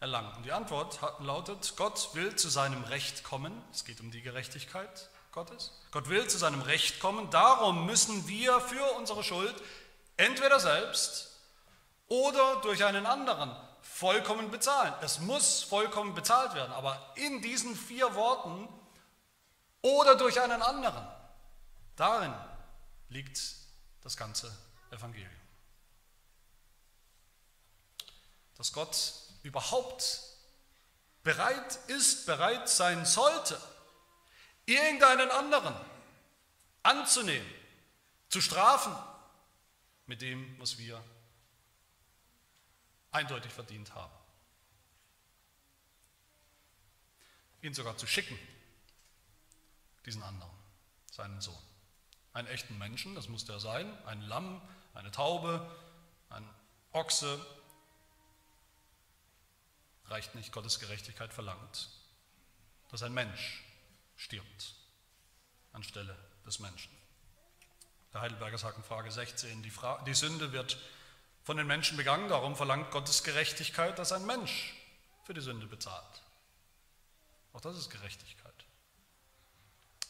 erlangen? 0.00 0.32
Und 0.36 0.44
die 0.44 0.52
Antwort 0.52 1.00
lautet, 1.20 1.74
Gott 1.76 2.10
will 2.14 2.36
zu 2.36 2.48
seinem 2.48 2.84
Recht 2.84 3.24
kommen, 3.24 3.52
es 3.72 3.84
geht 3.84 4.00
um 4.00 4.10
die 4.10 4.22
Gerechtigkeit 4.22 5.10
Gottes, 5.32 5.72
Gott 5.90 6.08
will 6.08 6.26
zu 6.28 6.38
seinem 6.38 6.62
Recht 6.62 7.00
kommen, 7.00 7.30
darum 7.30 7.86
müssen 7.86 8.26
wir 8.28 8.60
für 8.60 8.84
unsere 8.96 9.22
Schuld 9.22 9.54
entweder 10.16 10.60
selbst 10.60 11.38
oder 12.08 12.60
durch 12.62 12.84
einen 12.84 13.06
anderen 13.06 13.54
vollkommen 13.82 14.50
bezahlen. 14.50 14.92
Es 15.02 15.20
muss 15.20 15.62
vollkommen 15.62 16.14
bezahlt 16.14 16.54
werden, 16.54 16.72
aber 16.72 17.12
in 17.16 17.42
diesen 17.42 17.76
vier 17.76 18.14
Worten 18.14 18.68
oder 19.82 20.16
durch 20.16 20.40
einen 20.40 20.62
anderen, 20.62 21.06
darin 21.96 22.34
liegt 23.08 23.40
das 24.02 24.16
ganze 24.16 24.52
Evangelium. 24.90 25.30
Dass 28.56 28.72
Gott 28.72 28.96
überhaupt 29.48 30.22
bereit 31.22 31.76
ist, 31.88 32.26
bereit 32.26 32.68
sein 32.68 33.06
sollte, 33.06 33.58
irgendeinen 34.66 35.30
anderen 35.30 35.74
anzunehmen, 36.82 37.50
zu 38.28 38.42
strafen 38.42 38.94
mit 40.04 40.20
dem, 40.20 40.60
was 40.60 40.76
wir 40.76 41.02
eindeutig 43.10 43.50
verdient 43.50 43.94
haben. 43.94 44.12
Ihn 47.62 47.72
sogar 47.72 47.96
zu 47.96 48.06
schicken, 48.06 48.38
diesen 50.04 50.22
anderen, 50.22 50.52
seinen 51.10 51.40
Sohn. 51.40 51.58
Einen 52.34 52.48
echten 52.48 52.76
Menschen, 52.76 53.14
das 53.14 53.28
musste 53.28 53.52
er 53.52 53.60
sein, 53.60 54.06
ein 54.06 54.20
Lamm, 54.20 54.60
eine 54.92 55.10
Taube, 55.10 55.74
ein 56.28 56.46
Ochse. 56.92 57.44
Reicht 60.10 60.34
nicht, 60.34 60.52
Gottes 60.52 60.80
Gerechtigkeit 60.80 61.32
verlangt, 61.32 61.90
dass 62.90 63.02
ein 63.02 63.12
Mensch 63.12 63.62
stirbt 64.16 64.74
anstelle 65.72 66.16
des 66.46 66.58
Menschen. 66.58 66.90
Der 68.12 68.22
Heidelberger 68.22 68.58
sagt 68.58 68.78
in 68.78 68.84
Frage 68.84 69.10
16, 69.10 69.62
die, 69.62 69.70
Fra 69.70 70.02
die 70.06 70.14
Sünde 70.14 70.52
wird 70.52 70.78
von 71.44 71.56
den 71.56 71.66
Menschen 71.66 71.96
begangen, 71.96 72.28
darum 72.28 72.56
verlangt 72.56 72.90
Gottes 72.90 73.22
Gerechtigkeit, 73.22 73.98
dass 73.98 74.12
ein 74.12 74.26
Mensch 74.26 74.74
für 75.24 75.34
die 75.34 75.40
Sünde 75.40 75.66
bezahlt. 75.66 76.22
Auch 77.52 77.60
das 77.60 77.76
ist 77.76 77.90
Gerechtigkeit. 77.90 78.64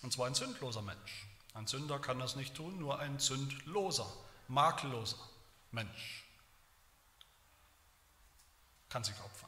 Und 0.02 0.12
zwar 0.12 0.26
ein 0.26 0.34
sündloser 0.34 0.82
Mensch. 0.82 1.26
Ein 1.54 1.66
Sünder 1.66 1.98
kann 1.98 2.20
das 2.20 2.36
nicht 2.36 2.54
tun, 2.54 2.78
nur 2.78 2.98
ein 2.98 3.18
sündloser, 3.18 4.10
makelloser 4.46 5.18
Mensch 5.72 6.24
kann 8.88 9.04
sich 9.04 9.18
opfern. 9.20 9.47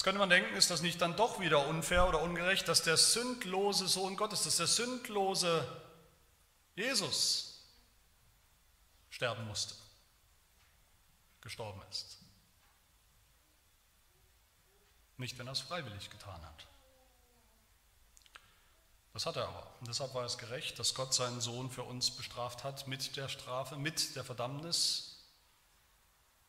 Jetzt 0.00 0.04
könnte 0.04 0.18
man 0.18 0.30
denken, 0.30 0.56
ist 0.56 0.70
das 0.70 0.80
nicht 0.80 0.98
dann 1.02 1.14
doch 1.14 1.40
wieder 1.40 1.66
unfair 1.66 2.08
oder 2.08 2.22
ungerecht, 2.22 2.66
dass 2.68 2.82
der 2.82 2.96
sündlose 2.96 3.86
Sohn 3.86 4.16
Gottes, 4.16 4.44
dass 4.44 4.56
der 4.56 4.66
sündlose 4.66 5.70
Jesus 6.74 7.66
sterben 9.10 9.46
musste, 9.46 9.74
gestorben 11.42 11.82
ist. 11.90 12.16
Nicht, 15.18 15.38
wenn 15.38 15.46
er 15.46 15.52
es 15.52 15.60
freiwillig 15.60 16.08
getan 16.08 16.46
hat. 16.46 16.66
Das 19.12 19.26
hat 19.26 19.36
er 19.36 19.48
aber. 19.48 19.70
Und 19.80 19.88
deshalb 19.88 20.14
war 20.14 20.24
es 20.24 20.38
gerecht, 20.38 20.78
dass 20.78 20.94
Gott 20.94 21.12
seinen 21.12 21.42
Sohn 21.42 21.70
für 21.70 21.82
uns 21.82 22.10
bestraft 22.10 22.64
hat 22.64 22.86
mit 22.86 23.18
der 23.18 23.28
Strafe, 23.28 23.76
mit 23.76 24.16
der 24.16 24.24
Verdammnis, 24.24 25.18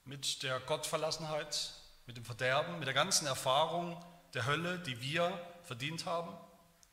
mit 0.05 0.41
der 0.41 0.61
Gottverlassenheit, 0.61 1.80
mit 2.05 2.17
dem 2.17 2.25
Verderben, 2.25 2.79
mit 2.79 2.87
der 2.87 2.93
ganzen 2.93 3.27
Erfahrung 3.27 4.03
der 4.33 4.45
Hölle, 4.45 4.79
die 4.79 5.01
wir 5.01 5.39
verdient 5.63 6.05
haben, 6.05 6.35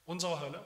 unserer 0.07 0.41
Hölle. 0.41 0.63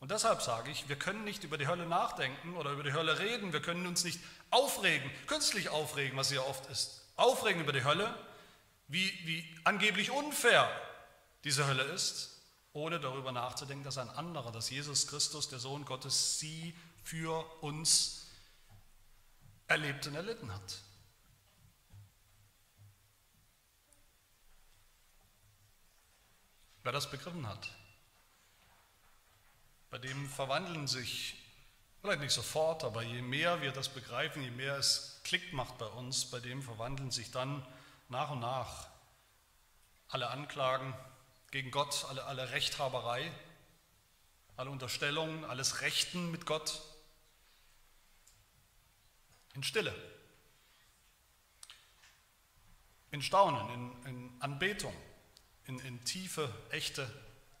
Und 0.00 0.10
deshalb 0.10 0.42
sage 0.42 0.70
ich, 0.70 0.88
wir 0.88 0.96
können 0.96 1.24
nicht 1.24 1.44
über 1.44 1.58
die 1.58 1.66
Hölle 1.66 1.86
nachdenken 1.86 2.56
oder 2.56 2.70
über 2.70 2.84
die 2.84 2.92
Hölle 2.92 3.18
reden, 3.18 3.52
wir 3.52 3.62
können 3.62 3.86
uns 3.86 4.04
nicht 4.04 4.20
aufregen, 4.50 5.10
künstlich 5.26 5.70
aufregen, 5.70 6.16
was 6.16 6.30
ja 6.30 6.40
oft 6.42 6.66
ist. 6.70 7.04
Aufregen 7.16 7.60
über 7.60 7.72
die 7.72 7.84
Hölle, 7.84 8.14
wie, 8.86 9.12
wie 9.24 9.44
angeblich 9.64 10.10
unfair 10.10 10.70
diese 11.44 11.66
Hölle 11.66 11.82
ist, 11.82 12.40
ohne 12.72 13.00
darüber 13.00 13.32
nachzudenken, 13.32 13.84
dass 13.84 13.98
ein 13.98 14.10
anderer, 14.10 14.52
dass 14.52 14.70
Jesus 14.70 15.08
Christus, 15.08 15.48
der 15.48 15.58
Sohn 15.58 15.84
Gottes, 15.84 16.38
sie 16.38 16.76
für 17.02 17.44
uns 17.60 18.26
erlebt 19.66 20.06
und 20.06 20.14
erlitten 20.14 20.52
hat. 20.52 20.78
Wer 26.88 26.92
das 26.94 27.10
begriffen 27.10 27.46
hat, 27.46 27.68
bei 29.90 29.98
dem 29.98 30.26
verwandeln 30.26 30.88
sich, 30.88 31.36
vielleicht 32.00 32.20
nicht 32.20 32.32
sofort, 32.32 32.82
aber 32.82 33.02
je 33.02 33.20
mehr 33.20 33.60
wir 33.60 33.72
das 33.72 33.90
begreifen, 33.90 34.42
je 34.42 34.50
mehr 34.50 34.78
es 34.78 35.20
Klick 35.22 35.52
macht 35.52 35.76
bei 35.76 35.84
uns, 35.84 36.30
bei 36.30 36.40
dem 36.40 36.62
verwandeln 36.62 37.10
sich 37.10 37.30
dann 37.30 37.62
nach 38.08 38.30
und 38.30 38.40
nach 38.40 38.88
alle 40.08 40.30
Anklagen 40.30 40.94
gegen 41.50 41.70
Gott, 41.70 42.06
alle, 42.08 42.24
alle 42.24 42.52
Rechthaberei, 42.52 43.30
alle 44.56 44.70
Unterstellungen, 44.70 45.44
alles 45.44 45.82
Rechten 45.82 46.30
mit 46.30 46.46
Gott 46.46 46.80
in 49.52 49.62
Stille, 49.62 49.94
in 53.10 53.20
Staunen, 53.20 53.68
in, 53.74 54.06
in 54.06 54.36
Anbetung, 54.40 54.96
in, 55.68 55.78
in 55.80 56.02
tiefe, 56.04 56.52
echte 56.70 57.08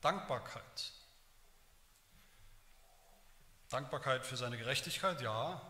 Dankbarkeit. 0.00 0.92
Dankbarkeit 3.68 4.24
für 4.24 4.36
seine 4.36 4.56
Gerechtigkeit, 4.56 5.20
ja, 5.20 5.60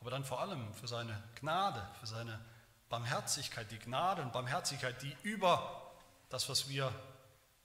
aber 0.00 0.10
dann 0.10 0.24
vor 0.24 0.40
allem 0.40 0.72
für 0.74 0.88
seine 0.88 1.22
Gnade, 1.36 1.86
für 2.00 2.06
seine 2.06 2.40
Barmherzigkeit, 2.88 3.70
die 3.70 3.78
Gnade 3.78 4.22
und 4.22 4.32
Barmherzigkeit, 4.32 5.00
die 5.02 5.14
über 5.22 5.92
das, 6.30 6.48
was 6.48 6.68
wir 6.68 6.92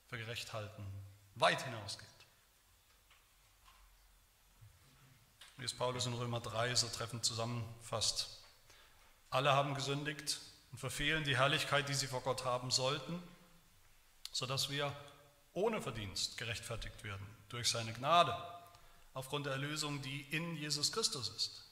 für 0.08 0.18
gerecht 0.18 0.52
halten, 0.52 0.86
weit 1.36 1.62
hinausgeht. 1.64 2.08
Wie 5.56 5.66
es 5.66 5.74
Paulus 5.74 6.06
in 6.06 6.14
Römer 6.14 6.42
3 6.42 6.76
so 6.76 6.88
treffend 6.88 7.24
zusammenfasst. 7.24 8.42
Alle 9.30 9.54
haben 9.54 9.76
gesündigt 9.76 10.40
und 10.72 10.78
verfehlen 10.78 11.24
die 11.24 11.38
Herrlichkeit, 11.38 11.88
die 11.88 11.94
sie 11.94 12.08
vor 12.08 12.22
Gott 12.22 12.44
haben 12.44 12.72
sollten, 12.72 13.22
sodass 14.32 14.70
wir 14.70 14.96
ohne 15.54 15.82
Verdienst 15.82 16.38
gerechtfertigt 16.38 17.04
werden 17.04 17.26
durch 17.50 17.70
seine 17.70 17.94
Gnade 17.94 18.36
aufgrund 19.14 19.46
der 19.46 19.54
Erlösung, 19.54 20.02
die 20.02 20.22
in 20.32 20.56
Jesus 20.56 20.92
Christus 20.92 21.30
ist. 21.30 21.66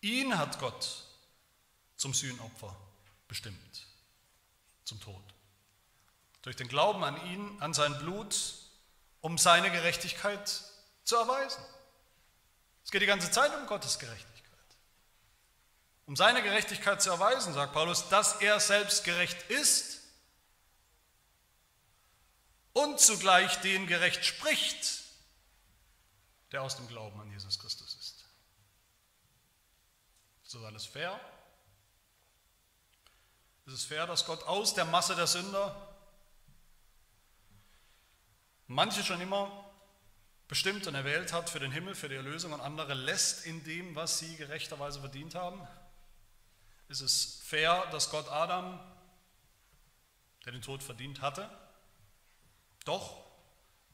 Ihn 0.00 0.38
hat 0.38 0.58
Gott 0.58 1.04
zum 1.96 2.14
Sühnopfer 2.14 2.74
bestimmt, 3.28 3.86
zum 4.84 5.00
Tod. 5.00 5.22
Durch 6.42 6.56
den 6.56 6.68
Glauben 6.68 7.04
an 7.04 7.22
ihn, 7.26 7.60
an 7.60 7.74
sein 7.74 7.98
Blut, 7.98 8.54
um 9.20 9.36
seine 9.36 9.70
Gerechtigkeit 9.70 10.62
zu 11.04 11.16
erweisen. 11.16 11.62
Es 12.84 12.90
geht 12.90 13.02
die 13.02 13.06
ganze 13.06 13.30
Zeit 13.30 13.54
um 13.54 13.66
Gottes 13.66 13.98
Gerechtigkeit. 13.98 14.30
Um 16.06 16.16
seine 16.16 16.42
Gerechtigkeit 16.42 17.02
zu 17.02 17.10
erweisen, 17.10 17.52
sagt 17.52 17.74
Paulus, 17.74 18.08
dass 18.08 18.40
er 18.40 18.58
selbst 18.58 19.04
gerecht 19.04 19.50
ist 19.50 19.89
und 22.72 23.00
zugleich 23.00 23.60
den 23.60 23.86
gerecht 23.86 24.24
spricht, 24.24 25.04
der 26.52 26.62
aus 26.62 26.76
dem 26.76 26.88
Glauben 26.88 27.20
an 27.20 27.30
Jesus 27.30 27.58
Christus 27.58 27.94
ist. 27.94 28.24
Ist 30.44 30.54
das 30.54 30.64
alles 30.64 30.86
fair? 30.86 31.20
Ist 33.66 33.74
es 33.74 33.84
fair, 33.84 34.06
dass 34.06 34.24
Gott 34.24 34.42
aus 34.44 34.74
der 34.74 34.84
Masse 34.84 35.14
der 35.14 35.26
Sünder 35.26 35.94
manche 38.66 39.04
schon 39.04 39.20
immer 39.20 39.64
bestimmt 40.48 40.88
und 40.88 40.96
erwählt 40.96 41.32
hat 41.32 41.48
für 41.48 41.60
den 41.60 41.70
Himmel, 41.70 41.94
für 41.94 42.08
die 42.08 42.16
Erlösung 42.16 42.52
und 42.52 42.60
andere 42.60 42.94
lässt 42.94 43.46
in 43.46 43.62
dem, 43.62 43.94
was 43.94 44.18
sie 44.18 44.36
gerechterweise 44.36 44.98
verdient 44.98 45.36
haben? 45.36 45.64
Ist 46.88 47.00
es 47.00 47.40
fair, 47.44 47.86
dass 47.92 48.10
Gott 48.10 48.28
Adam, 48.28 48.80
der 50.44 50.52
den 50.52 50.62
Tod 50.62 50.82
verdient 50.82 51.20
hatte, 51.20 51.48
doch 52.84 53.24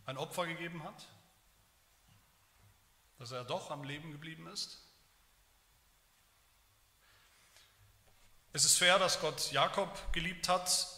ein 0.05 0.17
Opfer 0.17 0.47
gegeben 0.47 0.83
hat? 0.83 1.07
dass 3.19 3.31
er 3.31 3.45
doch 3.45 3.71
am 3.71 3.85
Leben 3.85 4.13
geblieben 4.13 4.47
ist? 4.49 4.83
Es 8.53 8.65
ist 8.65 8.79
fair, 8.79 8.99
dass 8.99 9.21
Gott 9.21 9.53
Jakob 9.53 10.13
geliebt 10.13 10.49
hat 10.49 10.89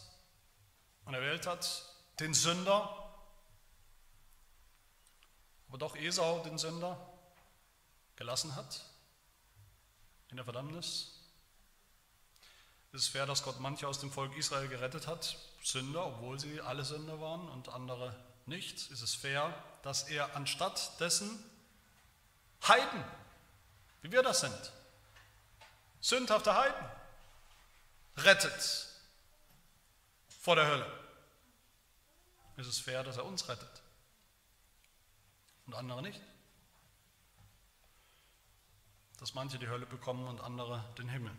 und 1.05 1.15
erwählt 1.15 1.47
hat, 1.47 1.85
den 2.21 2.35
Sünder, 2.35 3.13
aber 5.69 5.79
doch 5.79 5.97
Esau, 5.97 6.43
den 6.45 6.59
Sünder, 6.59 6.97
gelassen 8.17 8.55
hat 8.55 8.85
in 10.31 10.37
der 10.37 10.45
Verdammnis. 10.45 11.21
Es 12.93 13.03
ist 13.03 13.09
fair, 13.09 13.27
dass 13.27 13.43
Gott 13.43 13.61
manche 13.61 13.87
aus 13.87 14.01
dem 14.01 14.11
Volk 14.11 14.37
Israel 14.37 14.69
gerettet 14.69 15.07
hat, 15.07 15.39
Sünder, 15.63 16.07
obwohl 16.07 16.39
sie 16.39 16.61
alle 16.61 16.85
Sünder 16.85 17.21
waren 17.21 17.49
und 17.49 17.69
andere 17.69 18.15
nicht. 18.47 18.91
Es 18.91 19.03
ist 19.03 19.17
fair, 19.17 19.55
dass 19.83 20.05
er 20.05 20.35
anstatt 20.37 20.99
dessen 21.01 21.45
Heiden, 22.67 23.05
wie 24.03 24.11
wir 24.11 24.23
das 24.23 24.41
sind, 24.41 24.73
sündhafte 26.01 26.55
Heiden, 26.55 26.91
rettet 28.17 28.89
vor 30.29 30.57
der 30.57 30.67
Hölle. 30.67 31.09
Ist 32.57 32.67
es 32.67 32.81
fair, 32.81 33.05
dass 33.05 33.17
er 33.17 33.25
uns 33.25 33.49
rettet 33.49 33.83
und 35.67 35.75
andere 35.75 36.03
nicht? 36.03 36.21
Dass 39.21 39.35
manche 39.35 39.59
die 39.59 39.69
Hölle 39.69 39.87
bekommen 39.87 40.27
und 40.27 40.41
andere 40.41 40.85
den 40.97 41.09
Himmel. 41.09 41.33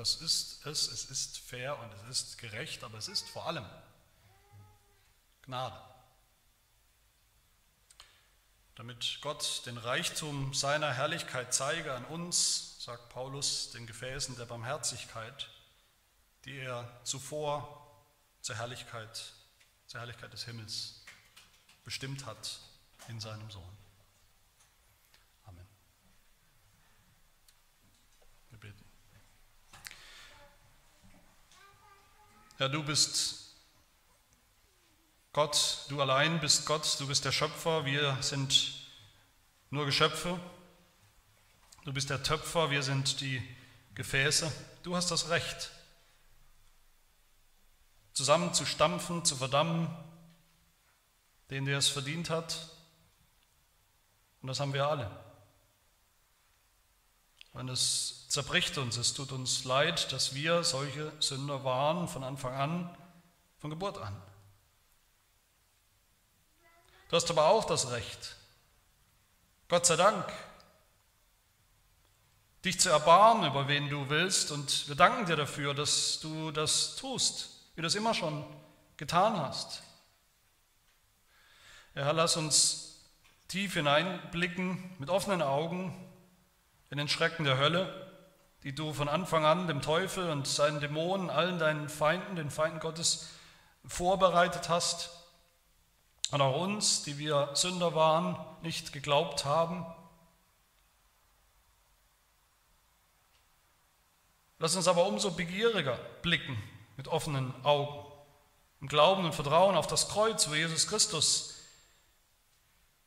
Das 0.00 0.14
ist 0.16 0.64
es, 0.64 0.88
es 0.88 1.04
ist 1.10 1.38
fair 1.38 1.78
und 1.78 1.92
es 2.08 2.22
ist 2.22 2.38
gerecht, 2.38 2.82
aber 2.84 2.96
es 2.96 3.08
ist 3.08 3.28
vor 3.28 3.46
allem 3.46 3.66
Gnade 5.42 5.78
damit 8.80 9.18
Gott 9.20 9.66
den 9.66 9.76
Reichtum 9.76 10.54
seiner 10.54 10.90
Herrlichkeit 10.94 11.52
zeige 11.52 11.92
an 11.92 12.06
uns, 12.06 12.82
sagt 12.82 13.10
Paulus, 13.10 13.72
den 13.72 13.86
Gefäßen 13.86 14.36
der 14.36 14.46
Barmherzigkeit, 14.46 15.50
die 16.46 16.56
er 16.56 16.90
zuvor 17.04 18.02
zur 18.40 18.56
Herrlichkeit, 18.56 19.34
zur 19.86 20.00
Herrlichkeit 20.00 20.32
des 20.32 20.46
Himmels 20.46 21.04
bestimmt 21.84 22.24
hat 22.24 22.58
in 23.08 23.20
seinem 23.20 23.50
Sohn. 23.50 23.76
Amen. 25.44 25.68
Wir 28.48 28.60
beten. 28.60 28.90
Herr, 32.60 32.68
du 32.68 32.82
bist 32.82 33.56
Gott, 35.32 35.86
du 35.88 35.98
allein 36.02 36.40
bist 36.40 36.66
Gott, 36.66 37.00
du 37.00 37.06
bist 37.06 37.24
der 37.24 37.32
Schöpfer, 37.32 37.86
wir 37.86 38.18
sind 38.20 38.74
nur 39.70 39.86
Geschöpfe. 39.86 40.38
Du 41.86 41.94
bist 41.94 42.10
der 42.10 42.22
Töpfer, 42.22 42.70
wir 42.70 42.82
sind 42.82 43.22
die 43.22 43.42
Gefäße. 43.94 44.52
Du 44.82 44.94
hast 44.94 45.10
das 45.10 45.30
Recht, 45.30 45.70
zusammen 48.12 48.52
zu 48.52 48.66
stampfen, 48.66 49.24
zu 49.24 49.36
verdammen, 49.36 49.88
den, 51.48 51.64
der 51.64 51.78
es 51.78 51.88
verdient 51.88 52.28
hat. 52.28 52.68
Und 54.42 54.48
das 54.48 54.60
haben 54.60 54.74
wir 54.74 54.86
alle. 54.86 55.29
Und 57.52 57.68
es 57.68 58.28
zerbricht 58.28 58.78
uns, 58.78 58.96
es 58.96 59.12
tut 59.12 59.32
uns 59.32 59.64
leid, 59.64 60.12
dass 60.12 60.34
wir 60.34 60.62
solche 60.62 61.12
Sünder 61.20 61.64
waren 61.64 62.06
von 62.08 62.22
Anfang 62.22 62.54
an, 62.54 62.96
von 63.58 63.70
Geburt 63.70 63.98
an. 63.98 64.14
Du 67.08 67.16
hast 67.16 67.28
aber 67.30 67.46
auch 67.46 67.64
das 67.64 67.90
Recht, 67.90 68.36
Gott 69.68 69.84
sei 69.84 69.96
Dank, 69.96 70.24
dich 72.64 72.78
zu 72.78 72.88
erbarmen, 72.90 73.50
über 73.50 73.66
wen 73.68 73.88
du 73.88 74.08
willst. 74.08 74.50
Und 74.52 74.86
wir 74.88 74.94
danken 74.94 75.26
dir 75.26 75.36
dafür, 75.36 75.74
dass 75.74 76.20
du 76.20 76.52
das 76.52 76.96
tust, 76.96 77.50
wie 77.74 77.80
du 77.80 77.86
es 77.86 77.94
immer 77.94 78.14
schon 78.14 78.44
getan 78.96 79.36
hast. 79.36 79.82
Herr, 81.94 82.12
lass 82.12 82.36
uns 82.36 83.00
tief 83.48 83.74
hineinblicken 83.74 84.94
mit 84.98 85.10
offenen 85.10 85.42
Augen 85.42 86.09
in 86.90 86.98
den 86.98 87.08
Schrecken 87.08 87.44
der 87.44 87.58
Hölle, 87.58 88.08
die 88.64 88.74
du 88.74 88.92
von 88.92 89.08
Anfang 89.08 89.44
an 89.44 89.68
dem 89.68 89.80
Teufel 89.80 90.28
und 90.28 90.46
seinen 90.46 90.80
Dämonen, 90.80 91.30
allen 91.30 91.58
deinen 91.58 91.88
Feinden, 91.88 92.36
den 92.36 92.50
Feinden 92.50 92.80
Gottes, 92.80 93.30
vorbereitet 93.86 94.68
hast. 94.68 95.10
Und 96.32 96.40
auch 96.40 96.60
uns, 96.60 97.02
die 97.02 97.18
wir 97.18 97.50
Sünder 97.54 97.94
waren, 97.94 98.36
nicht 98.62 98.92
geglaubt 98.92 99.44
haben. 99.44 99.86
Lass 104.58 104.76
uns 104.76 104.88
aber 104.88 105.06
umso 105.06 105.30
begieriger 105.30 105.98
blicken 106.20 106.62
mit 106.96 107.08
offenen 107.08 107.54
Augen, 107.64 108.06
im 108.80 108.88
Glauben 108.88 109.24
und 109.24 109.34
Vertrauen 109.34 109.74
auf 109.74 109.86
das 109.86 110.08
Kreuz, 110.08 110.48
wo 110.50 110.54
Jesus 110.54 110.86
Christus 110.86 111.49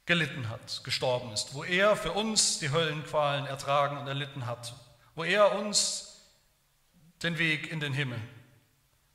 gelitten 0.06 0.50
hat, 0.50 0.84
gestorben 0.84 1.32
ist, 1.32 1.54
wo 1.54 1.64
er 1.64 1.96
für 1.96 2.12
uns 2.12 2.60
die 2.60 2.72
Höllenqualen 2.72 3.46
ertragen 3.46 3.98
und 3.98 4.08
erlitten 4.08 4.46
hat, 4.46 4.74
wo 5.16 5.24
er 5.24 5.54
uns 5.58 6.22
den 7.22 7.38
Weg 7.38 7.72
in 7.72 7.80
den 7.80 7.94
Himmel, 7.94 8.20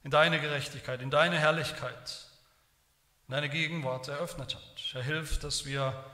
in 0.02 0.10
deine 0.10 0.40
Gerechtigkeit, 0.40 1.02
in 1.02 1.10
deine 1.10 1.38
Herrlichkeit, 1.38 2.26
in 3.26 3.32
deine 3.32 3.48
Gegenwart 3.48 4.08
eröffnet 4.08 4.54
hat. 4.54 4.94
Er 4.94 5.02
hilft, 5.02 5.44
dass 5.44 5.66
wir 5.66 6.04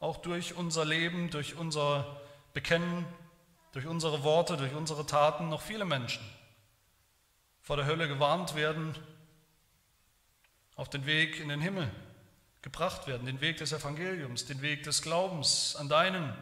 auch 0.00 0.18
durch 0.18 0.54
unser 0.54 0.84
Leben, 0.84 1.30
durch 1.30 1.56
unser 1.56 2.20
Bekennen 2.52 3.06
durch 3.72 3.86
unsere 3.86 4.22
Worte, 4.24 4.56
durch 4.56 4.74
unsere 4.74 5.06
Taten 5.06 5.48
noch 5.48 5.62
viele 5.62 5.84
Menschen 5.84 6.24
vor 7.60 7.76
der 7.76 7.86
Hölle 7.86 8.08
gewarnt 8.08 8.54
werden, 8.56 8.94
auf 10.74 10.88
den 10.88 11.06
Weg 11.06 11.38
in 11.38 11.50
den 11.50 11.60
Himmel 11.60 11.90
gebracht 12.62 13.06
werden, 13.06 13.26
den 13.26 13.40
Weg 13.40 13.58
des 13.58 13.72
Evangeliums, 13.72 14.46
den 14.46 14.62
Weg 14.62 14.82
des 14.82 15.02
Glaubens 15.02 15.76
an 15.76 15.88
deinen 15.88 16.34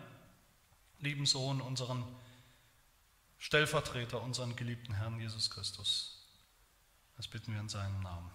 lieben 1.00 1.26
Sohn, 1.26 1.60
unseren 1.60 2.04
Stellvertreter, 3.38 4.20
unseren 4.20 4.56
geliebten 4.56 4.94
Herrn 4.94 5.20
Jesus 5.20 5.50
Christus. 5.50 6.26
Das 7.16 7.28
bitten 7.28 7.52
wir 7.52 7.60
in 7.60 7.68
seinem 7.68 8.00
Namen. 8.00 8.30